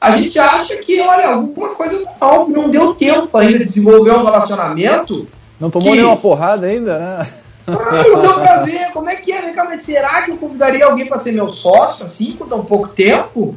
A 0.00 0.16
gente 0.16 0.38
acha 0.38 0.76
que, 0.76 1.00
olha, 1.00 1.28
alguma 1.28 1.74
coisa 1.74 2.06
não, 2.20 2.48
não 2.48 2.70
deu 2.70 2.94
tempo 2.94 3.36
ainda 3.36 3.58
de 3.58 3.64
desenvolver 3.64 4.12
um 4.12 4.24
relacionamento. 4.24 5.26
Não 5.58 5.70
tomou 5.70 5.92
que... 5.92 5.96
nenhuma 5.96 6.16
porrada 6.16 6.66
ainda, 6.66 6.98
né? 6.98 7.26
Ah, 7.66 8.02
não 8.12 8.20
deu 8.20 8.34
pra 8.34 8.62
ver 8.64 8.90
como 8.92 9.08
é 9.08 9.16
que 9.16 9.32
é. 9.32 9.40
Vem 9.40 9.54
cá, 9.54 9.64
mas 9.64 9.82
será 9.82 10.22
que 10.22 10.30
eu 10.30 10.36
convidaria 10.36 10.84
alguém 10.84 11.06
para 11.06 11.18
ser 11.18 11.32
meu 11.32 11.50
sócio 11.50 12.04
assim, 12.04 12.32
com 12.32 12.46
tão 12.46 12.62
pouco 12.62 12.88
tempo? 12.88 13.56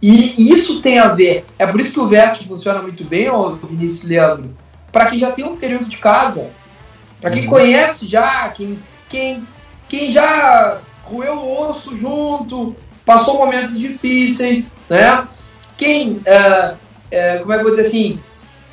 E 0.00 0.52
isso 0.52 0.80
tem 0.80 0.98
a 0.98 1.08
ver. 1.08 1.44
É 1.58 1.66
por 1.66 1.80
isso 1.80 1.92
que 1.92 2.00
o 2.00 2.06
Verso 2.06 2.46
funciona 2.46 2.80
muito 2.80 3.04
bem, 3.04 3.28
ó, 3.28 3.50
Vinícius 3.50 4.08
Leandro. 4.08 4.50
Para 4.94 5.10
quem 5.10 5.18
já 5.18 5.32
tem 5.32 5.44
um 5.44 5.56
período 5.56 5.86
de 5.86 5.98
casa. 5.98 6.50
Para 7.20 7.32
quem 7.32 7.42
uhum. 7.42 7.50
conhece 7.50 8.06
já, 8.06 8.48
quem, 8.50 8.78
quem, 9.08 9.44
quem 9.88 10.12
já 10.12 10.78
roeu 11.02 11.34
o 11.34 11.68
osso 11.68 11.96
junto, 11.96 12.76
passou 13.04 13.38
momentos 13.38 13.76
difíceis, 13.76 14.72
né? 14.88 15.26
Quem, 15.76 16.20
é, 16.24 16.74
é, 17.10 17.38
como 17.38 17.52
é 17.52 17.56
que 17.56 17.64
eu 17.64 17.68
vou 17.68 17.76
dizer 17.76 17.88
assim, 17.88 18.20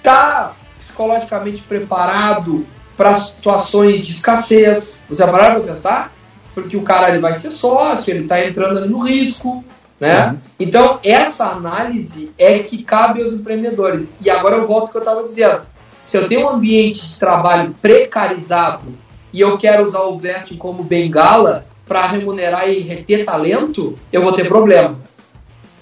tá 0.04 0.54
psicologicamente 0.78 1.64
preparado 1.64 2.68
para 2.96 3.16
situações 3.16 4.06
de 4.06 4.12
escassez. 4.12 5.04
Você 5.10 5.26
parar 5.26 5.56
para 5.56 5.62
pensar? 5.62 6.14
Porque 6.54 6.78
o 6.78 6.84
cara 6.84 7.10
ele 7.10 7.18
vai 7.18 7.34
ser 7.34 7.50
sócio, 7.50 8.12
ele 8.12 8.24
está 8.24 8.46
entrando 8.46 8.88
no 8.88 9.00
risco, 9.00 9.66
né? 10.00 10.28
Uhum. 10.28 10.38
Então, 10.60 11.00
essa 11.04 11.48
análise 11.48 12.32
é 12.38 12.60
que 12.60 12.84
cabe 12.84 13.24
aos 13.24 13.34
empreendedores. 13.34 14.18
E 14.22 14.30
agora 14.30 14.58
eu 14.58 14.68
volto 14.68 14.84
ao 14.84 14.90
que 14.90 14.98
eu 14.98 15.02
estava 15.02 15.24
dizendo. 15.28 15.72
Se 16.12 16.18
eu 16.18 16.28
tenho 16.28 16.48
um 16.48 16.50
ambiente 16.50 17.08
de 17.08 17.18
trabalho 17.18 17.74
precarizado 17.82 18.94
e 19.32 19.40
eu 19.40 19.58
quero 19.58 19.86
usar 19.86 20.02
o 20.02 20.20
vesting 20.20 20.58
como 20.58 20.84
bengala 20.84 21.66
para 21.88 22.06
remunerar 22.06 22.68
e 22.68 22.80
reter 22.80 23.24
talento, 23.24 23.98
eu 24.12 24.22
vou 24.22 24.34
ter 24.34 24.46
problema. 24.50 25.00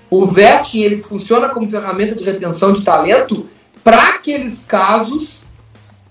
O 0.08 0.28
vesting 0.28 0.84
ele 0.84 1.02
funciona 1.02 1.50
como 1.50 1.68
ferramenta 1.68 2.14
de 2.14 2.24
retenção 2.24 2.74
de 2.74 2.84
talento 2.84 3.50
para 3.84 4.04
aqueles 4.10 4.66
casos 4.66 5.46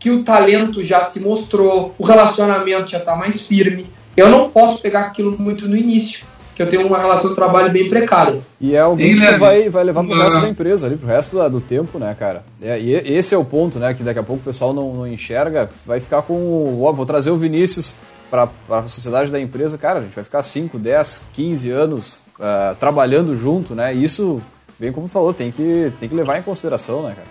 que 0.01 0.11
o 0.11 0.25
talento 0.25 0.83
já 0.83 1.05
se 1.05 1.21
mostrou, 1.21 1.95
o 1.97 2.05
relacionamento 2.05 2.91
já 2.91 2.99
está 2.99 3.15
mais 3.15 3.47
firme. 3.47 3.87
Eu 4.17 4.29
não 4.29 4.51
posso 4.51 4.83
pegar 4.83 5.03
aquilo 5.03 5.39
muito 5.39 5.69
no 5.69 5.77
início, 5.77 6.27
que 6.59 6.63
eu 6.65 6.67
tenho 6.69 6.89
uma 6.89 6.99
relação 6.99 7.31
de 7.31 7.37
trabalho 7.37 7.71
bem 7.71 7.89
precária. 7.89 8.41
E 8.61 8.75
é 8.75 8.81
alguém 8.81 9.17
que 9.17 9.39
vai, 9.39 9.69
vai 9.69 9.85
levar 9.85 10.03
pro 10.03 10.21
resto 10.21 10.41
da 10.41 10.49
empresa 10.49 10.89
ali, 10.89 10.97
pro 10.97 11.07
resto 11.07 11.49
do 11.49 11.61
tempo, 11.61 12.01
né, 12.01 12.17
cara? 12.19 12.43
É, 12.61 12.81
e 12.81 12.93
esse 12.93 13.33
é 13.33 13.39
o 13.39 13.45
ponto, 13.45 13.79
né, 13.79 13.95
que 13.95 14.03
daqui 14.03 14.19
a 14.19 14.25
pouco 14.25 14.43
o 14.43 14.45
pessoal 14.45 14.75
não, 14.75 14.93
não 14.93 15.07
enxerga, 15.07 15.71
vai 15.87 16.01
ficar 16.01 16.23
com, 16.23 16.83
ó, 16.83 16.93
vou 16.93 17.07
trazer 17.07 17.31
o 17.31 17.37
Vinícius 17.37 17.95
para 18.29 18.49
a 18.71 18.89
sociedade 18.89 19.31
da 19.31 19.39
empresa, 19.39 19.79
cara, 19.79 20.01
a 20.01 20.03
gente 20.03 20.17
vai 20.17 20.25
ficar 20.25 20.43
5, 20.43 20.77
10, 20.81 21.23
15 21.33 21.71
anos 21.71 22.15
uh, 22.41 22.75
trabalhando 22.81 23.37
junto, 23.37 23.77
né? 23.77 23.95
E 23.95 24.03
isso, 24.03 24.43
bem 24.81 24.91
como 24.91 25.07
falou, 25.07 25.33
tem 25.33 25.53
que, 25.53 25.93
tem 26.01 26.09
que 26.09 26.15
levar 26.15 26.41
em 26.41 26.43
consideração, 26.43 27.05
né, 27.05 27.15
cara? 27.15 27.29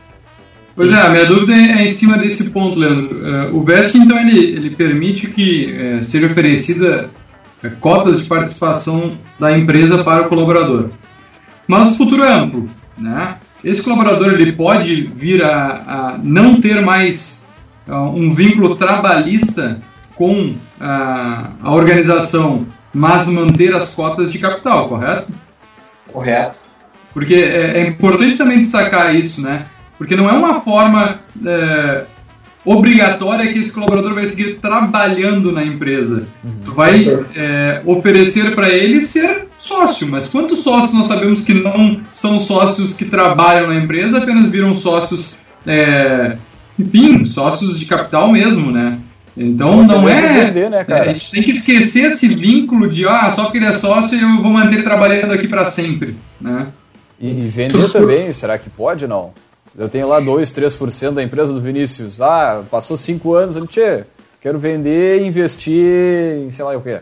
Pois 0.74 0.90
é, 0.90 1.02
a 1.02 1.10
minha 1.10 1.26
dúvida 1.26 1.54
é 1.54 1.86
em 1.86 1.94
cima 1.94 2.18
desse 2.18 2.52
ponto, 2.52 2.80
Leandro. 2.80 3.18
Uh, 3.18 3.58
o 3.58 3.62
BEST, 3.62 3.98
então, 3.98 4.18
ele, 4.18 4.40
ele 4.40 4.70
permite 4.70 5.28
que 5.28 5.76
uh, 6.00 6.04
seja 6.04 6.28
oferecida 6.28 7.10
uh, 7.64 7.72
cotas 7.80 8.22
de 8.22 8.28
participação 8.28 9.18
da 9.40 9.58
empresa 9.58 10.04
para 10.04 10.26
o 10.26 10.30
colaborador. 10.30 10.90
Mas 11.68 11.90
o 11.90 11.98
futuro 11.98 12.24
é 12.24 12.32
amplo, 12.32 12.70
né? 12.98 13.38
Esse 13.64 13.84
colaborador 13.84 14.34
ele 14.34 14.52
pode 14.52 15.02
vir 15.02 15.44
a, 15.44 16.14
a 16.16 16.20
não 16.24 16.62
ter 16.62 16.82
mais 16.82 17.46
um 17.90 18.34
vínculo 18.34 18.76
trabalhista 18.76 19.82
com 20.16 20.56
a, 20.80 21.52
a 21.62 21.74
organização, 21.74 22.68
mas 22.94 23.32
manter 23.32 23.74
as 23.76 23.94
cotas 23.94 24.32
de 24.32 24.40
capital, 24.40 24.90
correto? 24.90 25.34
Correto. 26.12 26.56
Porque 27.14 27.36
é, 27.36 27.80
é 27.80 27.88
importante 27.88 28.36
também 28.36 28.60
destacar 28.60 29.16
isso, 29.16 29.42
né? 29.42 29.66
Porque 29.98 30.16
não 30.16 30.30
é 30.30 30.34
uma 30.34 30.62
forma 30.62 31.20
é, 31.46 32.06
obrigatória 32.68 33.52
que 33.52 33.60
esse 33.60 33.74
colaborador 33.74 34.14
vai 34.14 34.28
seguir 34.28 34.56
trabalhando 34.56 35.52
na 35.52 35.64
empresa. 35.64 36.28
Uhum. 36.44 36.52
Tu 36.66 36.74
vai 36.74 37.08
é, 37.36 37.82
oferecer 37.86 38.54
para 38.54 38.70
ele 38.70 39.02
ser 39.02 39.48
sócio, 39.58 40.08
mas 40.10 40.30
quantos 40.30 40.60
sócios 40.60 40.94
nós 40.94 41.06
sabemos 41.06 41.42
que 41.42 41.54
não 41.54 42.02
são 42.14 42.40
sócios 42.40 42.98
que 42.98 43.06
trabalham 43.06 43.68
na 43.68 43.76
empresa, 43.76 44.18
apenas 44.18 44.50
viram 44.50 44.76
sócios, 44.76 45.38
é, 45.66 46.38
enfim, 46.78 47.26
sócios 47.26 47.80
de 47.80 47.86
capital 47.86 48.32
mesmo, 48.32 48.70
né? 48.70 49.00
Então 49.38 49.84
não 49.84 50.10
é. 50.10 50.46
Vender, 50.46 50.70
né, 50.70 50.86
a 50.88 51.12
gente 51.12 51.32
tem 51.32 51.44
que 51.44 51.52
esquecer 51.52 52.12
esse 52.12 52.34
vínculo 52.34 52.90
de 52.90 53.08
ah, 53.08 53.32
só 53.32 53.44
porque 53.44 53.60
ele 53.60 53.68
é 53.68 53.74
sócio 53.74 54.20
eu 54.20 54.42
vou 54.42 54.52
manter 54.52 54.84
trabalhando 54.84 55.32
aqui 55.32 55.48
para 55.48 55.66
sempre. 55.68 56.16
Né? 56.42 56.68
E, 57.20 57.30
e 57.30 57.48
vender 57.48 57.88
também, 57.92 58.34
será 58.34 58.58
que 58.58 58.70
pode 58.70 59.08
não? 59.08 59.32
Eu 59.78 59.88
tenho 59.88 60.08
lá 60.08 60.20
2, 60.20 60.52
3% 60.52 61.12
da 61.12 61.22
empresa 61.22 61.54
do 61.54 61.62
Vinícius. 61.62 62.20
Ah, 62.20 62.64
passou 62.70 62.98
5 62.98 63.34
anos, 63.36 63.56
ele, 63.56 63.68
tchê, 63.68 64.06
quero 64.42 64.58
vender 64.58 65.22
e 65.22 65.28
investir 65.28 66.46
em 66.46 66.50
sei 66.50 66.66
lá 66.66 66.76
o 66.76 66.82
quê. 66.82 67.00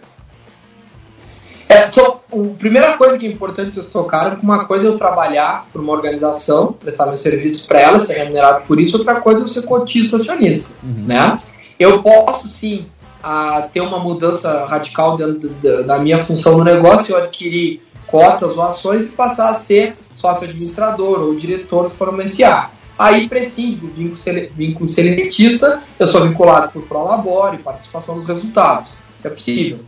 É, 1.70 1.90
só, 1.90 2.22
a 2.32 2.58
primeira 2.60 2.98
coisa 2.98 3.18
que 3.18 3.26
é 3.26 3.30
importante 3.30 3.74
vocês 3.74 3.86
tocaram, 3.88 4.36
que 4.36 4.44
uma 4.44 4.66
coisa 4.66 4.86
é 4.86 4.88
eu 4.90 4.98
trabalhar 4.98 5.68
para 5.72 5.82
uma 5.82 5.94
organização, 5.94 6.74
prestar 6.74 7.08
meus 7.08 7.22
serviços 7.22 7.66
para 7.66 7.80
ela, 7.80 8.00
ser 8.00 8.16
remunerado 8.16 8.66
por 8.68 8.80
isso, 8.80 8.98
outra 8.98 9.20
coisa 9.22 9.40
é 9.40 9.44
eu 9.44 9.48
ser 9.48 9.64
cotista 9.64 10.18
acionista, 10.18 10.70
uhum. 10.84 11.06
né? 11.06 11.40
Eu 11.80 12.04
posso 12.04 12.48
sim 12.48 12.86
a, 13.24 13.68
ter 13.74 13.82
uma 13.82 14.00
mudança 14.00 14.66
radical 14.66 15.18
dentro 15.18 15.50
da, 15.50 15.82
da 15.82 16.00
minha 16.00 16.24
função 16.24 16.58
no 16.58 16.64
negócio, 16.64 17.16
eu 17.16 17.24
adquirir 17.24 17.82
cotas 18.06 18.52
ou 18.52 18.62
ações 18.62 19.08
e 19.08 19.10
passar 19.10 19.50
a 19.50 19.56
ser 19.56 19.96
sócio 20.26 20.48
administrador 20.48 21.22
ou 21.22 21.36
diretor 21.36 21.88
se 21.88 21.96
for 21.96 22.10
uma 22.10 22.28
SA. 22.28 22.72
Aí 22.98 23.30
prescinde 23.30 23.76
do 23.76 23.88
vínculo, 23.88 24.16
sele, 24.16 24.52
vínculo 24.56 24.88
seletista, 24.88 25.84
eu 26.00 26.08
sou 26.08 26.26
vinculado 26.28 26.72
por 26.72 26.82
Prolabore, 26.84 27.58
participação 27.58 28.18
dos 28.18 28.28
resultados. 28.28 28.90
Isso 29.20 29.28
é 29.28 29.30
possível. 29.30 29.80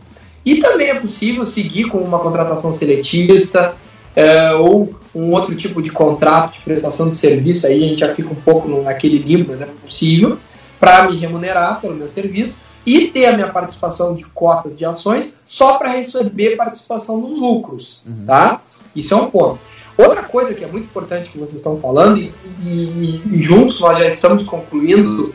E 0.44 0.56
também 0.56 0.88
é 0.88 1.00
possível 1.00 1.44
seguir 1.44 1.84
com 1.84 1.98
uma 1.98 2.18
contratação 2.18 2.72
seletista 2.72 3.74
é, 4.14 4.52
ou 4.52 4.94
um 5.14 5.32
outro 5.32 5.54
tipo 5.54 5.82
de 5.82 5.90
contrato 5.90 6.54
de 6.54 6.60
prestação 6.60 7.10
de 7.10 7.16
serviço, 7.16 7.66
aí 7.66 7.84
a 7.84 7.88
gente 7.88 8.00
já 8.00 8.14
fica 8.14 8.30
um 8.30 8.36
pouco 8.36 8.68
naquele 8.82 9.18
limbo, 9.18 9.52
mas 9.52 9.62
é 9.62 9.66
possível, 9.66 10.38
para 10.78 11.10
me 11.10 11.16
remunerar 11.16 11.80
pelo 11.80 11.94
meu 11.94 12.08
serviço 12.08 12.62
e 12.84 13.08
ter 13.08 13.26
a 13.26 13.32
minha 13.32 13.48
participação 13.48 14.14
de 14.14 14.24
cotas 14.24 14.76
de 14.76 14.84
ações 14.84 15.34
só 15.46 15.78
para 15.78 15.90
receber 15.90 16.56
participação 16.56 17.18
nos 17.18 17.38
lucros, 17.38 18.02
uhum. 18.06 18.24
tá? 18.26 18.60
Isso 18.94 19.14
é 19.14 19.16
um 19.16 19.30
ponto. 19.30 19.58
Outra 19.98 20.22
coisa 20.22 20.54
que 20.54 20.62
é 20.62 20.66
muito 20.68 20.84
importante 20.84 21.28
que 21.28 21.38
vocês 21.38 21.56
estão 21.56 21.80
falando, 21.80 22.18
e, 22.18 22.32
e, 22.62 23.22
e 23.32 23.42
juntos 23.42 23.80
nós 23.80 23.98
já 23.98 24.06
estamos 24.06 24.44
concluindo 24.44 25.34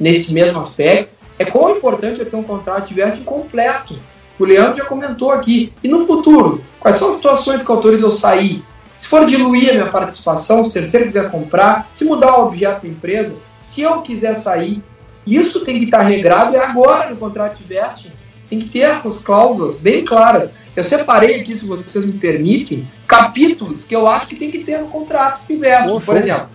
nesse 0.00 0.34
mesmo 0.34 0.60
aspecto, 0.60 1.12
é 1.38 1.44
quão 1.44 1.76
importante 1.76 2.20
é 2.20 2.24
ter 2.24 2.34
um 2.34 2.42
contrato 2.42 2.88
de 2.88 2.94
vesting 2.94 3.22
completo. 3.22 3.96
O 4.36 4.44
Leandro 4.44 4.78
já 4.78 4.84
comentou 4.84 5.30
aqui. 5.30 5.72
E 5.80 5.86
no 5.86 6.06
futuro, 6.06 6.60
quais 6.80 6.98
são 6.98 7.10
as 7.10 7.16
situações 7.16 7.62
que 7.62 7.70
autorizam 7.70 8.10
eu 8.10 8.16
sair? 8.16 8.64
Se 8.98 9.06
for 9.06 9.24
diluir 9.24 9.70
a 9.70 9.74
minha 9.74 9.86
participação, 9.86 10.64
se 10.64 10.70
o 10.70 10.72
terceiro 10.72 11.06
quiser 11.06 11.30
comprar, 11.30 11.88
se 11.94 12.04
mudar 12.04 12.36
o 12.36 12.46
objeto 12.48 12.82
da 12.82 12.88
empresa, 12.88 13.32
se 13.60 13.82
eu 13.82 14.02
quiser 14.02 14.34
sair, 14.34 14.82
isso 15.24 15.64
tem 15.64 15.78
que 15.78 15.84
estar 15.84 16.02
regrado 16.02 16.54
e 16.54 16.58
agora 16.58 17.08
no 17.10 17.16
contrato 17.16 17.58
de 17.58 17.64
vesting 17.64 18.10
tem 18.48 18.58
que 18.58 18.68
ter 18.68 18.80
essas 18.80 19.22
cláusulas 19.22 19.76
bem 19.76 20.04
claras. 20.04 20.52
Eu 20.76 20.84
separei 20.84 21.40
aqui, 21.40 21.58
se 21.58 21.64
vocês 21.64 22.04
me 22.04 22.12
permitem, 22.12 22.88
capítulos 23.06 23.84
que 23.84 23.94
eu 23.94 24.06
acho 24.06 24.28
que 24.28 24.36
tem 24.36 24.50
que 24.50 24.60
ter 24.60 24.78
no 24.78 24.88
contrato 24.88 25.40
verso. 25.58 26.00
Por 26.00 26.16
exemplo, 26.16 26.48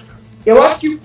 eu 0.45 0.61
acho 0.61 0.80
que 0.80 1.01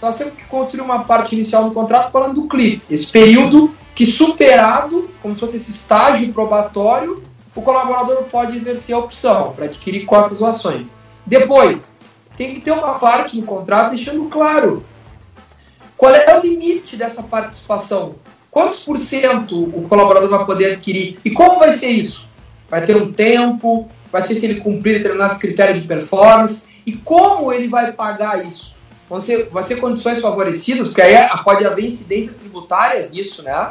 nós 0.00 0.16
temos 0.16 0.34
que 0.34 0.44
construir 0.44 0.82
uma 0.82 1.04
parte 1.04 1.34
inicial 1.34 1.64
no 1.64 1.72
contrato 1.72 2.12
falando 2.12 2.34
do 2.34 2.48
clipe. 2.48 2.82
Esse 2.90 3.10
período 3.10 3.74
que 3.94 4.06
superado, 4.06 5.10
como 5.20 5.34
se 5.34 5.40
fosse 5.40 5.56
esse 5.56 5.70
estágio 5.70 6.32
probatório, 6.32 7.22
o 7.54 7.62
colaborador 7.62 8.22
pode 8.24 8.56
exercer 8.56 8.94
a 8.94 8.98
opção 8.98 9.52
para 9.54 9.64
adquirir 9.64 10.04
cotas 10.04 10.40
ou 10.40 10.46
ações. 10.46 10.88
Depois, 11.26 11.92
tem 12.36 12.54
que 12.54 12.60
ter 12.60 12.70
uma 12.70 12.98
parte 12.98 13.36
no 13.36 13.44
contrato 13.44 13.90
deixando 13.90 14.24
claro 14.26 14.84
qual 15.96 16.14
é 16.14 16.38
o 16.38 16.42
limite 16.42 16.96
dessa 16.96 17.22
participação 17.24 18.14
quantos 18.58 18.82
por 18.82 18.98
cento 18.98 19.56
o 19.56 19.88
colaborador 19.88 20.28
vai 20.28 20.44
poder 20.44 20.72
adquirir 20.72 21.16
e 21.24 21.30
como 21.30 21.60
vai 21.60 21.72
ser 21.72 21.90
isso? 21.90 22.26
Vai 22.68 22.84
ter 22.84 22.96
um 22.96 23.12
tempo, 23.12 23.88
vai 24.10 24.20
ser 24.22 24.34
se 24.34 24.44
ele 24.44 24.60
cumprir 24.60 24.96
determinados 24.96 25.38
critérios 25.38 25.80
de 25.80 25.86
performance 25.86 26.64
e 26.84 26.90
como 26.90 27.52
ele 27.52 27.68
vai 27.68 27.92
pagar 27.92 28.44
isso? 28.44 28.74
Vão 29.08 29.20
ser, 29.20 29.48
vai 29.52 29.62
ser 29.62 29.76
condições 29.76 30.20
favorecidas, 30.20 30.88
porque 30.88 31.00
aí 31.00 31.14
pode 31.44 31.64
haver 31.64 31.84
incidências 31.84 32.34
tributárias 32.34 33.12
disso, 33.12 33.44
né? 33.44 33.70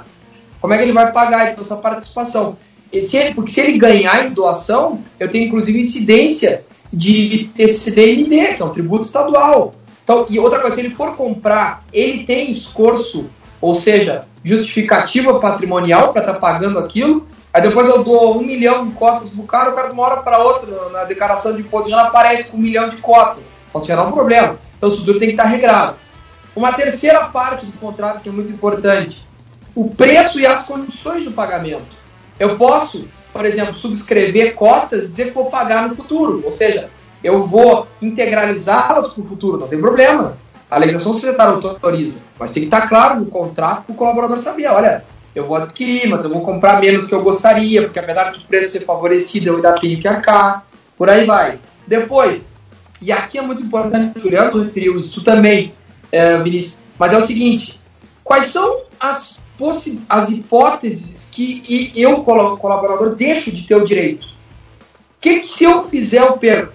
Como 0.61 0.73
é 0.73 0.77
que 0.77 0.83
ele 0.83 0.93
vai 0.93 1.11
pagar 1.11 1.51
então, 1.51 1.65
essa 1.65 1.75
participação? 1.75 2.57
E 2.89 3.03
se 3.03 3.17
ele, 3.17 3.33
porque 3.33 3.51
se 3.51 3.59
ele 3.59 3.77
ganhar 3.77 4.25
em 4.25 4.29
doação, 4.29 5.03
eu 5.19 5.29
tenho 5.29 5.47
inclusive 5.47 5.81
incidência 5.81 6.63
de 6.93 7.49
TCDMD, 7.57 8.55
que 8.55 8.61
é 8.61 8.65
um 8.65 8.69
tributo 8.69 9.03
estadual. 9.03 9.75
Então, 10.01 10.25
e 10.29 10.39
outra 10.39 10.59
coisa, 10.59 10.77
se 10.77 10.81
ele 10.81 10.95
for 10.95 11.13
comprar, 11.17 11.83
ele 11.91 12.23
tem 12.23 12.49
esforço, 12.49 13.25
ou 13.59 13.75
seja, 13.75 14.25
justificativa 14.43 15.39
patrimonial 15.39 16.13
para 16.13 16.21
estar 16.21 16.33
tá 16.33 16.39
pagando 16.39 16.79
aquilo. 16.79 17.27
Aí 17.53 17.61
depois 17.61 17.87
eu 17.87 18.03
dou 18.03 18.37
um 18.37 18.43
milhão 18.43 18.87
de 18.87 18.93
cotas 18.93 19.29
pro 19.29 19.43
cara, 19.43 19.71
o 19.71 19.75
cara 19.75 19.87
de 19.87 19.93
uma 19.93 20.03
hora 20.03 20.21
para 20.21 20.37
outra, 20.39 20.89
na 20.89 21.03
declaração 21.05 21.55
de 21.55 21.61
imposto 21.61 21.87
de 21.87 21.93
aparece 21.93 22.51
com 22.51 22.57
um 22.57 22.61
milhão 22.61 22.87
de 22.89 22.97
cotas. 22.97 23.57
Pode 23.71 23.87
gerar 23.87 24.03
um 24.03 24.11
problema. 24.11 24.57
Então 24.77 24.89
o 24.89 24.91
seguro 24.91 25.19
tem 25.19 25.29
que 25.29 25.33
estar 25.33 25.43
tá 25.43 25.49
regrado. 25.49 25.95
Uma 26.55 26.73
terceira 26.73 27.25
parte 27.25 27.65
do 27.65 27.71
contrato 27.73 28.21
que 28.21 28.29
é 28.29 28.31
muito 28.31 28.51
importante: 28.51 29.27
o 29.75 29.89
preço 29.89 30.39
e 30.39 30.45
as 30.45 30.65
condições 30.65 31.23
do 31.23 31.31
pagamento. 31.31 31.97
Eu 32.39 32.55
posso, 32.57 33.07
por 33.33 33.45
exemplo, 33.45 33.73
subscrever 33.73 34.53
cotas 34.53 35.03
e 35.03 35.07
dizer 35.07 35.25
que 35.25 35.33
vou 35.33 35.49
pagar 35.49 35.87
no 35.87 35.95
futuro. 35.95 36.41
Ou 36.43 36.51
seja, 36.51 36.89
eu 37.23 37.45
vou 37.45 37.87
integralizá-las 38.01 39.13
para 39.13 39.21
o 39.21 39.25
futuro, 39.25 39.57
não 39.57 39.67
tem 39.67 39.79
problema. 39.79 40.37
A 40.69 40.77
legislação 40.77 41.13
societária 41.13 41.53
autoriza, 41.53 42.19
mas 42.37 42.51
tem 42.51 42.61
que 42.61 42.67
estar 42.67 42.89
claro 42.89 43.21
no 43.21 43.27
contrato 43.27 43.83
para 43.83 43.93
o 43.93 43.95
colaborador 43.95 44.39
saber, 44.39 44.67
olha, 44.67 45.05
eu 45.33 45.45
vou 45.45 45.55
adquirir, 45.55 46.09
mas 46.09 46.23
eu 46.23 46.29
vou 46.29 46.41
comprar 46.41 46.81
menos 46.81 47.01
do 47.01 47.07
que 47.07 47.15
eu 47.15 47.23
gostaria, 47.23 47.83
porque 47.83 47.99
apesar 47.99 48.31
do 48.31 48.41
preço 48.41 48.73
ser 48.73 48.85
favorecido, 48.85 49.47
eu 49.47 49.55
ainda 49.57 49.79
tenho 49.79 49.99
que 49.99 50.07
arcar, 50.07 50.65
por 50.97 51.09
aí 51.09 51.25
vai. 51.25 51.59
Depois, 51.85 52.49
e 53.01 53.11
aqui 53.11 53.37
é 53.37 53.41
muito 53.41 53.61
importante, 53.61 54.19
o 54.19 54.29
Leandro 54.29 54.61
referiu 54.61 54.99
isso 54.99 55.23
também, 55.23 55.71
é, 56.11 56.37
Vinícius, 56.37 56.77
mas 56.99 57.13
é 57.13 57.17
o 57.17 57.25
seguinte, 57.25 57.79
quais 58.23 58.51
são 58.51 58.81
as, 58.99 59.39
as 60.09 60.29
hipóteses 60.31 61.31
que 61.31 61.93
eu, 61.95 62.23
colaborador, 62.23 63.15
deixo 63.15 63.55
de 63.55 63.65
ter 63.65 63.75
o 63.75 63.85
direito? 63.85 64.25
O 64.25 65.21
que, 65.21 65.39
que 65.39 65.47
se 65.47 65.63
eu 65.63 65.83
fizer 65.83 66.21
eu 66.21 66.33
perco? 66.37 66.73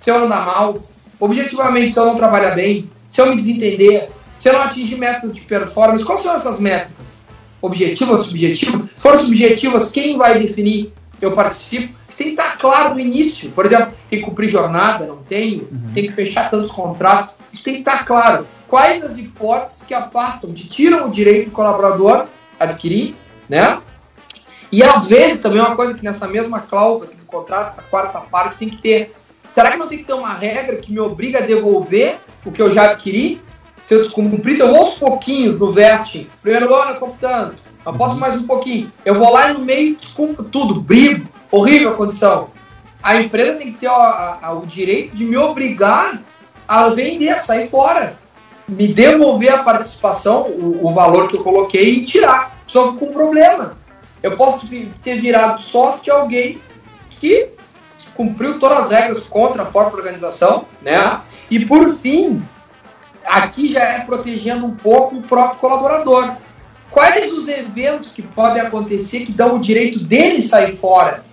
Se 0.00 0.10
eu 0.10 0.16
andar 0.16 0.44
mal, 0.44 0.78
objetivamente, 1.20 1.92
se 1.92 1.98
eu 1.98 2.06
não 2.06 2.16
trabalhar 2.16 2.56
bem, 2.56 2.90
se 3.12 3.20
eu 3.20 3.26
me 3.26 3.36
desentender, 3.36 4.08
se 4.38 4.48
eu 4.48 4.54
não 4.54 4.62
atingir 4.62 4.96
métodos 4.96 5.36
de 5.36 5.42
performance, 5.42 6.02
quais 6.02 6.22
são 6.22 6.34
essas 6.34 6.58
métricas? 6.58 7.22
Objetivas, 7.60 8.26
subjetivas? 8.26 8.86
Se 8.86 8.88
forem 9.00 9.24
subjetivas, 9.24 9.92
quem 9.92 10.16
vai 10.16 10.40
definir? 10.40 10.92
Eu 11.20 11.32
participo? 11.32 11.94
Isso 12.08 12.18
tem 12.18 12.28
que 12.28 12.40
estar 12.40 12.58
claro 12.58 12.94
no 12.94 13.00
início. 13.00 13.50
Por 13.50 13.66
exemplo, 13.66 13.92
tem 14.08 14.18
que 14.18 14.24
cumprir 14.24 14.48
jornada, 14.48 15.06
não 15.06 15.18
tenho, 15.18 15.68
uhum. 15.70 15.92
tem 15.94 16.06
que 16.06 16.12
fechar 16.12 16.50
tantos 16.50 16.70
contratos. 16.70 17.34
Isso 17.52 17.62
tem 17.62 17.74
que 17.74 17.80
estar 17.80 18.04
claro. 18.04 18.46
Quais 18.66 19.04
as 19.04 19.18
hipóteses 19.18 19.82
que 19.82 19.92
afastam, 19.92 20.52
te 20.52 20.66
tiram 20.66 21.08
o 21.08 21.10
direito 21.12 21.50
do 21.50 21.52
colaborador 21.52 22.26
adquirir, 22.58 23.14
né? 23.48 23.78
E 24.72 24.82
às 24.82 25.10
vezes 25.10 25.42
também 25.42 25.58
é 25.58 25.62
uma 25.62 25.76
coisa 25.76 25.92
que 25.92 26.02
nessa 26.02 26.26
mesma 26.26 26.60
cláusula 26.60 27.06
do 27.06 27.24
contrato, 27.26 27.74
essa 27.74 27.82
quarta 27.82 28.18
parte, 28.20 28.56
tem 28.56 28.70
que 28.70 28.80
ter. 28.80 29.14
Será 29.52 29.70
que 29.70 29.76
não 29.76 29.86
tem 29.86 29.98
que 29.98 30.04
ter 30.04 30.14
uma 30.14 30.32
regra 30.32 30.76
que 30.76 30.92
me 30.92 30.98
obriga 30.98 31.38
a 31.38 31.42
devolver 31.42 32.18
o 32.44 32.50
que 32.50 32.62
eu 32.62 32.70
já 32.72 32.90
adquiri? 32.90 33.40
Se 33.86 33.94
eu 33.94 34.02
descumprir, 34.02 34.56
se 34.56 34.62
eu 34.62 34.68
vou 34.68 34.86
aos 34.86 34.94
pouquinhos 34.94 35.58
no 35.58 35.72
vesting, 35.72 36.26
primeiro 36.40 36.74
ano 36.74 36.92
eu 36.92 36.96
compro 36.96 37.16
tanto, 37.20 37.56
eu 37.84 37.92
posso 37.92 38.16
mais 38.18 38.40
um 38.40 38.46
pouquinho, 38.46 38.90
eu 39.04 39.14
vou 39.14 39.30
lá 39.30 39.52
no 39.52 39.60
meio 39.60 39.96
descumpro 39.96 40.44
tudo, 40.44 40.80
brigo, 40.80 41.28
horrível 41.50 41.90
a 41.90 41.94
condição. 41.94 42.48
A 43.02 43.20
empresa 43.20 43.58
tem 43.58 43.72
que 43.72 43.80
ter 43.80 43.88
a, 43.88 44.38
a, 44.40 44.52
o 44.52 44.64
direito 44.64 45.14
de 45.14 45.24
me 45.24 45.36
obrigar 45.36 46.22
a 46.66 46.88
vender, 46.90 47.34
sair 47.36 47.68
fora. 47.68 48.16
Me 48.68 48.88
devolver 48.88 49.52
a 49.52 49.62
participação, 49.64 50.42
o, 50.42 50.86
o 50.86 50.94
valor 50.94 51.28
que 51.28 51.36
eu 51.36 51.42
coloquei 51.42 51.96
e 51.96 52.04
tirar. 52.04 52.56
Só 52.66 52.92
com 52.92 53.06
um 53.06 53.12
problema. 53.12 53.76
Eu 54.22 54.36
posso 54.36 54.66
ter 55.02 55.20
virado 55.20 55.60
sócio 55.60 56.04
de 56.04 56.10
alguém 56.10 56.60
que 57.10 57.48
cumpriu 58.14 58.58
todas 58.58 58.84
as 58.84 58.90
regras 58.90 59.26
contra 59.26 59.62
a 59.62 59.66
própria 59.66 59.98
organização, 59.98 60.66
né? 60.80 61.20
E 61.50 61.64
por 61.64 61.96
fim, 61.96 62.42
aqui 63.24 63.72
já 63.72 63.82
é 63.82 64.00
protegendo 64.00 64.66
um 64.66 64.74
pouco 64.74 65.16
o 65.16 65.22
próprio 65.22 65.58
colaborador. 65.58 66.34
Quais 66.90 67.32
os 67.32 67.48
eventos 67.48 68.10
que 68.10 68.22
podem 68.22 68.60
acontecer 68.60 69.20
que 69.20 69.32
dão 69.32 69.56
o 69.56 69.60
direito 69.60 70.02
dele 70.04 70.42
sair 70.42 70.76
fora? 70.76 71.24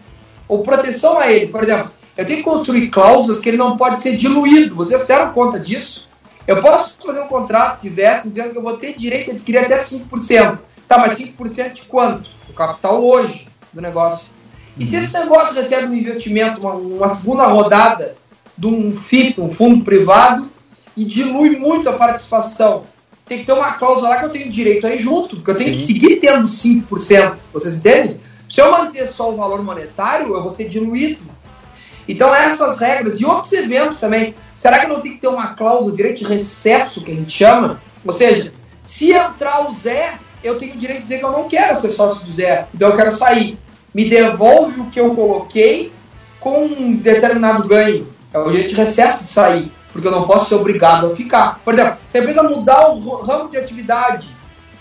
Ou 0.48 0.64
proteção 0.64 1.20
a 1.20 1.32
ele? 1.32 1.48
Por 1.48 1.64
exemplo, 1.64 1.92
eu 2.18 2.26
tenho 2.26 2.40
que 2.40 2.44
construir 2.44 2.88
cláusulas 2.90 3.40
que 3.40 3.50
ele 3.50 3.58
não 3.58 3.78
pode 3.78 4.02
ser 4.02 4.16
diluído. 4.16 4.76
Vocês 4.76 5.06
deram 5.06 5.34
conta 5.34 5.60
disso? 5.60 6.08
Eu 6.48 6.62
posso 6.62 6.96
fazer 7.06 7.22
um 7.22 7.28
contrato 7.28 7.82
diverso 7.82 8.30
dizendo 8.30 8.52
que 8.52 8.58
eu 8.58 8.62
vou 8.62 8.78
ter 8.78 8.98
direito 8.98 9.26
de 9.26 9.32
adquirir 9.32 9.60
até 9.60 9.78
5%. 9.78 10.58
Tá, 10.88 10.98
mas 10.98 11.20
5% 11.20 11.74
de 11.74 11.82
quanto? 11.84 12.30
O 12.50 12.54
capital 12.54 13.06
hoje 13.06 13.48
do 13.72 13.82
negócio. 13.82 14.32
E 14.80 14.86
se 14.86 14.96
esse 14.96 15.20
negócio 15.20 15.54
recebe 15.54 15.88
um 15.88 15.94
investimento, 15.94 16.62
uma, 16.62 16.74
uma 16.74 17.16
segunda 17.16 17.46
rodada 17.46 18.16
de 18.58 18.68
um 18.68 18.96
FIP, 18.96 19.42
um 19.42 19.52
fundo 19.52 19.84
privado, 19.84 20.50
e 20.96 21.04
dilui 21.04 21.58
muito 21.58 21.90
a 21.90 21.94
participação. 21.94 22.84
Tem 23.26 23.40
que 23.40 23.46
ter 23.46 23.52
uma 23.52 23.74
cláusula 23.74 24.10
lá 24.10 24.18
que 24.18 24.26
eu 24.26 24.30
tenho 24.30 24.50
direito 24.50 24.88
aí 24.88 25.00
junto, 25.00 25.36
porque 25.36 25.52
eu 25.52 25.56
tenho 25.56 25.74
Sim. 25.74 25.80
que 25.80 25.86
seguir 25.86 26.16
tendo 26.18 26.48
5%. 26.48 27.36
Vocês 27.54 27.76
entendem? 27.76 28.20
Se 28.50 28.60
eu 28.60 28.72
manter 28.72 29.08
só 29.08 29.32
o 29.32 29.36
valor 29.36 29.64
monetário, 29.64 30.34
eu 30.34 30.42
vou 30.42 30.56
ser 30.56 30.68
diluído. 30.68 31.20
Então, 32.08 32.34
essas 32.34 32.80
regras 32.80 33.20
e 33.20 33.26
outros 33.26 33.54
eventos 33.54 33.98
também. 33.98 34.34
Será 34.58 34.80
que 34.80 34.88
não 34.88 35.00
tem 35.00 35.14
que 35.14 35.20
ter 35.20 35.28
uma 35.28 35.54
cláusula, 35.54 35.96
direito 35.96 36.18
de 36.18 36.26
recesso, 36.26 37.04
que 37.04 37.12
a 37.12 37.16
gente 37.16 37.32
chama? 37.32 37.80
Ou 38.04 38.12
seja, 38.12 38.52
se 38.82 39.12
entrar 39.12 39.70
o 39.70 39.74
Zé, 39.74 40.18
eu 40.44 40.58
tenho 40.58 40.74
o 40.74 40.78
direito 40.78 41.00
de 41.00 41.04
dizer 41.04 41.20
que 41.20 41.26
eu 41.26 41.32
não 41.32 41.48
quero 41.48 41.80
ser 41.80 41.92
sócio 41.92 42.26
do 42.26 42.34
Zé, 42.34 42.68
então 42.74 42.90
eu 42.90 42.96
quero 42.98 43.12
sair. 43.12 43.58
Me 43.94 44.10
devolve 44.10 44.82
o 44.82 44.86
que 44.86 45.00
eu 45.00 45.14
coloquei 45.16 45.92
com 46.40 46.66
um 46.66 46.96
determinado 46.96 47.68
ganho. 47.68 48.08
É 48.34 48.40
o 48.40 48.50
direito 48.50 48.70
de 48.70 48.76
recesso 48.76 49.24
de 49.24 49.32
sair 49.32 49.72
porque 49.92 50.08
eu 50.08 50.12
não 50.12 50.24
posso 50.24 50.50
ser 50.50 50.56
obrigado 50.56 51.08
a 51.08 51.16
ficar. 51.16 51.60
Por 51.64 51.74
exemplo, 51.74 51.98
você 52.08 52.22
precisa 52.22 52.44
mudar 52.44 52.90
o 52.90 53.22
ramo 53.22 53.50
de 53.50 53.58
atividade 53.58 54.28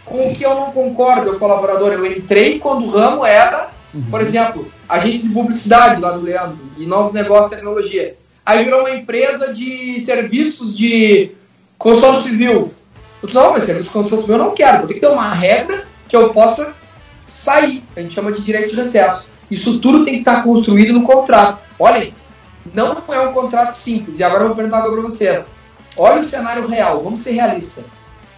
com 0.05 0.29
o 0.31 0.35
que 0.35 0.45
eu 0.45 0.55
não 0.55 0.73
concordo, 0.73 1.33
o 1.33 1.39
colaborador. 1.39 1.93
Eu 1.93 2.07
entrei 2.07 2.59
quando 2.59 2.87
o 2.87 2.91
ramo 2.91 3.25
era, 3.25 3.71
uhum. 3.93 4.03
por 4.11 4.21
exemplo, 4.21 4.71
agência 4.89 5.29
de 5.29 5.35
publicidade 5.35 6.01
lá 6.01 6.13
do 6.13 6.21
Leandro, 6.21 6.59
e 6.77 6.87
novos 6.87 7.13
negócios 7.13 7.51
de 7.51 7.57
tecnologia. 7.57 8.17
Aí 8.45 8.65
virou 8.65 8.81
uma 8.81 8.95
empresa 8.95 9.53
de 9.53 10.01
serviços 10.05 10.77
de 10.77 11.33
construção 11.77 12.23
civil. 12.23 12.73
Eu 13.23 13.27
disse, 13.27 13.35
não, 13.35 13.53
mas 13.53 13.65
serviço 13.65 13.89
de 13.89 13.93
construção 13.93 14.21
civil 14.21 14.37
eu 14.37 14.45
não 14.45 14.55
quero. 14.55 14.83
Eu 14.83 14.87
tenho 14.87 15.01
que 15.01 15.07
ter 15.07 15.13
uma 15.13 15.33
regra 15.33 15.87
que 16.09 16.17
eu 16.17 16.31
possa 16.31 16.73
sair. 17.31 17.85
A 17.97 18.01
gente 18.01 18.15
chama 18.15 18.33
de 18.33 18.43
direito 18.43 18.75
de 18.75 18.81
recesso. 18.81 19.29
Isso 19.51 19.79
tudo 19.79 20.05
tem 20.05 20.15
que 20.15 20.21
estar 20.21 20.43
construído 20.43 20.93
no 20.93 21.03
contrato. 21.03 21.59
Olhem, 21.79 22.13
não 22.75 22.97
é 23.09 23.21
um 23.21 23.33
contrato 23.33 23.75
simples. 23.75 24.19
E 24.19 24.25
agora 24.25 24.45
eu 24.45 24.49
vou 24.49 24.57
perguntar 24.57 24.83
para 24.83 24.91
vocês. 24.91 25.47
Olha 25.97 26.21
o 26.21 26.25
cenário 26.25 26.67
real, 26.67 27.03
vamos 27.03 27.21
ser 27.21 27.33
realistas. 27.33 27.85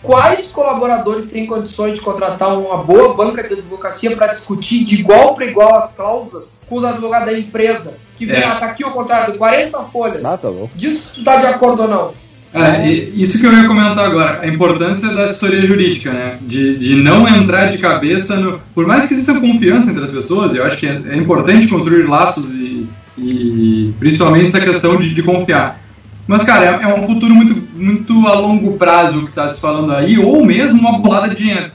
Quais 0.03 0.51
colaboradores 0.51 1.30
têm 1.30 1.47
condições 1.47 1.95
de 1.97 2.01
contratar 2.01 2.59
uma 2.59 2.78
boa 2.78 3.14
banca 3.14 3.47
de 3.47 3.53
advocacia 3.53 4.16
para 4.16 4.32
discutir 4.32 4.82
de 4.84 4.95
igual 4.95 5.34
para 5.34 5.45
igual 5.45 5.74
as 5.76 5.95
cláusulas 5.95 6.49
com 6.66 6.76
os 6.76 6.84
advogados 6.84 7.26
da 7.26 7.38
empresa? 7.38 7.99
Que 8.16 8.24
vem, 8.24 8.41
é. 8.41 8.45
ah, 8.45 8.55
tá 8.55 8.66
aqui 8.66 8.82
o 8.82 8.91
contrato, 8.93 9.36
40 9.36 9.78
folhas. 9.84 10.24
Ah, 10.24 10.38
tá. 10.38 10.49
Disso 10.74 11.12
tu 11.14 11.24
tá 11.24 11.36
de 11.36 11.47
acordo 11.47 11.82
ou 11.82 11.88
não? 11.88 12.14
É, 12.53 12.88
isso 12.88 13.40
que 13.40 13.46
eu 13.46 13.53
ia 13.53 13.68
comentar 13.68 14.05
agora, 14.05 14.40
a 14.42 14.46
importância 14.48 15.09
da 15.14 15.24
assessoria 15.24 15.64
jurídica, 15.64 16.11
né? 16.11 16.38
De, 16.42 16.76
de 16.76 16.96
não 16.96 17.28
entrar 17.28 17.70
de 17.70 17.78
cabeça 17.78 18.36
no. 18.40 18.61
Por 18.74 18.86
mais 18.86 19.07
que 19.07 19.14
exista 19.14 19.38
confiança 19.38 19.90
entre 19.90 20.03
as 20.03 20.11
pessoas, 20.11 20.55
eu 20.55 20.64
acho 20.64 20.76
que 20.76 20.86
é, 20.86 21.01
é 21.11 21.16
importante 21.16 21.68
construir 21.68 22.09
laços 22.09 22.53
e, 22.55 22.88
e 23.16 23.94
principalmente 24.01 24.46
essa 24.46 24.61
questão 24.61 24.96
de, 24.96 25.14
de 25.14 25.22
confiar. 25.22 25.80
Mas, 26.26 26.42
cara, 26.42 26.64
é, 26.64 26.90
é, 26.90 26.94
um 26.94 27.07
futuro 27.07 27.34
muito, 27.34 27.62
muito 27.74 28.26
a 28.26 28.34
longo 28.34 28.76
prazo 28.76 29.22
que 29.22 29.30
está 29.30 29.48
se 29.48 29.61
falando 29.61 29.92
aí, 29.92 30.18
ou 30.18 30.44
mesmo 30.44 30.80
uma 30.80 30.98
bolada 30.98 31.28
de 31.28 31.36
dinheiro. 31.36 31.70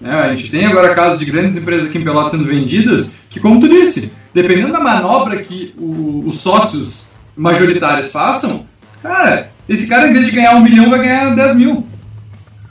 Né? 0.00 0.12
A 0.12 0.34
gente 0.34 0.50
tem 0.50 0.66
agora 0.66 0.94
casos 0.94 1.18
de 1.18 1.26
grandes 1.26 1.56
empresas 1.56 1.88
aqui 1.88 1.98
em 1.98 2.04
Pelotas 2.04 2.32
sendo 2.32 2.44
vendidas, 2.44 3.16
que, 3.28 3.38
como 3.38 3.60
tu 3.60 3.68
disse, 3.68 4.12
dependendo 4.32 4.72
da 4.72 4.80
manobra 4.80 5.42
que 5.42 5.74
o, 5.78 6.24
os 6.26 6.40
sócios 6.40 7.10
majoritários 7.36 8.10
façam, 8.10 8.66
cara, 9.02 9.50
esse 9.70 9.88
cara, 9.88 10.08
em 10.08 10.12
vez 10.12 10.26
de 10.26 10.32
ganhar 10.32 10.56
um 10.56 10.62
milhão, 10.62 10.90
vai 10.90 10.98
ganhar 10.98 11.34
10 11.34 11.58
mil. 11.58 11.86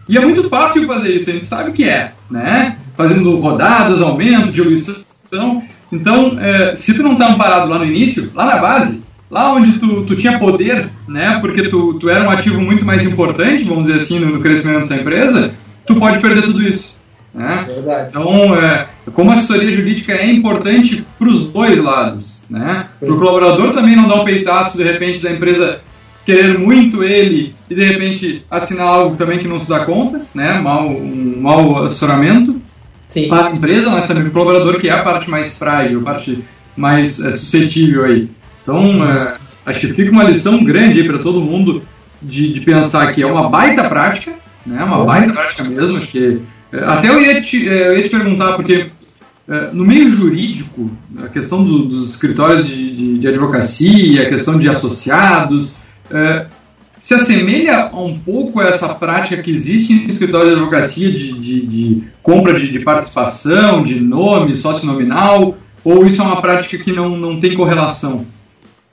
E 0.08 0.18
é 0.18 0.22
muito 0.22 0.50
fácil 0.50 0.86
fazer 0.86 1.16
isso, 1.16 1.30
a 1.30 1.34
gente 1.34 1.46
sabe 1.46 1.72
que 1.72 1.88
é, 1.88 2.12
né? 2.30 2.76
Fazendo 2.98 3.40
rodadas, 3.40 4.02
aumento, 4.02 4.52
diluição. 4.52 5.64
Então, 5.90 6.38
é, 6.42 6.76
se 6.76 6.94
tu 6.94 7.02
não 7.02 7.16
tá 7.16 7.30
amparado 7.30 7.70
lá 7.70 7.80
no 7.80 7.86
início, 7.86 8.30
lá 8.36 8.46
na 8.46 8.58
base, 8.58 9.02
lá 9.32 9.54
onde 9.54 9.80
tu, 9.80 10.04
tu 10.06 10.16
tinha 10.18 10.38
poder, 10.38 10.90
né, 11.08 11.38
porque 11.40 11.64
tu, 11.70 11.94
tu 11.94 12.10
era 12.10 12.28
um 12.28 12.32
ativo 12.32 12.60
muito 12.60 12.86
mais 12.86 13.10
importante, 13.10 13.64
vamos 13.64 13.88
dizer 13.88 14.02
assim, 14.02 14.20
no, 14.20 14.34
no 14.34 14.42
crescimento 14.42 14.82
dessa 14.82 14.96
empresa, 14.96 15.54
tu 15.86 15.96
pode 15.96 16.20
perder 16.20 16.42
tudo 16.42 16.62
isso. 16.62 16.96
Né? 17.34 17.66
Então, 18.10 18.56
é, 18.56 18.88
como 19.14 19.30
a 19.30 19.34
assessoria 19.36 19.72
jurídica 19.72 20.12
é 20.14 20.30
importante 20.32 21.06
para 21.18 21.30
os 21.30 21.46
dois 21.46 21.82
lados, 21.82 22.42
né? 22.50 22.88
Para 23.00 23.14
o 23.14 23.18
colaborador 23.18 23.72
também 23.74 23.96
não 23.96 24.08
dar 24.08 24.16
um 24.16 24.26
peitaço 24.26 24.78
de 24.78 24.84
repente 24.84 25.22
da 25.22 25.32
empresa 25.32 25.80
querer 26.26 26.58
muito 26.58 27.04
ele 27.04 27.56
e 27.70 27.76
de 27.76 27.84
repente 27.84 28.46
assinar 28.50 28.88
algo 28.88 29.16
também 29.16 29.40
que 29.40 29.48
não 29.48 29.60
se 29.60 29.70
dá 29.70 29.86
conta, 29.86 30.22
né? 30.34 30.60
Mal, 30.60 30.88
um 30.88 31.42
mau 31.42 31.86
assessoramento. 31.86 32.62
Sim. 33.10 33.28
para 33.28 33.48
a 33.48 33.52
empresa, 33.52 33.90
mas 33.90 34.08
também 34.08 34.24
para 34.24 34.30
o 34.30 34.34
colaborador, 34.34 34.80
que 34.80 34.88
é 34.88 34.92
a 34.92 35.02
parte 35.02 35.30
mais 35.30 35.58
frágil, 35.58 36.00
a 36.00 36.04
parte 36.04 36.44
mais 36.78 37.20
é, 37.20 37.32
suscetível 37.32 38.06
aí. 38.06 38.30
Então, 38.62 39.04
é, 39.04 39.36
acho 39.66 39.80
que 39.80 39.94
fica 39.94 40.12
uma 40.12 40.24
lição 40.24 40.64
grande 40.64 41.04
para 41.04 41.18
todo 41.18 41.42
mundo 41.42 41.82
de, 42.22 42.54
de, 42.54 42.62
pensar 42.62 43.12
que 43.12 43.24
é 43.24 43.26
uma 43.26 43.50
baita 43.50 43.84
prática, 43.90 44.32
né, 44.66 44.84
uma 44.84 45.04
baita 45.04 45.34
prática 45.34 45.64
mesmo. 45.64 45.98
Acho 45.98 46.08
que, 46.08 46.42
é, 46.72 46.84
até 46.84 47.10
eu 47.10 47.20
ia, 47.20 47.42
te, 47.42 47.66
eu 47.66 47.98
ia 47.98 48.04
te 48.04 48.10
perguntar, 48.10 48.54
porque 48.54 48.88
no 49.74 49.84
meio 49.84 50.12
jurídico, 50.12 50.92
a 51.26 51.28
questão 51.28 51.64
do, 51.64 51.80
dos 51.86 52.12
escritórios 52.12 52.68
de, 52.68 52.96
de, 52.96 53.18
de, 53.18 53.28
advocacia, 53.28 54.22
a 54.22 54.30
questão 54.30 54.60
de 54.60 54.70
associados, 54.70 55.80
se 57.00 57.14
assemelha 57.14 57.90
um 57.94 58.20
pouco 58.20 58.60
a 58.60 58.66
essa 58.66 58.94
prática 58.94 59.42
que 59.42 59.52
existe 59.52 59.94
em 59.94 60.10
escritório 60.10 60.50
de 60.50 60.56
advocacia 60.58 61.10
de, 61.10 61.34
de, 61.34 61.66
de 61.66 62.04
compra 62.22 62.60
de, 62.60 62.72
de, 62.72 62.80
participação, 62.80 63.84
de 63.84 64.02
nome, 64.02 64.54
sócio 64.56 64.86
nominal, 64.86 65.56
ou 65.84 66.06
isso 66.06 66.22
é 66.22 66.26
uma 66.26 66.42
prática 66.42 66.84
que 66.84 66.92
não, 66.92 67.10
não 67.10 67.40
tem 67.40 67.56
correlação? 67.56 68.26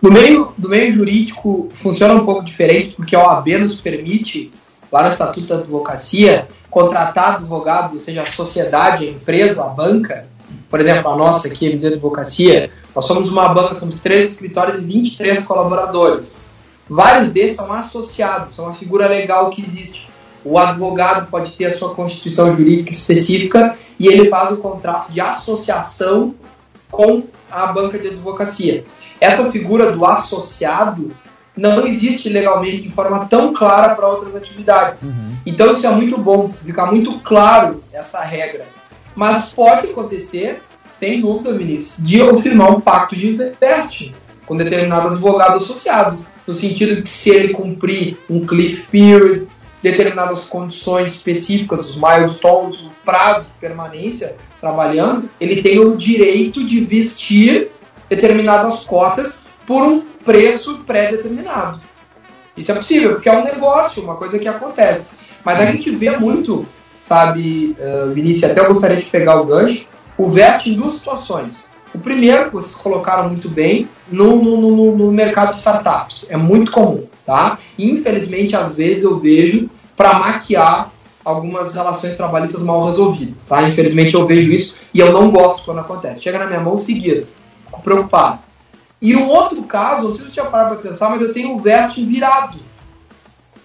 No 0.00 0.12
meio, 0.12 0.52
do 0.56 0.68
meio 0.68 0.92
jurídico 0.94 1.68
funciona 1.74 2.14
um 2.14 2.24
pouco 2.24 2.44
diferente, 2.44 2.94
porque 2.94 3.16
a 3.16 3.20
OAB 3.20 3.48
nos 3.58 3.80
permite, 3.80 4.52
lá 4.92 5.02
no 5.02 5.12
Estatuto 5.12 5.46
da 5.46 5.56
Advocacia, 5.56 6.46
contratar 6.70 7.36
advogado, 7.36 7.94
ou 7.94 8.00
seja, 8.00 8.22
a 8.22 8.26
sociedade, 8.26 9.06
a 9.06 9.10
empresa, 9.10 9.64
a 9.64 9.68
banca, 9.68 10.26
por 10.70 10.80
exemplo, 10.80 11.10
a 11.10 11.16
nossa 11.16 11.48
aqui, 11.48 11.66
a 11.66 11.88
Advocacia, 11.88 12.70
nós 12.94 13.04
somos 13.04 13.28
uma 13.28 13.48
banca, 13.48 13.74
somos 13.74 13.96
três 14.00 14.32
escritórios 14.32 14.82
e 14.82 14.86
23 14.86 15.44
colaboradores. 15.44 16.45
Vários 16.89 17.32
desses 17.32 17.57
são 17.57 17.72
associados, 17.72 18.55
são 18.55 18.66
uma 18.66 18.74
figura 18.74 19.09
legal 19.09 19.51
que 19.51 19.62
existe. 19.62 20.09
O 20.45 20.59
advogado 20.59 21.28
pode 21.28 21.57
ter 21.57 21.66
a 21.66 21.76
sua 21.76 21.95
constituição 21.95 22.57
jurídica 22.57 22.91
específica 22.91 23.76
e 23.99 24.07
ele 24.07 24.28
faz 24.28 24.53
o 24.53 24.59
contrato 24.59 25.11
de 25.11 25.20
associação 25.20 26.34
com 26.91 27.24
a 27.51 27.66
banca 27.66 27.99
de 27.99 28.09
advocacia. 28.09 28.84
Essa 29.20 29.51
figura 29.51 29.91
do 29.91 30.05
associado 30.05 31.11
não 31.57 31.87
existe 31.87 32.28
legalmente 32.28 32.82
de 32.82 32.91
forma 32.91 33.24
tão 33.26 33.53
clara 33.53 33.95
para 33.95 34.07
outras 34.07 34.37
atividades. 34.37 35.05
Uhum. 35.05 35.37
Então 35.45 35.72
isso 35.72 35.87
é 35.87 35.91
muito 35.91 36.16
bom, 36.18 36.53
ficar 36.64 36.87
muito 36.87 37.18
claro 37.20 37.82
essa 37.93 38.20
regra. 38.20 38.66
Mas 39.16 39.49
pode 39.49 39.89
acontecer, 39.89 40.62
sem 40.93 41.20
dúvida, 41.20 41.51
ministro, 41.53 42.05
de 42.05 42.18
eu 42.18 42.39
firmar 42.39 42.70
um 42.70 42.80
pacto 42.80 43.16
de 43.16 43.26
investe 43.26 44.14
com 44.45 44.57
determinado 44.57 45.09
advogado 45.09 45.57
associado 45.57 46.18
no 46.47 46.55
sentido 46.55 46.97
de 46.97 47.03
que 47.03 47.11
se 47.11 47.30
ele 47.30 47.53
cumprir 47.53 48.16
um 48.30 48.47
cliff 48.47 48.86
period, 48.88 49.47
determinadas 49.82 50.44
condições 50.44 51.14
específicas, 51.14 51.86
os 51.86 51.97
milestones, 51.97 52.80
o 52.80 52.90
prazo 53.05 53.42
de 53.42 53.61
permanência 53.61 54.36
trabalhando, 54.61 55.28
ele 55.40 55.62
tem 55.62 55.78
o 55.78 55.97
direito 55.97 56.64
de 56.64 56.80
vestir 56.80 57.68
determinadas 58.09 58.84
cotas 58.84 59.38
por 59.66 59.82
um 59.82 60.01
preço 60.01 60.78
pré-determinado. 60.78 61.80
Isso 62.57 62.72
é 62.72 62.74
possível, 62.74 63.12
porque 63.12 63.28
é 63.28 63.36
um 63.36 63.44
negócio, 63.44 64.03
uma 64.03 64.16
coisa 64.16 64.38
que 64.38 64.49
acontece. 64.49 65.14
Mas 65.44 65.61
a 65.61 65.66
gente 65.66 65.94
vê 65.94 66.16
muito, 66.16 66.66
sabe, 67.01 67.76
uh, 67.78 68.12
Vinícius, 68.12 68.51
até 68.51 68.61
eu 68.61 68.68
gostaria 68.68 68.97
de 68.97 69.05
pegar 69.05 69.40
o 69.40 69.44
gancho, 69.44 69.86
o 70.16 70.28
VEST 70.28 70.70
em 70.70 70.74
duas 70.74 70.94
situações. 70.94 71.65
O 71.97 71.99
primeiro, 71.99 72.51
que 72.51 72.53
vocês 72.53 72.74
colocaram 72.74 73.30
muito 73.30 73.49
bem, 73.49 73.88
no, 74.07 74.36
no, 74.36 74.61
no, 74.61 74.97
no 74.99 75.11
mercado 75.11 75.53
de 75.53 75.57
startups. 75.61 76.26
É 76.28 76.36
muito 76.36 76.70
comum, 76.70 77.07
tá? 77.24 77.59
Infelizmente, 77.78 78.55
às 78.55 78.76
vezes 78.76 79.03
eu 79.03 79.18
vejo 79.18 79.70
para 79.97 80.18
maquiar 80.18 80.92
algumas 81.24 81.74
relações 81.74 82.14
trabalhistas 82.14 82.61
mal 82.61 82.84
resolvidas, 82.84 83.44
tá? 83.44 83.66
Infelizmente 83.66 84.12
eu 84.12 84.26
vejo 84.26 84.53
isso 84.53 84.76
e 84.92 85.01
eu 85.01 85.11
não 85.11 85.30
gosto 85.30 85.64
quando 85.64 85.78
acontece. 85.78 86.20
Chega 86.20 86.38
na 86.38 86.47
minha 86.47 86.61
mão 86.61 86.76
seguida, 86.76 87.26
fico 87.64 87.80
preocupado. 87.80 88.40
E 89.01 89.16
um 89.16 89.30
outro 89.30 89.62
caso, 89.62 90.09
não 90.09 90.14
sei 90.14 90.26
se 90.26 90.30
você 90.32 90.36
já 90.36 90.44
parado 90.44 90.76
para 90.76 90.90
pensar, 90.90 91.09
mas 91.09 91.22
eu 91.22 91.32
tenho 91.32 91.57
o 91.57 91.59
vesting 91.59 92.05
virado. 92.05 92.59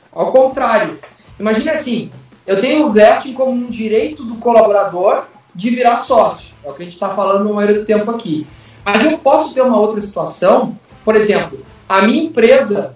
Ao 0.09 0.31
contrário. 0.31 0.97
Imagine 1.37 1.69
assim, 1.69 2.11
eu 2.47 2.61
tenho 2.61 2.87
o 2.87 2.91
vesting 2.93 3.33
como 3.33 3.51
um 3.51 3.69
direito 3.69 4.23
do 4.23 4.35
colaborador 4.35 5.23
de 5.53 5.69
virar 5.69 5.97
sócio. 5.97 6.50
É 6.63 6.69
o 6.69 6.73
que 6.73 6.81
a 6.81 6.85
gente 6.85 6.93
está 6.93 7.09
falando 7.09 7.43
no 7.43 7.53
maioria 7.53 7.79
do 7.79 7.85
tempo 7.85 8.09
aqui. 8.11 8.45
Mas 8.83 9.09
eu 9.09 9.17
posso 9.17 9.53
ter 9.53 9.61
uma 9.61 9.77
outra 9.77 10.01
situação, 10.01 10.77
por 11.03 11.15
exemplo, 11.15 11.59
a 11.87 12.01
minha 12.01 12.23
empresa 12.23 12.95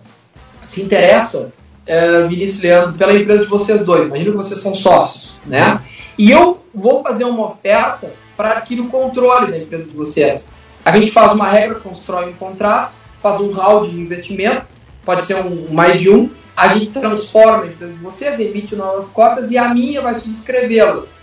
se 0.64 0.82
interessa 0.82 1.54
é, 1.86 2.24
Vinícius 2.24 2.62
Leandro, 2.62 2.94
pela 2.94 3.14
empresa 3.14 3.44
de 3.44 3.50
vocês 3.50 3.86
dois. 3.86 4.08
Imagina 4.08 4.32
que 4.32 4.38
vocês 4.38 4.62
são 4.62 4.74
sócios, 4.74 5.36
né? 5.46 5.82
E 6.18 6.32
eu 6.32 6.60
vou 6.74 7.04
fazer 7.04 7.26
uma 7.26 7.48
oferta 7.48 8.12
para 8.36 8.58
adquirir 8.58 8.82
o 8.82 8.90
controle 8.90 9.52
da 9.52 9.58
empresa 9.58 9.84
de 9.84 9.96
vocês. 9.96 10.50
A 10.84 10.98
gente 10.98 11.12
faz 11.12 11.34
uma 11.34 11.48
regra, 11.48 11.80
constrói 11.80 12.30
um 12.30 12.34
contrato, 12.34 12.94
faz 13.22 13.40
um 13.40 13.52
round 13.52 13.90
de 13.90 14.00
investimento, 14.00 14.66
pode 15.04 15.26
ser 15.26 15.36
um 15.36 15.72
mais 15.72 16.00
de 16.00 16.10
um, 16.10 16.30
a 16.56 16.70
gente 16.70 16.92
transforma 16.92 17.64
a 17.64 17.68
empresa 17.68 17.92
de 17.92 18.00
vocês, 18.00 18.40
emite 18.40 18.76
novas 18.76 19.08
cotas 19.08 19.52
e 19.52 19.58
a 19.58 19.74
minha 19.74 20.02
vai 20.02 20.16
subscrevê-las. 20.16 21.22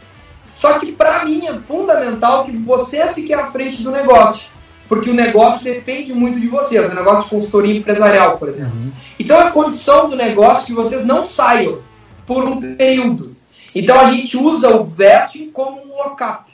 Só 0.63 0.79
que 0.79 0.93
para 0.93 1.25
mim 1.25 1.45
é 1.45 1.55
fundamental 1.55 2.45
que 2.45 2.57
você 2.57 3.09
fique 3.09 3.35
à 3.35 3.51
frente 3.51 3.83
do 3.83 3.91
negócio 3.91 4.53
porque 4.89 5.11
o 5.11 5.15
negócio 5.15 5.65
depende 5.65 6.13
muito 6.13 6.39
de 6.39 6.47
vocês, 6.49 6.85
o 6.85 6.95
negócio 6.95 7.25
de 7.25 7.31
consultoria 7.31 7.79
empresarial, 7.79 8.37
por 8.37 8.51
exemplo. 8.51 8.75
Uhum. 8.77 8.93
Então 9.19 9.41
é 9.41 9.51
condição 9.51 10.11
do 10.11 10.15
negócio 10.15 10.67
que 10.67 10.75
vocês 10.75 11.07
não 11.07 11.25
saiam 11.25 11.79
por 12.27 12.45
um 12.45 12.61
período. 12.61 13.35
Então 13.75 13.99
a 13.99 14.13
gente 14.13 14.37
usa 14.37 14.77
o 14.77 14.85
vesting 14.85 15.51
como 15.51 15.83
um 15.83 15.97
lockup. 15.97 16.45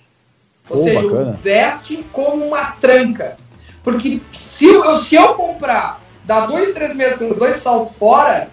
Ou 0.70 0.80
oh, 0.80 0.84
seja, 0.84 1.02
bacana. 1.02 1.30
o 1.30 1.32
vesting 1.42 2.04
como 2.12 2.46
uma 2.46 2.64
tranca. 2.80 3.36
Porque 3.82 4.20
se 4.32 4.66
eu, 4.66 4.98
se 5.00 5.16
eu 5.16 5.34
comprar, 5.34 6.00
dar 6.24 6.46
dois, 6.46 6.72
três 6.72 6.94
meses, 6.94 7.18
dois 7.36 7.56
saltos 7.56 7.96
fora, 7.98 8.48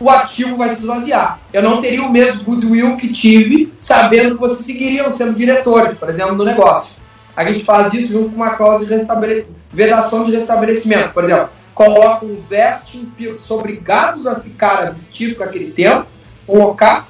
o 0.00 0.10
ativo 0.10 0.56
vai 0.56 0.70
se 0.70 0.76
esvaziar. 0.76 1.40
Eu 1.52 1.62
não 1.62 1.80
teria 1.80 2.02
o 2.02 2.10
mesmo 2.10 2.44
goodwill 2.44 2.96
que 2.96 3.12
tive 3.12 3.72
sabendo 3.80 4.34
que 4.34 4.40
vocês 4.40 4.66
seguiriam 4.66 5.12
sendo 5.12 5.34
diretores, 5.34 5.96
por 5.96 6.10
exemplo, 6.10 6.36
do 6.36 6.44
negócio 6.44 6.96
a 7.36 7.44
gente 7.44 7.64
faz 7.64 7.92
isso 7.92 8.12
junto 8.12 8.30
com 8.30 8.36
uma 8.36 8.56
cláusula 8.56 8.88
de 8.88 8.94
restabelecimento, 8.94 9.54
vedação 9.70 10.24
de 10.24 10.32
restabelecimento. 10.32 11.12
Por 11.12 11.24
exemplo, 11.24 11.50
coloca 11.74 12.24
um 12.24 12.40
vesting, 12.48 13.12
obrigados 13.50 14.26
a 14.26 14.40
ficar 14.40 14.84
a 14.84 14.90
vestir 14.90 15.36
por 15.36 15.46
aquele 15.46 15.70
tempo, 15.70 16.06
colocar, 16.46 17.06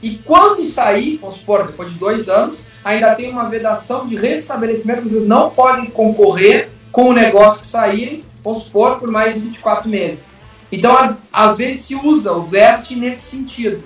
e 0.00 0.14
quando 0.24 0.64
sair, 0.64 1.18
vamos 1.20 1.38
supor, 1.38 1.66
depois 1.66 1.92
de 1.92 1.98
dois 1.98 2.28
anos, 2.28 2.64
ainda 2.84 3.16
tem 3.16 3.32
uma 3.32 3.50
vedação 3.50 4.06
de 4.06 4.14
restabelecimento, 4.14 5.02
vocês 5.02 5.26
não 5.26 5.50
podem 5.50 5.86
concorrer 5.86 6.68
com 6.92 7.08
o 7.08 7.12
negócio 7.12 7.62
que 7.62 7.68
saírem, 7.68 8.24
vamos 8.44 8.62
supor, 8.62 9.00
por 9.00 9.10
mais 9.10 9.34
de 9.34 9.40
24 9.40 9.88
meses. 9.88 10.37
Então, 10.70 10.96
às, 10.96 11.16
às 11.32 11.58
vezes 11.58 11.82
se 11.82 11.94
usa 11.94 12.32
o 12.32 12.42
veste 12.42 12.94
nesse 12.94 13.36
sentido. 13.36 13.82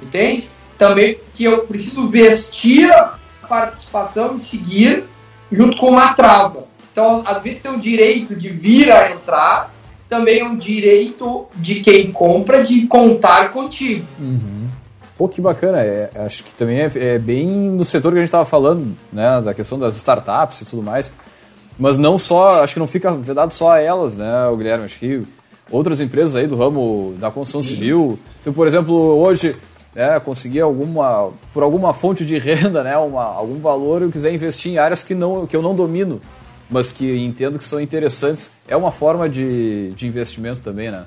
Entende? 0.00 0.48
Também 0.76 1.18
que 1.34 1.44
eu 1.44 1.58
preciso 1.66 2.08
vestir 2.08 2.90
participação 3.48 4.36
em 4.36 4.38
seguir 4.38 5.04
junto 5.50 5.76
com 5.76 5.88
uma 5.88 6.12
trava. 6.14 6.64
Então, 6.92 7.22
às 7.24 7.42
vezes 7.42 7.62
tem 7.62 7.72
o 7.72 7.78
direito 7.78 8.34
de 8.34 8.48
vir 8.48 8.90
a 8.90 9.10
entrar, 9.10 9.72
também 10.08 10.42
um 10.42 10.56
direito 10.56 11.46
de 11.56 11.80
quem 11.80 12.12
compra 12.12 12.64
de 12.64 12.86
contar 12.86 13.52
contigo. 13.52 14.04
Uhum. 14.18 14.68
Pô, 15.16 15.28
que 15.28 15.40
bacana. 15.40 15.80
É, 15.82 16.10
acho 16.26 16.44
que 16.44 16.54
também 16.54 16.80
é, 16.80 16.92
é, 16.94 17.18
bem 17.18 17.46
no 17.46 17.84
setor 17.84 18.12
que 18.12 18.18
a 18.18 18.20
gente 18.20 18.28
estava 18.28 18.44
falando, 18.44 18.96
né, 19.12 19.40
da 19.40 19.52
questão 19.52 19.78
das 19.78 19.96
startups 19.96 20.60
e 20.60 20.64
tudo 20.64 20.82
mais. 20.82 21.12
Mas 21.78 21.96
não 21.96 22.18
só, 22.18 22.62
acho 22.62 22.74
que 22.74 22.80
não 22.80 22.86
fica 22.86 23.12
vedado 23.12 23.52
só 23.52 23.72
a 23.72 23.80
elas, 23.80 24.16
né, 24.16 24.46
o 24.48 24.56
Guilherme? 24.56 24.84
Acho 24.84 24.98
que 24.98 25.22
outras 25.70 26.00
empresas 26.00 26.36
aí 26.36 26.46
do 26.46 26.56
ramo 26.56 27.14
da 27.18 27.30
construção 27.30 27.62
Sim. 27.62 27.68
civil. 27.68 28.18
Se, 28.40 28.50
por 28.50 28.66
exemplo, 28.66 28.94
hoje 28.94 29.54
é, 29.94 30.18
conseguir 30.20 30.60
alguma, 30.60 31.30
por 31.52 31.62
alguma 31.62 31.92
fonte 31.92 32.24
de 32.24 32.36
renda, 32.38 32.82
né, 32.82 32.96
uma, 32.96 33.24
algum 33.24 33.58
valor, 33.58 34.02
eu 34.02 34.10
quiser 34.10 34.32
investir 34.32 34.72
em 34.72 34.78
áreas 34.78 35.02
que, 35.02 35.14
não, 35.14 35.46
que 35.46 35.56
eu 35.56 35.62
não 35.62 35.74
domino, 35.74 36.20
mas 36.70 36.92
que 36.92 37.18
entendo 37.18 37.58
que 37.58 37.64
são 37.64 37.80
interessantes, 37.80 38.52
é 38.66 38.76
uma 38.76 38.92
forma 38.92 39.28
de, 39.28 39.92
de 39.92 40.06
investimento 40.06 40.60
também, 40.60 40.90
né? 40.90 41.04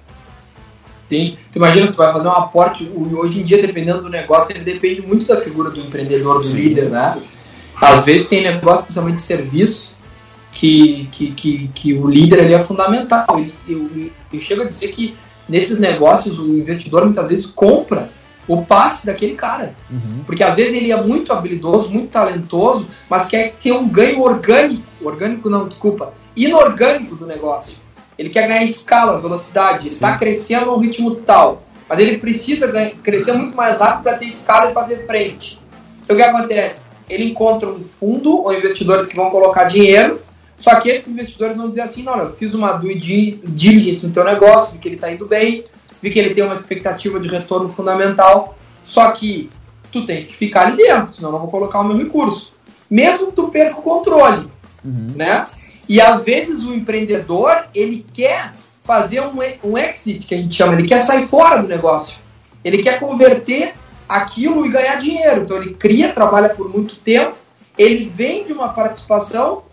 Sim, 1.09 1.37
tu 1.51 1.57
imagina 1.57 1.87
que 1.87 1.93
tu 1.93 1.97
vai 1.97 2.13
fazer 2.13 2.27
um 2.27 2.31
aporte, 2.31 2.89
hoje 2.95 3.41
em 3.41 3.43
dia, 3.43 3.61
dependendo 3.61 4.01
do 4.01 4.09
negócio, 4.09 4.55
ele 4.55 4.63
depende 4.63 5.01
muito 5.01 5.25
da 5.25 5.41
figura 5.41 5.69
do 5.69 5.79
empreendedor, 5.79 6.39
do 6.39 6.47
Sim. 6.47 6.55
líder, 6.55 6.89
né? 6.89 7.21
Às 7.75 8.05
vezes 8.05 8.29
tem 8.29 8.43
negócio, 8.43 8.83
principalmente 8.83 9.17
de 9.17 9.23
serviço, 9.23 9.91
que, 10.51 11.07
que, 11.11 11.31
que, 11.31 11.67
que 11.69 11.93
o 11.93 12.07
líder 12.07 12.39
ele 12.39 12.53
é 12.53 12.59
fundamental. 12.59 13.25
Eu, 13.67 13.89
eu, 13.95 14.09
eu 14.33 14.41
chego 14.41 14.63
a 14.63 14.65
dizer 14.65 14.89
que 14.89 15.15
nesses 15.47 15.79
negócios 15.79 16.37
o 16.37 16.45
investidor 16.45 17.05
muitas 17.05 17.27
vezes 17.27 17.45
compra 17.45 18.09
o 18.47 18.65
passe 18.65 19.05
daquele 19.05 19.35
cara. 19.35 19.73
Uhum. 19.89 20.23
Porque 20.25 20.43
às 20.43 20.55
vezes 20.55 20.75
ele 20.75 20.91
é 20.91 21.01
muito 21.01 21.31
habilidoso, 21.31 21.89
muito 21.89 22.09
talentoso, 22.09 22.87
mas 23.09 23.29
quer 23.29 23.53
ter 23.61 23.71
um 23.71 23.87
ganho 23.87 24.21
orgânico, 24.21 24.83
orgânico 25.01 25.49
não, 25.49 25.67
desculpa, 25.67 26.13
inorgânico 26.35 27.15
do 27.15 27.25
negócio. 27.25 27.77
Ele 28.17 28.29
quer 28.29 28.47
ganhar 28.47 28.63
escala, 28.63 29.19
velocidade, 29.19 29.87
ele 29.87 29.95
está 29.95 30.17
crescendo 30.17 30.69
a 30.69 30.75
um 30.75 30.79
ritmo 30.79 31.15
tal, 31.15 31.63
mas 31.87 31.99
ele 31.99 32.17
precisa 32.17 32.67
ganhar, 32.67 32.91
crescer 33.03 33.33
muito 33.33 33.55
mais 33.55 33.77
rápido 33.77 34.03
para 34.03 34.17
ter 34.17 34.25
escala 34.25 34.71
e 34.71 34.73
fazer 34.73 35.05
frente. 35.05 35.59
Então 36.03 36.15
o 36.15 36.19
que 36.19 36.25
acontece? 36.25 36.81
Ele 37.09 37.31
encontra 37.31 37.69
um 37.69 37.83
fundo 37.83 38.43
ou 38.43 38.53
investidores 38.53 39.07
que 39.07 39.15
vão 39.15 39.29
colocar 39.29 39.65
dinheiro, 39.65 40.19
só 40.61 40.79
que 40.79 40.89
esses 40.89 41.07
investidores 41.07 41.57
vão 41.57 41.69
dizer 41.69 41.81
assim, 41.81 42.03
não, 42.03 42.19
eu 42.19 42.35
fiz 42.35 42.53
uma 42.53 42.73
due 42.73 42.93
diligence 42.93 44.05
no 44.05 44.13
teu 44.13 44.23
negócio, 44.23 44.73
vi 44.73 44.77
que 44.77 44.87
ele 44.87 44.95
está 44.95 45.11
indo 45.11 45.25
bem, 45.25 45.63
vi 45.99 46.11
que 46.11 46.19
ele 46.19 46.35
tem 46.35 46.43
uma 46.43 46.53
expectativa 46.53 47.19
de 47.19 47.27
retorno 47.27 47.67
fundamental, 47.67 48.55
só 48.83 49.11
que 49.11 49.49
tu 49.91 50.05
tens 50.05 50.27
que 50.27 50.35
ficar 50.35 50.67
ali 50.67 50.77
dentro, 50.77 51.15
senão 51.15 51.29
eu 51.29 51.33
não 51.33 51.39
vou 51.39 51.49
colocar 51.49 51.79
o 51.79 51.83
meu 51.83 51.97
recurso. 51.97 52.53
Mesmo 52.87 53.27
que 53.27 53.33
tu 53.33 53.47
perca 53.47 53.79
o 53.79 53.81
controle, 53.81 54.47
uhum. 54.85 55.13
né? 55.15 55.45
E 55.89 55.99
às 55.99 56.25
vezes 56.25 56.63
o 56.63 56.75
empreendedor, 56.75 57.65
ele 57.73 58.05
quer 58.13 58.53
fazer 58.83 59.21
um, 59.21 59.39
um 59.63 59.77
exit, 59.79 60.27
que 60.27 60.35
a 60.35 60.37
gente 60.37 60.53
chama, 60.53 60.73
ele 60.73 60.87
quer 60.87 61.01
sair 61.01 61.27
fora 61.27 61.63
do 61.63 61.67
negócio. 61.67 62.19
Ele 62.63 62.83
quer 62.83 62.99
converter 62.99 63.73
aquilo 64.07 64.63
e 64.63 64.69
ganhar 64.69 64.97
dinheiro. 64.97 65.41
Então 65.41 65.57
ele 65.57 65.73
cria, 65.73 66.13
trabalha 66.13 66.49
por 66.49 66.69
muito 66.69 66.95
tempo, 66.97 67.35
ele 67.77 68.11
vende 68.13 68.53
uma 68.53 68.69
participação, 68.69 69.63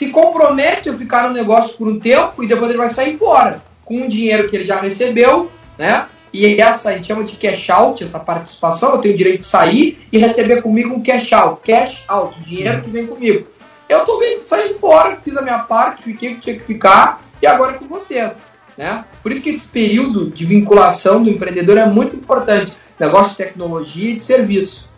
se 0.00 0.08
compromete 0.08 0.88
a 0.88 0.94
ficar 0.94 1.28
no 1.28 1.34
negócio 1.34 1.76
por 1.76 1.86
um 1.86 2.00
tempo 2.00 2.42
e 2.42 2.46
depois 2.46 2.70
ele 2.70 2.78
vai 2.78 2.88
sair 2.88 3.18
fora 3.18 3.62
com 3.84 4.00
o 4.00 4.08
dinheiro 4.08 4.48
que 4.48 4.56
ele 4.56 4.64
já 4.64 4.80
recebeu, 4.80 5.52
né? 5.76 6.06
E 6.32 6.58
essa 6.58 6.88
a 6.88 6.92
gente 6.94 7.08
chama 7.08 7.22
de 7.22 7.36
cash 7.36 7.68
out, 7.68 8.02
essa 8.02 8.18
participação, 8.18 8.94
eu 8.94 8.98
tenho 9.02 9.12
o 9.12 9.16
direito 9.18 9.40
de 9.40 9.46
sair 9.46 9.98
e 10.10 10.16
receber 10.16 10.62
comigo 10.62 10.94
um 10.94 11.02
cash 11.02 11.30
out. 11.34 11.60
Cash 11.62 12.04
out, 12.08 12.40
dinheiro 12.40 12.80
que 12.80 12.88
vem 12.88 13.06
comigo. 13.06 13.46
Eu 13.90 14.06
tô 14.06 14.18
vendo, 14.18 14.48
saindo 14.48 14.78
fora, 14.78 15.18
fiz 15.22 15.36
a 15.36 15.42
minha 15.42 15.58
parte, 15.58 16.04
fiquei 16.04 16.36
que 16.36 16.40
tinha 16.40 16.58
que 16.58 16.64
ficar 16.64 17.22
e 17.42 17.46
agora 17.46 17.72
é 17.72 17.78
com 17.78 17.86
vocês. 17.86 18.40
Né? 18.78 19.04
Por 19.22 19.32
isso 19.32 19.42
que 19.42 19.50
esse 19.50 19.68
período 19.68 20.30
de 20.30 20.46
vinculação 20.46 21.22
do 21.22 21.28
empreendedor 21.28 21.76
é 21.76 21.84
muito 21.84 22.16
importante. 22.16 22.72
Negócio 22.98 23.32
de 23.32 23.36
tecnologia 23.36 24.12
e 24.12 24.16
de 24.16 24.24
serviço. 24.24 24.88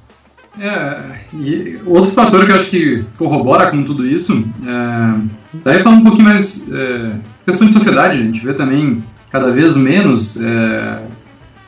É, 0.58 1.00
e 1.32 1.78
outro 1.86 2.10
fator 2.10 2.44
que 2.44 2.52
eu 2.52 2.56
acho 2.56 2.70
que 2.70 3.04
corrobora 3.16 3.70
com 3.70 3.82
tudo 3.82 4.06
isso, 4.06 4.44
é, 4.66 5.20
daí 5.64 5.82
falando 5.82 6.00
um 6.00 6.04
pouquinho 6.04 6.24
mais 6.24 6.70
é, 6.70 7.12
questão 7.46 7.68
de 7.68 7.72
sociedade, 7.72 8.18
a 8.18 8.22
gente 8.22 8.44
vê 8.44 8.52
também 8.52 9.02
cada 9.30 9.50
vez 9.50 9.76
menos 9.76 10.40
é, 10.40 10.98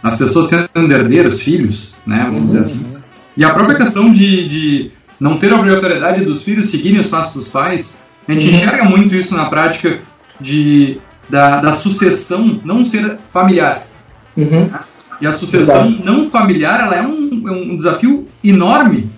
as 0.03 0.19
pessoas 0.19 0.51
tendo 0.51 0.93
herdeiros, 0.93 1.41
filhos, 1.41 1.97
né, 2.07 2.25
vamos 2.25 2.41
uhum. 2.41 2.47
dizer 2.49 2.61
assim. 2.61 2.87
E 3.37 3.45
a 3.45 3.51
própria 3.51 3.77
questão 3.77 4.13
de, 4.13 4.49
de 4.49 4.91
não 5.19 5.39
ter 5.39 5.51
a 5.51 5.57
obrigatoriedade 5.57 6.25
dos 6.25 6.43
filhos 6.43 6.67
seguirem 6.67 7.01
os 7.01 7.09
passos 7.09 7.45
dos 7.45 7.51
pais, 7.51 7.99
a 8.29 8.33
gente 8.33 8.49
uhum. 8.49 8.55
enxerga 8.55 8.85
muito 8.85 9.15
isso 9.15 9.35
na 9.35 9.47
prática 9.47 9.99
de, 10.39 10.99
da, 11.29 11.61
da 11.61 11.73
sucessão 11.73 12.61
não 12.65 12.85
ser 12.85 13.19
familiar. 13.31 13.81
Uhum. 14.37 14.71
E 15.21 15.27
a 15.27 15.33
sucessão 15.33 15.89
Exato. 15.89 16.05
não 16.05 16.29
familiar 16.29 16.81
ela 16.81 16.97
é 16.97 17.03
um, 17.03 17.49
é 17.49 17.53
um 17.53 17.77
desafio 17.77 18.29
enorme 18.45 19.11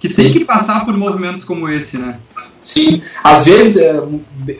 que 0.00 0.08
Sim. 0.08 0.24
tem 0.24 0.32
que 0.32 0.44
passar 0.44 0.84
por 0.84 0.96
movimentos 0.96 1.44
como 1.44 1.68
esse, 1.68 1.96
né? 1.96 2.18
Sim, 2.62 3.02
às 3.22 3.46
vezes, 3.46 3.78
é, 3.78 4.00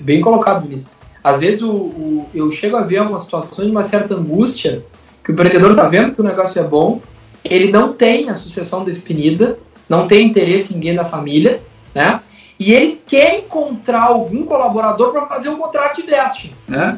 bem 0.00 0.20
colocado 0.20 0.68
nisso. 0.68 0.90
Às 1.22 1.40
vezes 1.40 1.62
o, 1.62 1.72
o, 1.72 2.30
eu 2.34 2.50
chego 2.50 2.76
a 2.76 2.82
ver 2.82 2.98
algumas 2.98 3.22
situações 3.22 3.66
de 3.66 3.72
uma 3.72 3.84
certa 3.84 4.14
angústia, 4.14 4.84
que 5.22 5.30
o 5.30 5.32
empreendedor 5.32 5.72
está 5.72 5.88
vendo 5.88 6.14
que 6.14 6.20
o 6.20 6.24
negócio 6.24 6.60
é 6.60 6.64
bom, 6.64 7.00
ele 7.44 7.70
não 7.70 7.92
tem 7.92 8.28
a 8.28 8.36
sucessão 8.36 8.84
definida, 8.84 9.58
não 9.88 10.06
tem 10.06 10.26
interesse 10.26 10.72
em 10.72 10.76
ninguém 10.76 10.94
da 10.94 11.04
família, 11.04 11.62
né? 11.94 12.20
E 12.58 12.72
ele 12.72 13.00
quer 13.06 13.40
encontrar 13.40 14.04
algum 14.04 14.44
colaborador 14.44 15.12
para 15.12 15.26
fazer 15.26 15.48
um 15.48 15.56
contrato 15.56 16.00
de 16.00 16.06
veste. 16.06 16.54
É. 16.70 16.96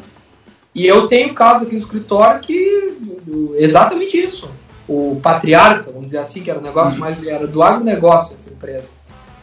E 0.73 0.85
eu 0.85 1.07
tenho 1.07 1.33
caso 1.33 1.65
aqui 1.65 1.73
no 1.73 1.79
escritório 1.79 2.41
que 2.41 2.97
exatamente 3.57 4.17
isso. 4.17 4.49
O 4.87 5.19
patriarca, 5.21 5.91
vamos 5.91 6.07
dizer 6.07 6.19
assim, 6.19 6.43
que 6.43 6.49
era 6.49 6.59
um 6.59 6.63
negócio 6.63 6.93
uhum. 6.93 6.99
mais 6.99 7.25
era 7.25 7.47
do 7.47 7.63
agronegócio 7.63 8.35
essa 8.35 8.51
empresa. 8.51 8.85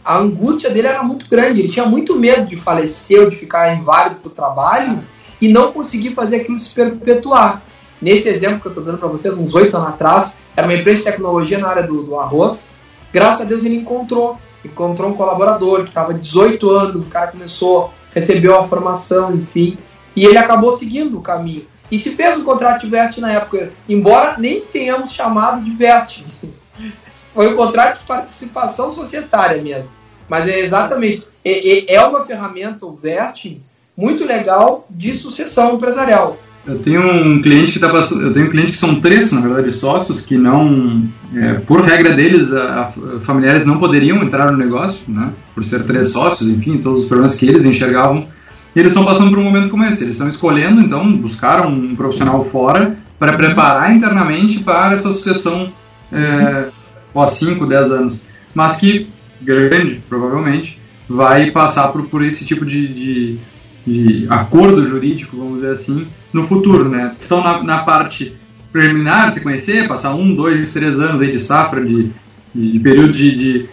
A 0.03 0.17
angústia 0.17 0.69
dele 0.69 0.87
era 0.87 1.03
muito 1.03 1.29
grande, 1.29 1.61
ele 1.61 1.69
tinha 1.69 1.85
muito 1.85 2.17
medo 2.17 2.47
de 2.47 2.55
falecer 2.55 3.21
ou 3.21 3.29
de 3.29 3.35
ficar 3.35 3.73
inválido 3.73 4.17
para 4.17 4.27
o 4.27 4.31
trabalho 4.31 4.99
e 5.41 5.47
não 5.47 5.71
conseguir 5.71 6.11
fazer 6.11 6.37
aquilo 6.37 6.59
se 6.59 6.73
perpetuar. 6.73 7.61
Nesse 8.01 8.27
exemplo 8.27 8.59
que 8.59 8.67
eu 8.67 8.71
estou 8.71 8.83
dando 8.83 8.97
para 8.97 9.07
vocês, 9.07 9.33
uns 9.33 9.53
oito 9.55 9.75
anos 9.77 9.89
atrás, 9.89 10.35
era 10.57 10.67
uma 10.67 10.73
empresa 10.73 10.99
de 10.99 11.03
tecnologia 11.05 11.57
na 11.57 11.69
área 11.69 11.83
do, 11.83 12.03
do 12.03 12.19
arroz. 12.19 12.67
Graças 13.13 13.45
a 13.45 13.45
Deus 13.45 13.63
ele 13.63 13.77
encontrou, 13.77 14.37
encontrou 14.63 15.09
um 15.09 15.13
colaborador 15.13 15.83
que 15.83 15.89
estava 15.89 16.13
18 16.13 16.69
anos, 16.69 17.05
o 17.05 17.09
cara 17.09 17.27
começou, 17.27 17.93
recebeu 18.13 18.59
a 18.59 18.67
formação, 18.67 19.33
enfim, 19.33 19.77
e 20.15 20.25
ele 20.25 20.37
acabou 20.37 20.75
seguindo 20.75 21.17
o 21.17 21.21
caminho. 21.21 21.63
E 21.93 21.99
se 21.99 22.15
fez 22.15 22.39
um 22.39 22.43
contrato 22.43 22.81
de 22.81 22.87
veste 22.89 23.21
na 23.21 23.33
época, 23.33 23.71
embora 23.87 24.35
nem 24.39 24.61
tenhamos 24.61 25.11
chamado 25.11 25.63
de 25.63 25.69
veste. 25.69 26.25
Foi 27.35 27.53
um 27.53 27.55
contrato 27.55 27.99
de 27.99 28.05
participação 28.07 28.95
societária 28.95 29.61
mesmo. 29.61 29.91
Mas 30.27 30.47
é 30.47 30.59
exatamente, 30.59 31.23
é, 31.45 31.93
é 31.93 32.01
uma 32.01 32.25
ferramenta, 32.25 32.83
o 32.83 32.95
veste, 32.95 33.61
muito 33.95 34.25
legal 34.25 34.87
de 34.89 35.13
sucessão 35.13 35.75
empresarial. 35.75 36.39
Eu 36.65 36.79
tenho 36.79 36.99
um 36.99 37.39
cliente 37.39 37.73
que 37.73 37.79
tá 37.79 37.89
passando, 37.89 38.23
eu 38.23 38.33
tenho 38.33 38.47
um 38.47 38.49
cliente 38.49 38.71
que 38.71 38.77
são 38.77 38.99
três, 38.99 39.31
na 39.31 39.41
verdade, 39.41 39.69
sócios 39.69 40.25
que 40.25 40.35
não, 40.35 41.03
é, 41.35 41.53
por 41.59 41.81
regra 41.81 42.15
deles, 42.15 42.51
a, 42.53 42.81
a, 42.81 43.19
familiares 43.19 43.67
não 43.67 43.77
poderiam 43.77 44.23
entrar 44.23 44.51
no 44.51 44.57
negócio, 44.57 45.03
né? 45.07 45.31
Por 45.53 45.63
ser 45.63 45.83
três 45.83 46.11
sócios, 46.11 46.49
enfim, 46.49 46.79
todos 46.79 47.03
os 47.03 47.07
problemas 47.07 47.37
que 47.37 47.47
eles 47.47 47.65
enxergavam 47.65 48.27
e 48.75 48.79
eles 48.79 48.91
estão 48.91 49.05
passando 49.05 49.29
por 49.29 49.39
um 49.39 49.43
momento 49.43 49.69
como 49.69 49.83
esse. 49.85 50.03
Eles 50.03 50.15
estão 50.15 50.27
escolhendo, 50.27 50.81
então, 50.81 51.15
buscar 51.15 51.65
um 51.65 51.95
profissional 51.95 52.43
fora 52.43 52.97
para 53.19 53.33
preparar 53.33 53.95
internamente 53.95 54.59
para 54.59 54.93
essa 54.93 55.09
sucessão 55.09 55.71
é, 56.11 56.69
pós 57.13 57.31
5, 57.31 57.65
10 57.65 57.91
anos. 57.91 58.25
Mas 58.53 58.79
que, 58.79 59.07
grande, 59.41 60.01
provavelmente, 60.09 60.79
vai 61.07 61.51
passar 61.51 61.89
por, 61.89 62.03
por 62.05 62.23
esse 62.23 62.45
tipo 62.45 62.65
de, 62.65 62.87
de, 62.87 63.39
de 63.85 64.27
acordo 64.29 64.85
jurídico, 64.85 65.37
vamos 65.37 65.61
dizer 65.61 65.71
assim, 65.71 66.07
no 66.31 66.47
futuro. 66.47 66.89
Né? 66.89 67.15
Estão 67.19 67.43
na, 67.43 67.61
na 67.61 67.77
parte 67.79 68.35
preliminar, 68.71 69.29
de 69.29 69.37
se 69.37 69.43
conhecer, 69.43 69.87
passar 69.87 70.15
um, 70.15 70.33
dois, 70.33 70.73
três 70.73 70.99
anos 70.99 71.21
aí 71.21 71.31
de 71.31 71.37
safra, 71.37 71.85
de, 71.85 72.09
de 72.55 72.79
período 72.79 73.13
de, 73.13 73.37
de 73.37 73.69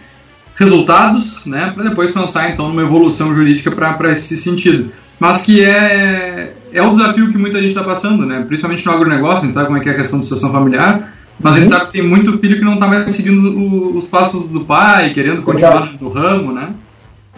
resultados, 0.63 1.45
né, 1.45 1.71
para 1.73 1.83
depois 1.83 2.11
pensar 2.11 2.51
então 2.51 2.69
numa 2.69 2.83
evolução 2.83 3.33
jurídica 3.35 3.71
para 3.71 4.11
esse 4.11 4.37
sentido. 4.37 4.91
Mas 5.19 5.45
que 5.45 5.63
é, 5.63 6.53
é 6.73 6.81
um 6.81 6.93
desafio 6.93 7.31
que 7.31 7.37
muita 7.37 7.59
gente 7.59 7.69
está 7.69 7.83
passando, 7.83 8.25
né, 8.25 8.43
principalmente 8.47 8.85
no 8.85 8.91
agronegócio, 8.91 9.39
a 9.39 9.45
gente 9.45 9.53
sabe 9.53 9.67
como 9.67 9.77
é 9.77 9.81
que 9.81 9.89
é 9.89 9.91
a 9.91 9.95
questão 9.95 10.19
da 10.19 10.25
sucessão 10.25 10.51
familiar, 10.51 11.13
mas 11.39 11.53
a 11.53 11.59
gente 11.59 11.71
uhum. 11.71 11.77
sabe 11.77 11.85
que 11.87 11.97
tem 11.99 12.07
muito 12.07 12.37
filho 12.37 12.57
que 12.57 12.65
não 12.65 12.75
está 12.75 12.87
mais 12.87 13.11
seguindo 13.11 13.57
o, 13.57 13.97
os 13.97 14.05
passos 14.07 14.49
do 14.49 14.63
pai, 14.63 15.13
querendo 15.13 15.41
continuar 15.41 15.93
no 15.99 16.09
ramo, 16.09 16.51
né? 16.51 16.73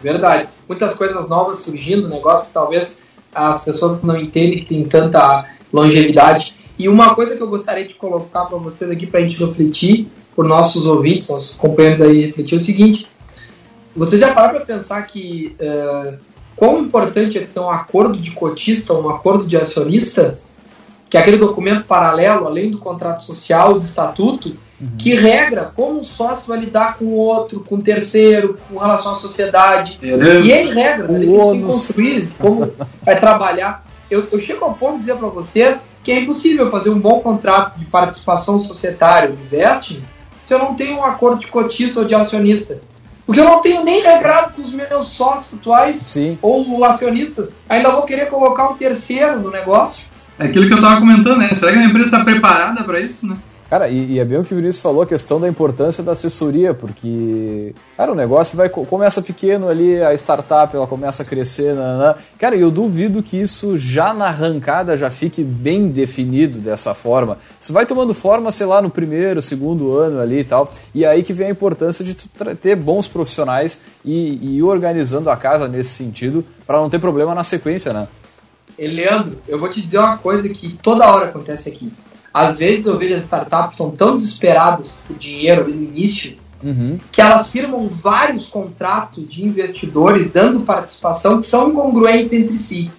Verdade. 0.02 0.50
Muitas 0.68 0.96
coisas 0.96 1.30
novas 1.30 1.60
surgindo, 1.60 2.10
negócio 2.10 2.48
que 2.48 2.54
talvez 2.54 2.98
as 3.34 3.64
pessoas 3.64 4.04
não 4.04 4.18
entendem 4.18 4.60
que 4.60 4.66
tem 4.66 4.84
tanta 4.84 5.46
longevidade. 5.72 6.56
E 6.78 6.90
uma 6.90 7.16
coisa 7.16 7.36
que 7.36 7.42
eu 7.42 7.48
gostaria 7.48 7.88
de 7.88 7.94
colocar 7.94 8.46
para 8.46 8.58
vocês 8.58 8.90
aqui 8.92 9.06
para 9.06 9.22
a 9.22 9.24
gente 9.24 9.44
refletir, 9.44 10.08
por 10.36 10.46
nossos 10.46 10.86
ouvintes, 10.86 11.30
nossos 11.30 11.56
companheiros 11.56 12.02
aí 12.02 12.26
refletir, 12.26 12.56
é 12.56 12.58
o 12.58 12.62
seguinte: 12.62 13.08
você 13.96 14.18
já 14.18 14.34
parou 14.34 14.56
para 14.56 14.66
pensar 14.66 15.02
que 15.04 15.56
uh, 15.60 16.18
quão 16.56 16.80
importante 16.80 17.38
é 17.38 17.42
ter 17.42 17.60
um 17.60 17.70
acordo 17.70 18.18
de 18.18 18.32
cotista, 18.32 18.94
um 18.94 19.10
acordo 19.10 19.46
de 19.46 19.56
acionista, 19.56 20.40
que 21.10 21.18
é 21.18 21.20
aquele 21.20 21.38
documento 21.38 21.84
paralelo, 21.84 22.48
além 22.48 22.72
do 22.72 22.80
contrato 22.80 23.24
social, 23.24 23.80
do 23.80 23.86
estatuto, 23.86 24.58
uhum. 24.82 24.88
que 24.98 25.14
regra 25.14 25.72
como 25.76 26.00
um 26.00 26.04
sócio 26.04 26.48
vai 26.48 26.60
lidar 26.60 26.98
com 26.98 27.06
o 27.06 27.16
outro, 27.16 27.60
com 27.60 27.76
o 27.76 27.82
terceiro, 27.82 28.58
com 28.68 28.80
relação 28.80 29.14
à 29.14 29.16
sociedade. 29.18 30.00
Né? 30.02 30.40
E 30.42 30.52
ele 30.52 30.74
regra, 30.74 31.08
né? 31.08 31.20
ele 31.20 31.32
tem 31.32 31.60
que 31.60 31.66
construir 31.68 32.30
como 32.40 32.74
vai 33.04 33.20
trabalhar. 33.20 33.86
Eu, 34.10 34.28
eu 34.32 34.40
chego 34.40 34.66
ao 34.66 34.74
ponto 34.74 34.94
de 34.94 35.00
dizer 35.02 35.16
para 35.16 35.28
vocês 35.28 35.86
que 36.04 36.12
é 36.12 36.20
impossível 36.20 36.70
fazer 36.72 36.90
um 36.90 37.00
bom 37.00 37.20
contrato 37.20 37.78
de 37.78 37.86
participação 37.86 38.60
societária, 38.60 39.32
de 39.32 39.44
vesting, 39.44 40.04
se 40.44 40.54
eu 40.54 40.60
não 40.60 40.76
tenho 40.76 40.98
um 40.98 41.04
acordo 41.04 41.40
de 41.40 41.48
cotista 41.48 42.00
ou 42.00 42.06
de 42.06 42.14
acionista. 42.14 42.82
Porque 43.26 43.40
eu 43.40 43.46
não 43.46 43.62
tenho 43.62 43.84
nem 43.84 44.02
regrado 44.02 44.54
com 44.54 44.62
os 44.62 44.72
meus 44.72 45.08
sócios 45.10 45.54
atuais 45.54 45.98
Sim. 46.02 46.38
ou 46.42 46.84
acionistas. 46.84 47.50
Ainda 47.70 47.90
vou 47.90 48.04
querer 48.04 48.28
colocar 48.28 48.70
um 48.70 48.76
terceiro 48.76 49.40
no 49.40 49.50
negócio. 49.50 50.06
É 50.38 50.46
aquilo 50.46 50.68
que 50.68 50.74
eu 50.74 50.78
estava 50.78 51.00
comentando, 51.00 51.38
né? 51.38 51.48
Será 51.50 51.72
que 51.72 51.78
a 51.78 51.86
empresa 51.86 52.06
está 52.08 52.24
preparada 52.24 52.84
para 52.84 53.00
isso, 53.00 53.28
né? 53.28 53.38
Cara, 53.74 53.90
e, 53.90 54.12
e, 54.12 54.20
é 54.20 54.24
bem 54.24 54.38
o 54.38 54.44
que 54.44 54.54
o 54.54 54.58
Vinícius 54.58 54.84
falou, 54.84 55.02
a 55.02 55.08
questão 55.08 55.42
da 55.42 55.50
importância 55.50 56.04
da 56.04 56.12
assessoria, 56.12 56.76
porque, 56.76 57.74
cara, 57.98 58.12
o 58.12 58.16
negócio 58.16 58.56
vai 58.56 58.70
começa 58.70 59.20
pequeno 59.20 59.68
ali, 59.68 60.00
a 60.00 60.14
startup 60.14 60.76
ela 60.76 60.86
começa 60.86 61.24
a 61.24 61.26
crescer, 61.26 61.74
nanã. 61.74 62.14
cara, 62.38 62.56
eu 62.56 62.70
duvido 62.70 63.24
que 63.24 63.36
isso 63.36 63.76
já 63.76 64.14
na 64.14 64.28
arrancada 64.28 64.96
já 64.96 65.10
fique 65.10 65.44
bem 65.44 65.88
definido 65.88 66.60
dessa 66.60 66.94
forma. 66.94 67.40
Isso 67.60 67.74
vai 67.74 67.84
tomando 67.84 68.14
forma, 68.14 68.52
sei 68.52 68.68
lá, 68.68 68.80
no 68.80 68.92
primeiro, 68.92 69.42
segundo 69.42 69.98
ano 69.98 70.22
ali 70.22 70.42
e 70.42 70.44
tal, 70.44 70.72
e 70.94 71.04
é 71.04 71.08
aí 71.08 71.24
que 71.24 71.34
vem 71.34 71.48
a 71.48 71.50
importância 71.50 72.06
de 72.06 72.14
ter 72.14 72.76
bons 72.76 73.08
profissionais 73.08 73.80
e, 74.06 74.36
e 74.36 74.58
ir 74.58 74.64
organizando 74.64 75.32
a 75.32 75.36
casa 75.36 75.68
nesse 75.68 75.90
sentido, 75.90 76.46
para 76.68 76.78
não 76.78 76.92
ter 76.92 77.00
problema 77.00 77.34
na 77.34 77.44
sequência, 77.44 77.92
né? 77.92 78.08
Leandro, 78.78 79.40
eu 79.48 79.60
vou 79.60 79.68
te 79.68 79.82
dizer 79.82 79.98
uma 79.98 80.18
coisa 80.18 80.48
que 80.50 80.74
toda 80.74 81.12
hora 81.12 81.30
acontece 81.30 81.70
aqui 81.70 81.92
às 82.34 82.58
vezes 82.58 82.86
eu 82.86 82.98
vejo 82.98 83.16
as 83.16 83.24
startups 83.24 83.78
são 83.78 83.92
tão 83.92 84.16
desesperadas 84.16 84.88
por 85.08 85.16
dinheiro 85.18 85.68
no 85.68 85.76
início 85.76 86.38
uhum. 86.64 86.98
que 87.12 87.22
elas 87.22 87.50
firmam 87.52 87.88
vários 87.88 88.48
contratos 88.48 89.28
de 89.28 89.46
investidores 89.46 90.32
dando 90.32 90.62
participação 90.62 91.42
que 91.42 91.48
são 91.48 91.70
incongruentes 91.70 92.34
entre 92.34 92.58
si. 92.58 92.92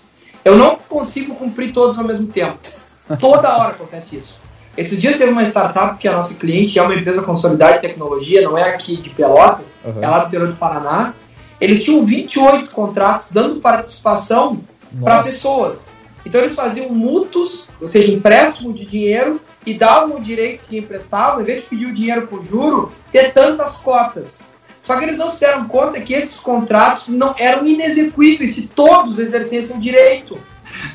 Eu 0.45 0.57
não 0.57 0.77
consigo 0.77 1.35
cumprir 1.35 1.73
todos 1.73 1.99
ao 1.99 2.05
mesmo 2.05 2.27
tempo. 2.27 2.59
Toda 3.19 3.57
hora 3.57 3.71
acontece 3.71 4.19
isso. 4.19 4.39
Esses 4.77 5.01
dias 5.01 5.17
teve 5.17 5.31
uma 5.31 5.45
startup 5.45 5.99
que 5.99 6.09
é 6.09 6.13
a 6.13 6.17
nossa 6.17 6.35
cliente, 6.35 6.79
é 6.79 6.83
uma 6.83 6.95
empresa 6.95 7.23
consolidada 7.23 7.75
de 7.75 7.81
tecnologia, 7.81 8.43
não 8.43 8.59
é 8.59 8.75
aqui 8.75 8.97
de 8.97 9.11
Pelotas, 9.11 9.79
uhum. 9.85 10.03
é 10.03 10.09
lá 10.09 10.21
do 10.21 10.27
interior 10.27 10.49
do 10.49 10.57
Paraná. 10.57 11.15
Eles 11.61 11.85
tinham 11.85 12.05
28 12.05 12.71
contratos 12.71 13.31
dando 13.31 13.61
participação 13.61 14.61
para 15.01 15.23
pessoas. 15.23 15.94
Então 16.25 16.41
eles 16.41 16.55
faziam 16.55 16.89
mútuos, 16.91 17.69
ou 17.81 17.89
seja, 17.89 18.13
empréstimo 18.13 18.73
de 18.73 18.87
dinheiro, 18.87 19.41
e 19.67 19.75
davam 19.75 20.17
o 20.17 20.21
direito 20.21 20.65
que 20.67 20.79
emprestavam, 20.79 21.41
em 21.41 21.45
vez 21.45 21.63
de 21.63 21.69
pedir 21.69 21.87
o 21.87 21.93
dinheiro 21.93 22.27
por 22.27 22.43
juro, 22.43 22.93
ter 23.13 23.33
tantas 23.33 23.77
cotas. 23.81 24.41
Só 24.83 24.97
que 24.97 25.05
eles 25.05 25.19
não 25.19 25.31
se 25.31 25.41
deram 25.41 25.67
conta 25.67 26.01
que 26.01 26.13
esses 26.13 26.39
contratos 26.39 27.09
não 27.09 27.35
eram 27.39 27.67
inexequíveis 27.67 28.55
se 28.55 28.67
todos 28.67 29.19
exercessem 29.19 29.77
o 29.77 29.81
direito. 29.81 30.39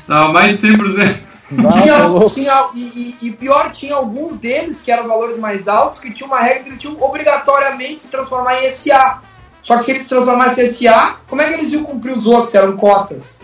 Não, 0.06 0.32
mais 0.32 0.60
de 0.60 0.68
100%. 0.68 1.16
tinha, 1.72 2.28
tinha, 2.32 2.68
e, 2.74 3.16
e, 3.20 3.30
pior, 3.32 3.72
tinha 3.72 3.96
alguns 3.96 4.38
deles 4.38 4.80
que 4.80 4.92
eram 4.92 5.08
valores 5.08 5.36
mais 5.38 5.66
altos, 5.66 6.00
que 6.00 6.12
tinha 6.12 6.26
uma 6.28 6.38
regra 6.38 6.62
que 6.62 6.68
eles 6.70 6.80
tinham 6.80 7.02
obrigatoriamente 7.02 8.04
se 8.04 8.10
transformar 8.10 8.62
em 8.62 8.70
SA. 8.70 9.20
Só 9.60 9.76
que 9.76 9.84
se 9.84 9.90
eles 9.90 10.04
se 10.04 10.08
transformassem 10.10 10.66
em 10.66 10.72
SA, 10.72 11.16
como 11.26 11.42
é 11.42 11.48
que 11.48 11.54
eles 11.54 11.72
iam 11.72 11.82
cumprir 11.82 12.16
os 12.16 12.26
outros, 12.26 12.52
que 12.52 12.56
eram 12.56 12.76
cotas? 12.76 13.39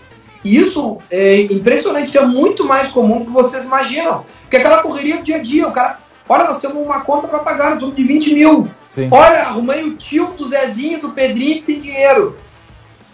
E 0.46 0.58
isso 0.58 0.98
é 1.10 1.40
impressionante, 1.40 2.06
isso 2.06 2.18
é 2.18 2.24
muito 2.24 2.64
mais 2.64 2.86
comum 2.92 3.18
do 3.18 3.24
que 3.24 3.30
vocês 3.32 3.64
imaginam. 3.64 4.24
Porque 4.42 4.58
aquela 4.58 4.80
correria 4.80 5.16
do 5.16 5.24
dia 5.24 5.38
a 5.38 5.42
dia, 5.42 5.66
o 5.66 5.72
cara, 5.72 5.98
olha, 6.28 6.44
nós 6.44 6.60
temos 6.60 6.76
uma 6.76 7.00
conta 7.00 7.26
para 7.26 7.40
pagar, 7.40 7.80
nós 7.80 7.96
de 7.96 8.04
20 8.04 8.32
mil. 8.32 8.68
Sim. 8.88 9.08
Olha, 9.10 9.40
arrumei 9.42 9.82
o 9.82 9.96
tio 9.96 10.28
do 10.38 10.46
Zezinho, 10.46 11.00
do 11.00 11.10
Pedrinho 11.10 11.56
que 11.56 11.62
tem 11.62 11.80
dinheiro. 11.80 12.38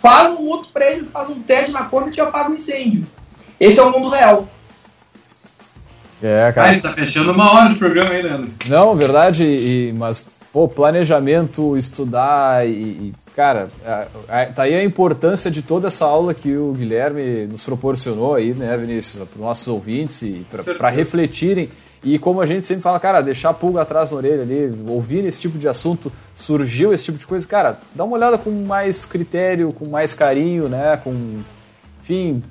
Faz 0.03 0.29
um 0.39 0.45
outro 0.47 0.69
para 0.75 0.91
ele, 0.91 1.07
faz 1.07 1.31
um 1.31 1.41
teste 1.41 1.73
na 1.73 1.85
conta 1.85 2.11
e 2.11 2.13
te 2.13 2.21
apaga 2.21 2.51
o 2.51 2.53
um 2.53 2.57
incêndio. 2.57 3.07
Esse 3.59 3.81
é 3.81 3.83
o 3.83 3.91
mundo 3.91 4.11
real. 4.11 4.47
É, 6.23 6.53
cara. 6.53 6.69
Ah, 6.69 6.75
está 6.75 6.93
fechando 6.93 7.33
uma 7.33 7.51
hora 7.51 7.71
de 7.71 7.77
programa 7.77 8.11
aí, 8.11 8.21
Leandro. 8.21 8.51
Não, 8.69 8.95
verdade, 8.95 9.43
e, 9.43 9.95
mas 9.97 10.23
pô, 10.53 10.69
planejamento, 10.69 11.77
estudar 11.77 12.69
e, 12.69 13.13
cara, 13.35 13.69
tá 14.55 14.65
aí 14.65 14.75
a 14.75 14.85
importância 14.85 15.51
de 15.51 15.63
toda 15.63 15.89
essa 15.89 16.05
aula 16.05 16.35
que 16.35 16.55
o 16.55 16.73
Guilherme 16.73 17.47
nos 17.47 17.63
proporcionou 17.63 18.35
aí, 18.35 18.53
né, 18.53 18.77
Vinícius, 18.77 19.27
para 19.29 19.37
os 19.37 19.43
nossos 19.43 19.67
ouvintes 19.69 20.23
e 20.23 20.47
para 20.77 20.91
refletirem 20.91 21.71
E 22.05 22.19
como 22.19 22.41
a 22.41 22.47
gente 22.47 22.67
sempre 22.67 22.83
fala, 22.83 22.99
cara, 22.99 23.23
deixar 23.23 23.51
a 23.51 23.55
pulga 23.55 23.81
atrás 23.83 24.11
da 24.11 24.17
orelha 24.17 24.43
ali, 24.43 24.73
ouvir 24.89 25.25
esse 25.25 25.41
tipo 25.41 25.57
de 25.57 25.69
assunto, 25.69 26.13
surgiu 26.35 26.93
esse 26.93 27.05
tipo 27.05 27.17
de 27.17 27.27
coisa, 27.27 27.47
cara, 27.47 27.79
dá 27.95 28.05
uma 28.05 28.17
olhada 28.17 28.37
com 28.37 28.51
mais 28.51 29.07
critério, 29.07 29.73
com 29.73 29.87
mais 29.87 30.13
carinho, 30.13 30.69
né? 30.69 31.01
Com, 31.03 31.39
enfim, 32.03 32.43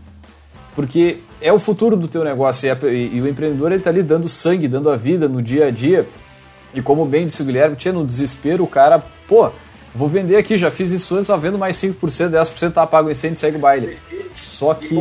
porque 0.73 1.17
é 1.41 1.51
o 1.51 1.59
futuro 1.59 1.97
do 1.97 2.07
teu 2.07 2.23
negócio 2.23 2.65
e, 2.65 2.69
é, 2.69 2.77
e, 2.93 3.17
e 3.17 3.21
o 3.21 3.27
empreendedor 3.27 3.73
ele 3.73 3.81
tá 3.81 3.89
ali 3.89 4.01
dando 4.01 4.29
sangue, 4.29 4.69
dando 4.69 4.89
a 4.89 4.95
vida 4.95 5.27
no 5.27 5.41
dia 5.41 5.67
a 5.67 5.69
dia. 5.69 6.07
E 6.73 6.81
como 6.81 7.05
bem 7.05 7.27
disse 7.27 7.41
o 7.41 7.45
Guilherme, 7.45 7.75
tinha 7.75 7.93
no 7.93 8.05
desespero 8.05 8.63
o 8.63 8.67
cara, 8.67 9.03
pô, 9.27 9.49
vou 9.93 10.07
vender 10.07 10.37
aqui, 10.37 10.57
já 10.57 10.71
fiz 10.71 10.91
isso 10.91 11.15
antes, 11.15 11.27
só 11.27 11.37
vendo 11.37 11.57
mais 11.57 11.75
5%, 11.77 11.95
10%, 12.29 12.71
tá 12.71 12.87
pago 12.87 13.09
o 13.09 13.11
incêndio, 13.11 13.37
segue 13.37 13.57
o 13.57 13.59
baile. 13.59 13.97
Só 14.31 14.73
que, 14.73 14.95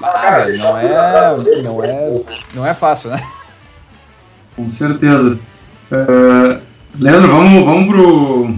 cara, 0.00 0.48
não 0.56 0.78
é, 0.78 1.36
não 1.62 1.84
é, 1.84 2.24
não 2.54 2.66
é 2.66 2.74
fácil, 2.74 3.10
né? 3.10 3.22
Com 4.56 4.68
certeza. 4.68 5.38
Uh, 5.92 6.60
Leandro, 6.98 7.32
vamos, 7.32 7.64
vamos 7.64 7.88
pro. 7.88 8.54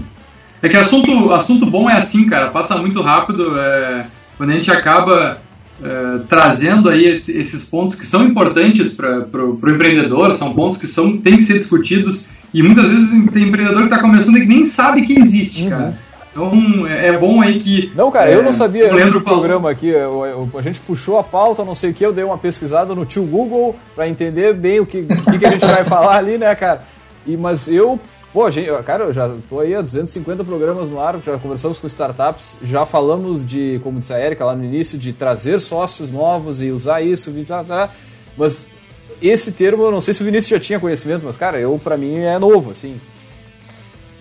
É 0.63 0.69
que 0.69 0.77
assunto, 0.77 1.33
assunto 1.33 1.67
bom 1.67 1.91
é 1.91 1.95
assim, 1.95 2.29
cara, 2.29 2.51
passa 2.51 2.77
muito 2.77 3.03
rápido. 3.03 3.59
É, 3.59 4.07
quando 4.37 4.51
a 4.51 4.55
gente 4.55 4.71
acaba 4.71 5.39
é, 5.85 6.21
trazendo 6.29 6.89
aí 6.89 7.07
esse, 7.07 7.37
esses 7.37 7.69
pontos 7.69 7.99
que 7.99 8.07
são 8.07 8.25
importantes 8.25 8.95
para 8.95 9.45
o 9.45 9.59
empreendedor, 9.71 10.33
são 10.33 10.53
pontos 10.55 10.79
que 10.79 10.87
são, 10.87 11.17
têm 11.17 11.37
que 11.37 11.45
ser 11.45 11.59
discutidos. 11.59 12.29
E 12.55 12.63
muitas 12.63 12.89
vezes 12.89 13.11
tem 13.33 13.45
empreendedor 13.45 13.83
que 13.83 13.89
está 13.89 14.01
começando 14.01 14.37
e 14.37 14.41
que 14.43 14.47
nem 14.47 14.65
sabe 14.65 15.03
que 15.03 15.19
existe, 15.19 15.65
uhum. 15.65 15.71
cara. 15.71 15.99
Então 16.33 16.87
é, 16.87 17.09
é 17.09 17.19
bom 17.19 17.43
aí 17.43 17.59
que. 17.59 17.93
Não, 17.95 18.11
cara, 18.11 18.31
é, 18.31 18.35
eu 18.35 18.43
não 18.43 18.53
sabia 18.53 18.93
antes 18.93 19.13
do 19.13 19.21
programa 19.21 19.71
aqui. 19.71 19.89
Eu, 19.89 20.25
eu, 20.25 20.59
a 20.59 20.63
gente 20.63 20.81
puxou 20.81 21.19
a 21.19 21.23
pauta, 21.23 21.65
não 21.65 21.75
sei 21.75 21.91
o 21.91 21.95
que, 21.95 22.05
eu 22.05 22.13
dei 22.13 22.25
uma 22.25 22.39
pesquisada 22.39 22.95
no 22.95 23.05
tio 23.05 23.25
Google 23.25 23.77
para 23.95 24.09
entender 24.09 24.55
bem 24.55 24.81
o 24.81 24.87
que, 24.87 25.01
o 25.01 25.39
que, 25.39 25.45
a 25.45 25.51
gente 25.51 25.67
vai 25.67 25.85
falar 25.85 26.17
ali, 26.17 26.39
né, 26.39 26.55
cara? 26.55 26.83
E, 27.27 27.37
mas 27.37 27.69
eu, 27.69 28.01
pô, 28.33 28.51
gente, 28.51 28.71
cara, 28.85 29.05
eu 29.05 29.13
já 29.13 29.31
tô 29.49 29.61
aí 29.61 29.75
há 29.75 29.83
250 29.83 30.43
programas 30.45 30.89
no 30.89 31.01
ar, 31.01 31.21
já 31.25 31.37
conversamos 31.39 31.79
com 31.79 31.87
startups, 31.87 32.57
já 32.63 32.87
falamos 32.87 33.45
de, 33.45 33.81
como 33.83 34.01
disse 34.01 34.13
a 34.13 34.25
Erika 34.25 34.45
lá 34.45 34.57
no 34.57 34.65
início, 34.65 34.99
de 34.99 35.13
trazer 35.13 35.61
sócios 35.61 36.11
novos 36.11 36.63
e 36.63 36.71
usar 36.71 37.03
isso, 37.03 37.33
mas 38.37 38.67
esse 39.21 39.53
termo, 39.53 39.85
eu 39.85 39.93
não 39.93 40.01
sei 40.01 40.15
se 40.15 40.23
o 40.23 40.25
Vinícius 40.25 40.51
já 40.51 40.59
tinha 40.59 40.81
conhecimento, 40.81 41.23
mas, 41.25 41.37
cara, 41.37 41.61
eu, 41.61 41.79
para 41.83 41.97
mim, 41.97 42.19
é 42.19 42.39
novo, 42.39 42.71
assim. 42.71 43.01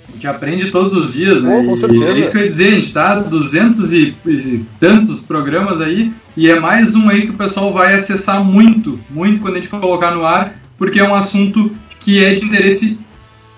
A 0.08 0.12
gente 0.14 0.28
aprende 0.28 0.70
todos 0.72 0.94
os 0.94 1.14
dias, 1.14 1.42
né? 1.42 1.64
Com 1.66 1.76
certeza. 1.76 2.04
E 2.04 2.08
é 2.08 2.20
isso 2.20 2.32
que 2.32 2.38
eu 2.38 2.42
ia 2.44 2.50
dizer, 2.50 2.68
a 2.68 2.76
gente 2.76 2.94
tá 2.94 3.16
200 3.16 3.94
e, 3.94 4.16
e, 4.26 4.66
tantos 4.80 5.22
programas 5.22 5.82
aí, 5.82 6.12
e 6.36 6.50
é 6.50 6.60
mais 6.60 6.96
um 6.96 7.10
aí 7.10 7.22
que 7.22 7.32
o 7.32 7.38
pessoal 7.38 7.74
vai 7.74 7.96
acessar 7.96 8.44
muito, 8.44 9.00
muito 9.10 9.42
quando 9.42 9.56
a 9.56 9.58
gente 9.58 9.70
for 9.70 9.80
colocar 9.80 10.12
no 10.12 10.26
ar, 10.26 10.56
porque 10.78 11.00
é 11.00 11.04
um 11.04 11.16
assunto 11.16 11.72
que 12.02 12.24
é 12.24 12.36
de 12.36 12.46
interesse, 12.46 13.00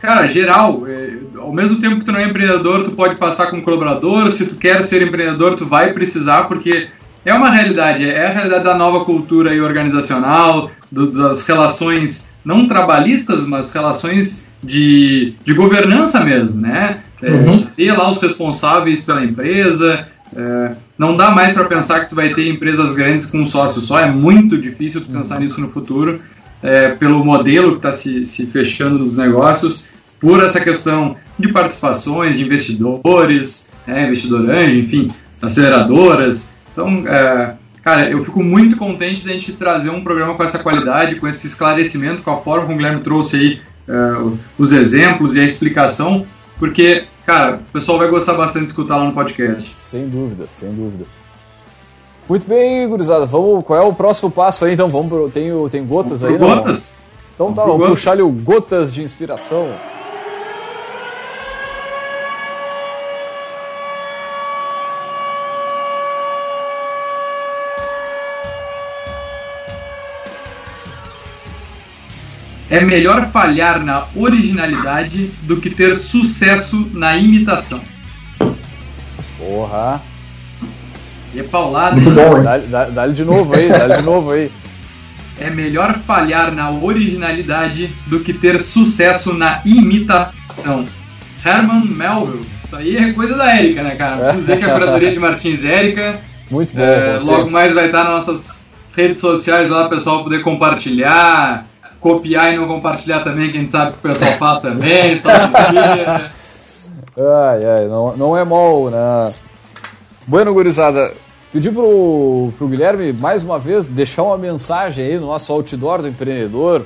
cara, 0.04 0.28
geral. 0.28 0.84
É, 0.86 1.14
ao 1.38 1.54
mesmo 1.54 1.80
tempo 1.80 1.96
que 1.96 2.06
tu 2.06 2.12
não 2.12 2.20
é 2.20 2.28
empreendedor, 2.28 2.84
tu 2.84 2.92
pode 2.92 3.16
passar 3.16 3.48
como 3.48 3.62
colaborador, 3.62 4.30
se 4.34 4.48
tu 4.48 4.56
quer 4.58 4.84
ser 4.84 5.02
empreendedor, 5.02 5.56
tu 5.56 5.66
vai 5.66 5.94
precisar, 5.94 6.44
porque 6.44 6.88
é 7.26 7.34
uma 7.34 7.50
realidade, 7.50 8.08
é 8.08 8.28
a 8.28 8.32
realidade 8.32 8.66
da 8.66 8.76
nova 8.76 9.06
cultura 9.06 9.56
e 9.56 9.62
organizacional, 9.62 10.70
do, 10.92 11.10
das 11.10 11.48
relações 11.48 12.34
não 12.44 12.68
trabalhistas, 12.68 13.48
mas 13.48 13.74
relações 13.74 14.44
de, 14.62 15.36
de 15.46 15.54
governança 15.54 16.20
mesmo, 16.20 16.60
né? 16.60 17.00
É, 17.22 17.32
uhum. 17.32 17.66
ter 17.78 17.94
lá 17.94 18.12
os 18.12 18.22
responsáveis 18.22 19.06
pela 19.06 19.24
empresa. 19.24 20.06
É, 20.36 20.72
não 20.98 21.16
dá 21.16 21.32
mais 21.32 21.54
para 21.54 21.64
pensar 21.64 22.02
que 22.02 22.10
tu 22.10 22.16
vai 22.16 22.34
ter 22.34 22.50
empresas 22.50 22.94
grandes 22.94 23.30
com 23.30 23.40
um 23.40 23.46
sócio 23.46 23.82
só. 23.82 24.00
É 24.00 24.12
muito 24.12 24.58
difícil 24.58 25.00
tu 25.00 25.08
pensar 25.08 25.36
uhum. 25.36 25.42
nisso 25.42 25.62
no 25.62 25.70
futuro, 25.70 26.20
é, 26.62 26.90
pelo 26.90 27.24
modelo 27.24 27.72
que 27.72 27.78
está 27.78 27.94
se, 27.94 28.26
se 28.26 28.48
fechando 28.48 29.00
nos 29.00 29.18
negócios, 29.18 29.93
por 30.24 30.42
essa 30.42 30.62
questão 30.62 31.18
de 31.38 31.52
participações 31.52 32.38
de 32.38 32.46
investidores, 32.46 33.68
né, 33.86 34.08
investidor 34.08 34.50
anjo, 34.50 34.74
enfim, 34.74 35.12
aceleradoras. 35.42 36.54
Então, 36.72 37.04
é, 37.06 37.56
cara, 37.84 38.10
eu 38.10 38.24
fico 38.24 38.42
muito 38.42 38.78
contente 38.78 39.22
de 39.22 39.30
a 39.30 39.34
gente 39.34 39.52
trazer 39.52 39.90
um 39.90 40.02
programa 40.02 40.34
com 40.36 40.44
essa 40.46 40.60
qualidade, 40.60 41.16
com 41.16 41.28
esse 41.28 41.48
esclarecimento, 41.48 42.24
com 42.24 42.32
a 42.32 42.38
forma 42.38 42.62
como 42.62 42.76
o 42.76 42.78
Guilherme 42.78 43.02
trouxe 43.02 43.36
aí 43.36 43.62
uh, 43.94 44.40
os 44.58 44.72
exemplos 44.72 45.36
e 45.36 45.42
a 45.42 45.44
explicação, 45.44 46.26
porque, 46.58 47.04
cara, 47.26 47.56
o 47.56 47.72
pessoal 47.74 47.98
vai 47.98 48.08
gostar 48.08 48.36
bastante 48.36 48.68
de 48.68 48.72
escutar 48.72 48.96
lá 48.96 49.04
no 49.04 49.12
podcast. 49.12 49.76
Sem 49.78 50.08
dúvida, 50.08 50.46
sem 50.54 50.72
dúvida. 50.72 51.04
Muito 52.30 52.48
bem, 52.48 52.88
gurizada. 52.88 53.26
Vamos, 53.26 53.66
qual 53.66 53.82
é 53.82 53.86
o 53.86 53.94
próximo 53.94 54.32
passo 54.32 54.64
aí? 54.64 54.74
Então, 54.74 54.88
vamos 54.88 55.10
pro, 55.10 55.30
tem, 55.30 55.52
tem 55.70 55.86
gotas 55.86 56.22
vamos 56.22 56.42
aí? 56.42 56.48
Gotas? 56.48 57.04
Então 57.36 57.52
tá, 57.52 57.64
vamos, 57.64 57.80
vamos 57.80 57.96
puxar 57.96 58.12
ali 58.14 58.22
o 58.22 58.30
gotas 58.30 58.94
de 58.94 59.04
inspiração. 59.04 59.68
É 72.74 72.82
melhor 72.82 73.30
falhar 73.30 73.86
na 73.86 74.06
originalidade 74.16 75.30
do 75.44 75.58
que 75.58 75.70
ter 75.70 75.96
sucesso 75.96 76.90
na 76.92 77.16
imitação. 77.16 77.80
Porra! 79.38 80.02
E 81.36 81.40
é 81.40 81.44
paulado, 81.44 82.00
hein? 82.00 82.08
Dá-lhe 82.44 82.66
dá, 82.66 82.86
dá 82.86 83.08
de 83.08 83.24
novo 83.24 83.56
aí, 83.56 83.70
dá 83.70 83.98
de 83.98 84.02
novo 84.02 84.32
aí. 84.32 84.52
É 85.40 85.52
melhor 85.52 86.00
falhar 86.00 86.52
na 86.52 86.72
originalidade 86.72 87.92
do 88.08 88.22
que 88.22 88.34
ter 88.34 88.60
sucesso 88.60 89.36
na 89.36 89.62
imitação. 89.64 90.84
Herman 91.46 91.86
Melville. 91.86 92.44
Isso 92.66 92.76
aí 92.76 92.98
é 92.98 93.14
coisa 93.14 93.36
da 93.36 93.56
Érica, 93.56 93.84
né, 93.84 93.96
cara? 93.96 94.16
Vamos 94.16 94.38
dizer 94.38 94.58
que 94.58 94.66
é 94.66 94.72
a 94.72 94.74
curadoria 94.74 95.12
de 95.12 95.20
Martins 95.20 95.64
Érica. 95.64 96.20
Muito 96.50 96.74
bom. 96.74 96.82
É, 96.82 97.20
logo 97.22 97.52
mais 97.52 97.72
vai 97.76 97.86
estar 97.86 98.04
nas 98.04 98.28
nossas 98.28 98.68
redes 98.96 99.20
sociais 99.20 99.70
lá, 99.70 99.86
o 99.86 99.90
pessoal 99.90 100.24
poder 100.24 100.42
compartilhar, 100.42 101.68
copiar 102.04 102.54
e 102.54 102.58
não 102.58 102.68
compartilhar 102.68 103.22
também, 103.22 103.50
que 103.50 103.58
a 103.58 103.62
gente 103.62 103.72
sabe 103.72 103.94
que 103.94 104.00
o 104.00 104.12
pessoal 104.12 104.34
faz 104.34 104.60
também, 104.60 105.18
só 105.18 105.30
Ai, 107.16 107.60
ai, 107.64 107.88
não, 107.88 108.18
não 108.18 108.38
é 108.38 108.44
mal, 108.44 108.90
né? 108.90 109.34
Bueno, 110.28 110.54
gurizada, 110.54 111.14
pedi 111.52 111.72
pro, 111.72 112.52
pro 112.58 112.68
Guilherme, 112.68 113.14
mais 113.14 113.42
uma 113.42 113.58
vez, 113.58 113.86
deixar 113.86 114.24
uma 114.24 114.38
mensagem 114.38 115.06
aí 115.06 115.18
no 115.18 115.28
nosso 115.28 115.54
outdoor 115.54 116.02
do 116.02 116.08
empreendedor, 116.08 116.86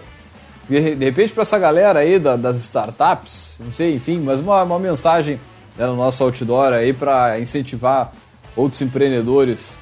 de, 0.69 0.95
de 0.95 1.05
repente 1.05 1.33
para 1.33 1.41
essa 1.41 1.57
galera 1.57 1.99
aí 1.99 2.19
da, 2.19 2.35
das 2.35 2.57
startups, 2.57 3.59
não 3.63 3.71
sei, 3.71 3.95
enfim, 3.95 4.19
mas 4.19 4.39
uma, 4.39 4.61
uma 4.63 4.79
mensagem 4.79 5.39
né, 5.77 5.87
no 5.87 5.95
nosso 5.95 6.23
outdoor 6.23 6.73
aí 6.73 6.93
para 6.93 7.39
incentivar 7.39 8.11
outros 8.55 8.81
empreendedores 8.81 9.81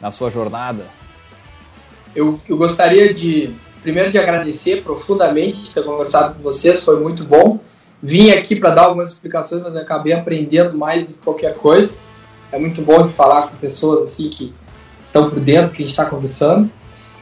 na 0.00 0.10
sua 0.10 0.30
jornada. 0.30 0.84
Eu, 2.14 2.40
eu 2.48 2.56
gostaria 2.56 3.12
de 3.12 3.54
primeiro 3.88 4.12
de 4.12 4.18
agradecer 4.18 4.82
profundamente 4.82 5.72
ter 5.72 5.82
conversado 5.82 6.34
com 6.34 6.42
vocês, 6.42 6.84
foi 6.84 7.00
muito 7.00 7.24
bom. 7.24 7.58
Vim 8.02 8.30
aqui 8.30 8.54
para 8.54 8.74
dar 8.74 8.82
algumas 8.82 9.12
explicações, 9.12 9.62
mas 9.62 9.74
acabei 9.76 10.12
aprendendo 10.12 10.76
mais 10.76 11.06
do 11.06 11.14
que 11.14 11.18
qualquer 11.24 11.54
coisa. 11.54 11.98
É 12.52 12.58
muito 12.58 12.82
bom 12.82 13.06
de 13.06 13.14
falar 13.14 13.48
com 13.48 13.56
pessoas 13.56 14.08
assim 14.10 14.28
que 14.28 14.52
estão 15.06 15.30
por 15.30 15.40
dentro 15.40 15.70
que 15.70 15.82
a 15.82 15.86
gente 15.86 15.90
está 15.90 16.04
conversando. 16.04 16.70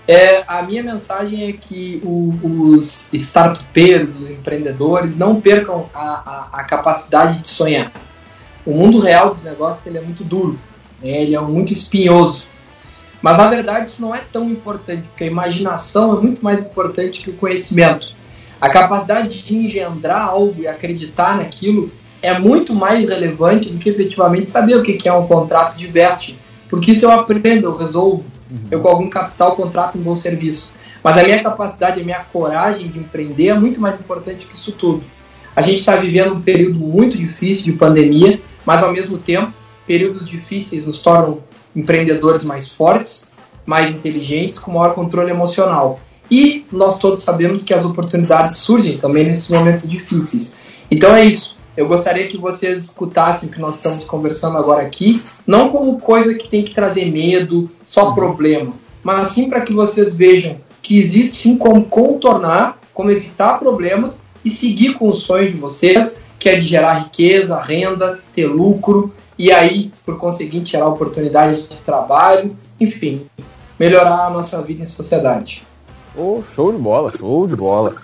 É, 0.09 0.43
a 0.49 0.61
minha 0.63 0.83
mensagem 0.83 1.49
é 1.49 1.53
que 1.53 2.03
o, 2.05 2.35
os 2.43 3.13
startupeiros, 3.13 4.21
os 4.21 4.29
empreendedores, 4.29 5.17
não 5.17 5.41
percam 5.41 5.89
a, 5.95 6.01
a, 6.01 6.49
a, 6.53 6.65
capacidade 6.65 7.43
de 7.43 7.49
sonhar. 7.49 7.93
O 8.67 8.73
mundo 8.73 8.99
real 8.99 9.35
dos 9.35 9.45
negócios 9.45 9.87
ele 9.87 9.99
é 9.99 10.03
muito 10.03 10.25
duro, 10.25 10.59
né? 11.01 11.23
ele 11.23 11.37
é 11.37 11.41
muito 11.41 11.73
espinhoso. 11.73 12.49
Mas 13.23 13.39
na 13.39 13.49
verdade 13.49 13.91
isso 13.91 14.01
não 14.01 14.15
é 14.15 14.21
tão 14.33 14.49
importante, 14.49 15.03
porque 15.09 15.25
a 15.25 15.27
imaginação 15.27 16.17
é 16.17 16.21
muito 16.21 16.45
mais 16.45 16.61
importante 16.61 17.21
que 17.21 17.31
o 17.31 17.35
conhecimento. 17.35 18.15
A 18.61 18.69
capacidade 18.69 19.43
de 19.43 19.57
engendrar 19.57 20.29
algo 20.29 20.63
e 20.63 20.69
acreditar 20.69 21.37
naquilo 21.37 21.91
é 22.23 22.39
muito 22.39 22.75
mais 22.75 23.09
relevante 23.09 23.71
do 23.71 23.79
que 23.79 23.89
efetivamente 23.89 24.51
saber 24.51 24.77
o 24.77 24.83
que 24.83 25.09
é 25.09 25.13
um 25.13 25.27
contrato 25.27 25.77
de 25.77 25.87
vesting. 25.87 26.37
Porque 26.69 26.93
isso 26.93 27.05
eu 27.05 27.13
aprendo, 27.13 27.67
eu 27.67 27.77
resolvo. 27.77 28.25
Uhum. 28.51 28.59
Eu 28.71 28.81
com 28.81 28.89
algum 28.89 29.11
capital 29.11 29.55
contrato 29.55 29.99
um 29.99 30.03
bom 30.03 30.15
serviço. 30.15 30.75
Mas 31.03 31.19
a 31.19 31.23
minha 31.23 31.43
capacidade, 31.43 32.01
a 32.01 32.05
minha 32.05 32.19
coragem 32.33 32.89
de 32.89 32.99
empreender 32.99 33.49
é 33.49 33.55
muito 33.55 33.81
mais 33.81 33.99
importante 34.01 34.47
que 34.47 34.57
isso 34.57 34.73
tudo. 34.73 35.05
A 35.55 35.63
gente 35.63 35.79
está 35.79 35.97
vivendo 35.97 36.35
um 36.35 36.41
período 36.41 36.79
muito 36.81 37.17
difícil 37.17 37.73
de 37.73 37.79
pandemia, 37.79 38.41
mas 38.65 38.83
ao 38.83 38.93
mesmo 38.93 39.17
tempo, 39.17 39.53
períodos 39.87 40.29
difíceis 40.29 40.85
nos 40.85 41.03
tornam 41.03 41.39
empreendedores 41.77 42.43
mais 42.43 42.73
fortes, 42.73 43.27
mais 43.65 43.95
inteligentes, 43.95 44.59
com 44.59 44.73
maior 44.73 44.95
controle 44.95 45.31
emocional. 45.31 46.01
E 46.31 46.65
nós 46.73 46.99
todos 46.99 47.23
sabemos 47.23 47.63
que 47.63 47.75
as 47.75 47.85
oportunidades 47.85 48.59
surgem 48.59 48.99
também 48.99 49.25
nesses 49.25 49.51
momentos 49.51 49.89
difíceis. 49.89 50.57
Então 50.91 51.15
é 51.15 51.25
isso. 51.25 51.57
Eu 51.77 51.87
gostaria 51.87 52.27
que 52.27 52.39
vocês 52.39 52.85
escutassem 52.85 53.49
o 53.49 53.53
que 53.53 53.61
nós 53.61 53.77
estamos 53.77 54.03
conversando 54.05 54.57
agora 54.57 54.83
aqui, 54.83 55.23
não 55.47 55.69
como 55.69 56.01
coisa 56.01 56.35
que 56.35 56.49
tem 56.49 56.65
que 56.65 56.75
trazer 56.75 57.13
medo, 57.13 57.71
só 57.87 58.13
problemas, 58.13 58.87
mas 59.05 59.29
sim 59.29 59.49
para 59.51 59.61
que 59.61 59.75
vocês 59.75 60.17
vejam 60.17 60.57
que 60.83 60.99
existe 60.99 61.37
sim 61.37 61.57
como 61.59 61.85
contornar 61.85 62.79
como 62.97 63.11
evitar 63.11 63.59
problemas 63.59 64.25
e 64.43 64.51
seguir 64.51 64.95
com 64.95 65.11
o 65.11 65.15
sonho 65.15 65.53
de 65.53 65.59
vocês, 65.59 66.19
que 66.39 66.49
é 66.49 66.57
de 66.57 66.65
gerar 66.65 66.95
riqueza, 66.95 67.61
renda, 67.61 68.19
ter 68.35 68.47
lucro 68.47 69.13
e 69.39 69.53
aí, 69.53 69.93
por 70.05 70.19
conseguinte, 70.19 70.73
gerar 70.73 70.89
oportunidades 70.89 71.69
de 71.69 71.77
trabalho, 71.79 72.57
enfim, 72.81 73.27
melhorar 73.79 74.27
a 74.27 74.31
nossa 74.31 74.61
vida 74.63 74.83
em 74.83 74.87
sociedade. 74.87 75.63
Oh, 76.17 76.43
show 76.55 76.73
de 76.73 76.79
bola, 76.79 77.13
show 77.17 77.47
de 77.47 77.55
bola. 77.55 77.95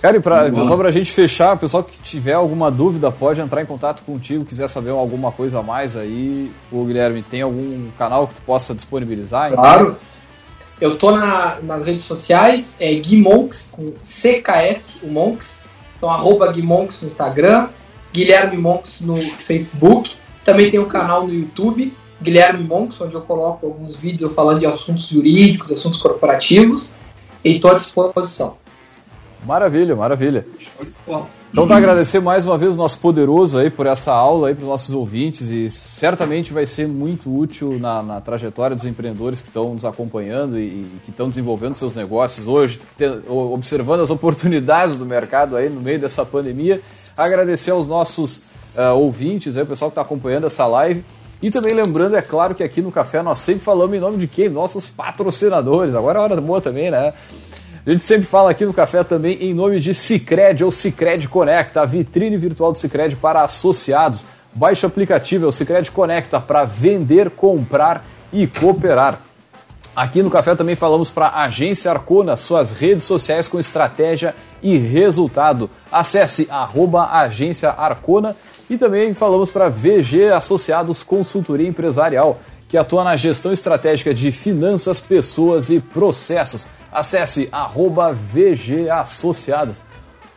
Cara, 0.00 0.16
e 0.16 0.20
pra, 0.20 0.50
só 0.64 0.76
pra 0.76 0.90
gente 0.92 1.10
fechar, 1.10 1.56
o 1.56 1.58
pessoal 1.58 1.82
que 1.82 1.98
tiver 1.98 2.32
alguma 2.32 2.70
dúvida 2.70 3.10
pode 3.10 3.40
entrar 3.40 3.62
em 3.62 3.66
contato 3.66 4.02
contigo, 4.04 4.44
quiser 4.44 4.68
saber 4.68 4.90
alguma 4.90 5.32
coisa 5.32 5.58
a 5.58 5.62
mais 5.62 5.96
aí. 5.96 6.52
O 6.70 6.84
Guilherme, 6.84 7.22
tem 7.22 7.42
algum 7.42 7.88
canal 7.98 8.28
que 8.28 8.34
tu 8.34 8.42
possa 8.42 8.74
disponibilizar? 8.74 9.52
Claro. 9.52 9.96
Então? 9.96 9.96
Eu 10.80 10.96
tô 10.96 11.10
na, 11.10 11.58
nas 11.60 11.84
redes 11.84 12.04
sociais, 12.04 12.76
é 12.78 12.94
Guimonks, 12.94 13.72
com 13.74 13.92
CKS, 14.00 15.00
o 15.02 15.08
Monks. 15.08 15.58
Então, 15.96 16.08
arroba 16.08 16.52
Guimonks 16.52 17.02
no 17.02 17.08
Instagram, 17.08 17.68
Guilherme 18.12 18.56
Monks 18.56 19.00
no 19.00 19.16
Facebook. 19.16 20.16
Também 20.48 20.70
tem 20.70 20.80
um 20.80 20.86
canal 20.86 21.26
no 21.26 21.34
YouTube, 21.34 21.92
Guilherme 22.22 22.64
Monks, 22.64 22.98
onde 23.02 23.12
eu 23.12 23.20
coloco 23.20 23.66
alguns 23.66 23.94
vídeos 23.94 24.32
falando 24.32 24.58
de 24.58 24.64
assuntos 24.64 25.06
jurídicos, 25.06 25.70
assuntos 25.70 26.00
corporativos. 26.00 26.94
E 27.44 27.56
estou 27.56 27.70
à 27.70 27.74
disposição. 27.74 28.56
Maravilha, 29.44 29.94
maravilha. 29.94 30.46
Então 31.52 31.68
tá 31.68 31.76
agradecer 31.76 32.20
mais 32.20 32.46
uma 32.46 32.56
vez 32.56 32.72
o 32.72 32.78
nosso 32.78 32.98
poderoso 32.98 33.58
aí 33.58 33.68
por 33.68 33.86
essa 33.86 34.10
aula 34.10 34.48
aí 34.48 34.54
para 34.54 34.62
os 34.62 34.68
nossos 34.70 34.94
ouvintes 34.94 35.50
e 35.50 35.68
certamente 35.68 36.50
vai 36.50 36.64
ser 36.64 36.88
muito 36.88 37.30
útil 37.30 37.78
na, 37.78 38.02
na 38.02 38.20
trajetória 38.22 38.74
dos 38.74 38.86
empreendedores 38.86 39.42
que 39.42 39.48
estão 39.48 39.74
nos 39.74 39.84
acompanhando 39.84 40.58
e, 40.58 40.62
e 40.62 41.00
que 41.04 41.10
estão 41.10 41.28
desenvolvendo 41.28 41.74
seus 41.74 41.94
negócios 41.94 42.46
hoje, 42.46 42.80
observando 43.28 44.00
as 44.00 44.08
oportunidades 44.08 44.96
do 44.96 45.04
mercado 45.04 45.56
aí 45.56 45.68
no 45.68 45.82
meio 45.82 45.98
dessa 45.98 46.24
pandemia. 46.24 46.80
Agradecer 47.14 47.70
aos 47.70 47.86
nossos 47.86 48.40
uh, 48.78 48.94
ouvintes 48.94 49.56
aí, 49.56 49.62
o 49.64 49.66
pessoal 49.66 49.90
que 49.90 49.92
está 49.92 50.02
acompanhando 50.02 50.46
essa 50.46 50.66
live. 50.66 51.04
E 51.42 51.50
também 51.50 51.74
lembrando, 51.74 52.16
é 52.16 52.22
claro 52.22 52.54
que 52.54 52.62
aqui 52.62 52.80
no 52.80 52.90
Café 52.90 53.22
nós 53.22 53.40
sempre 53.40 53.64
falamos 53.64 53.94
em 53.94 54.00
nome 54.00 54.16
de 54.16 54.26
quem? 54.26 54.48
Nossos 54.48 54.88
patrocinadores. 54.88 55.94
Agora 55.94 56.18
é 56.18 56.22
hora 56.22 56.40
boa 56.40 56.60
também, 56.60 56.90
né? 56.90 57.12
A 57.86 57.90
gente 57.90 58.04
sempre 58.04 58.26
fala 58.26 58.50
aqui 58.50 58.66
no 58.66 58.74
café 58.74 59.02
também 59.02 59.38
em 59.40 59.54
nome 59.54 59.80
de 59.80 59.94
Cicred 59.94 60.62
ou 60.62 60.70
Cicred 60.70 61.26
Conecta, 61.26 61.80
a 61.80 61.86
vitrine 61.86 62.36
virtual 62.36 62.70
do 62.70 62.76
Cicred 62.76 63.16
para 63.16 63.40
associados. 63.42 64.26
Baixe 64.52 64.84
o 64.84 64.88
aplicativo, 64.88 65.46
é 65.46 65.48
o 65.48 65.52
Cicred 65.52 65.90
Conecta, 65.90 66.38
para 66.38 66.64
vender, 66.64 67.30
comprar 67.30 68.04
e 68.30 68.46
cooperar. 68.46 69.20
Aqui 69.96 70.22
no 70.22 70.28
café 70.28 70.54
também 70.54 70.74
falamos 70.74 71.08
para 71.08 71.28
a 71.28 71.44
Agência 71.44 71.90
Arcona, 71.90 72.36
suas 72.36 72.72
redes 72.72 73.04
sociais 73.04 73.48
com 73.48 73.58
estratégia 73.58 74.34
e 74.62 74.76
resultado. 74.76 75.70
Acesse 75.90 76.46
arroba 76.50 77.06
Agência 77.10 77.70
Arcona 77.70 78.36
e 78.68 78.76
também 78.76 79.14
falamos 79.14 79.50
para 79.50 79.68
VG 79.68 80.30
Associados 80.30 81.02
Consultoria 81.02 81.68
Empresarial, 81.68 82.38
que 82.68 82.76
atua 82.76 83.02
na 83.02 83.16
gestão 83.16 83.52
estratégica 83.52 84.12
de 84.12 84.30
finanças, 84.30 85.00
pessoas 85.00 85.70
e 85.70 85.80
processos. 85.80 86.66
Acesse 86.92 87.48
arroba 87.50 88.12
VG 88.12 88.90
Associados. 88.90 89.82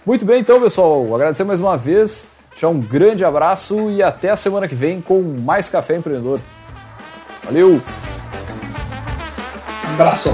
Muito 0.06 0.26
bem, 0.26 0.40
então, 0.40 0.62
pessoal. 0.62 1.14
Agradecer 1.14 1.44
mais 1.44 1.60
uma 1.60 1.78
vez. 1.78 2.28
Deixar 2.52 2.70
um 2.70 2.80
grande 2.80 3.24
abraço 3.24 3.90
e 3.90 4.02
até 4.04 4.30
a 4.30 4.38
semana 4.38 4.68
que 4.68 4.76
vem 4.76 5.02
com 5.02 5.22
mais 5.22 5.70
Café 5.70 5.98
Empreendedor. 5.98 6.40
Valeu! 7.44 7.82
Um 9.90 9.94
abraço. 9.94 10.30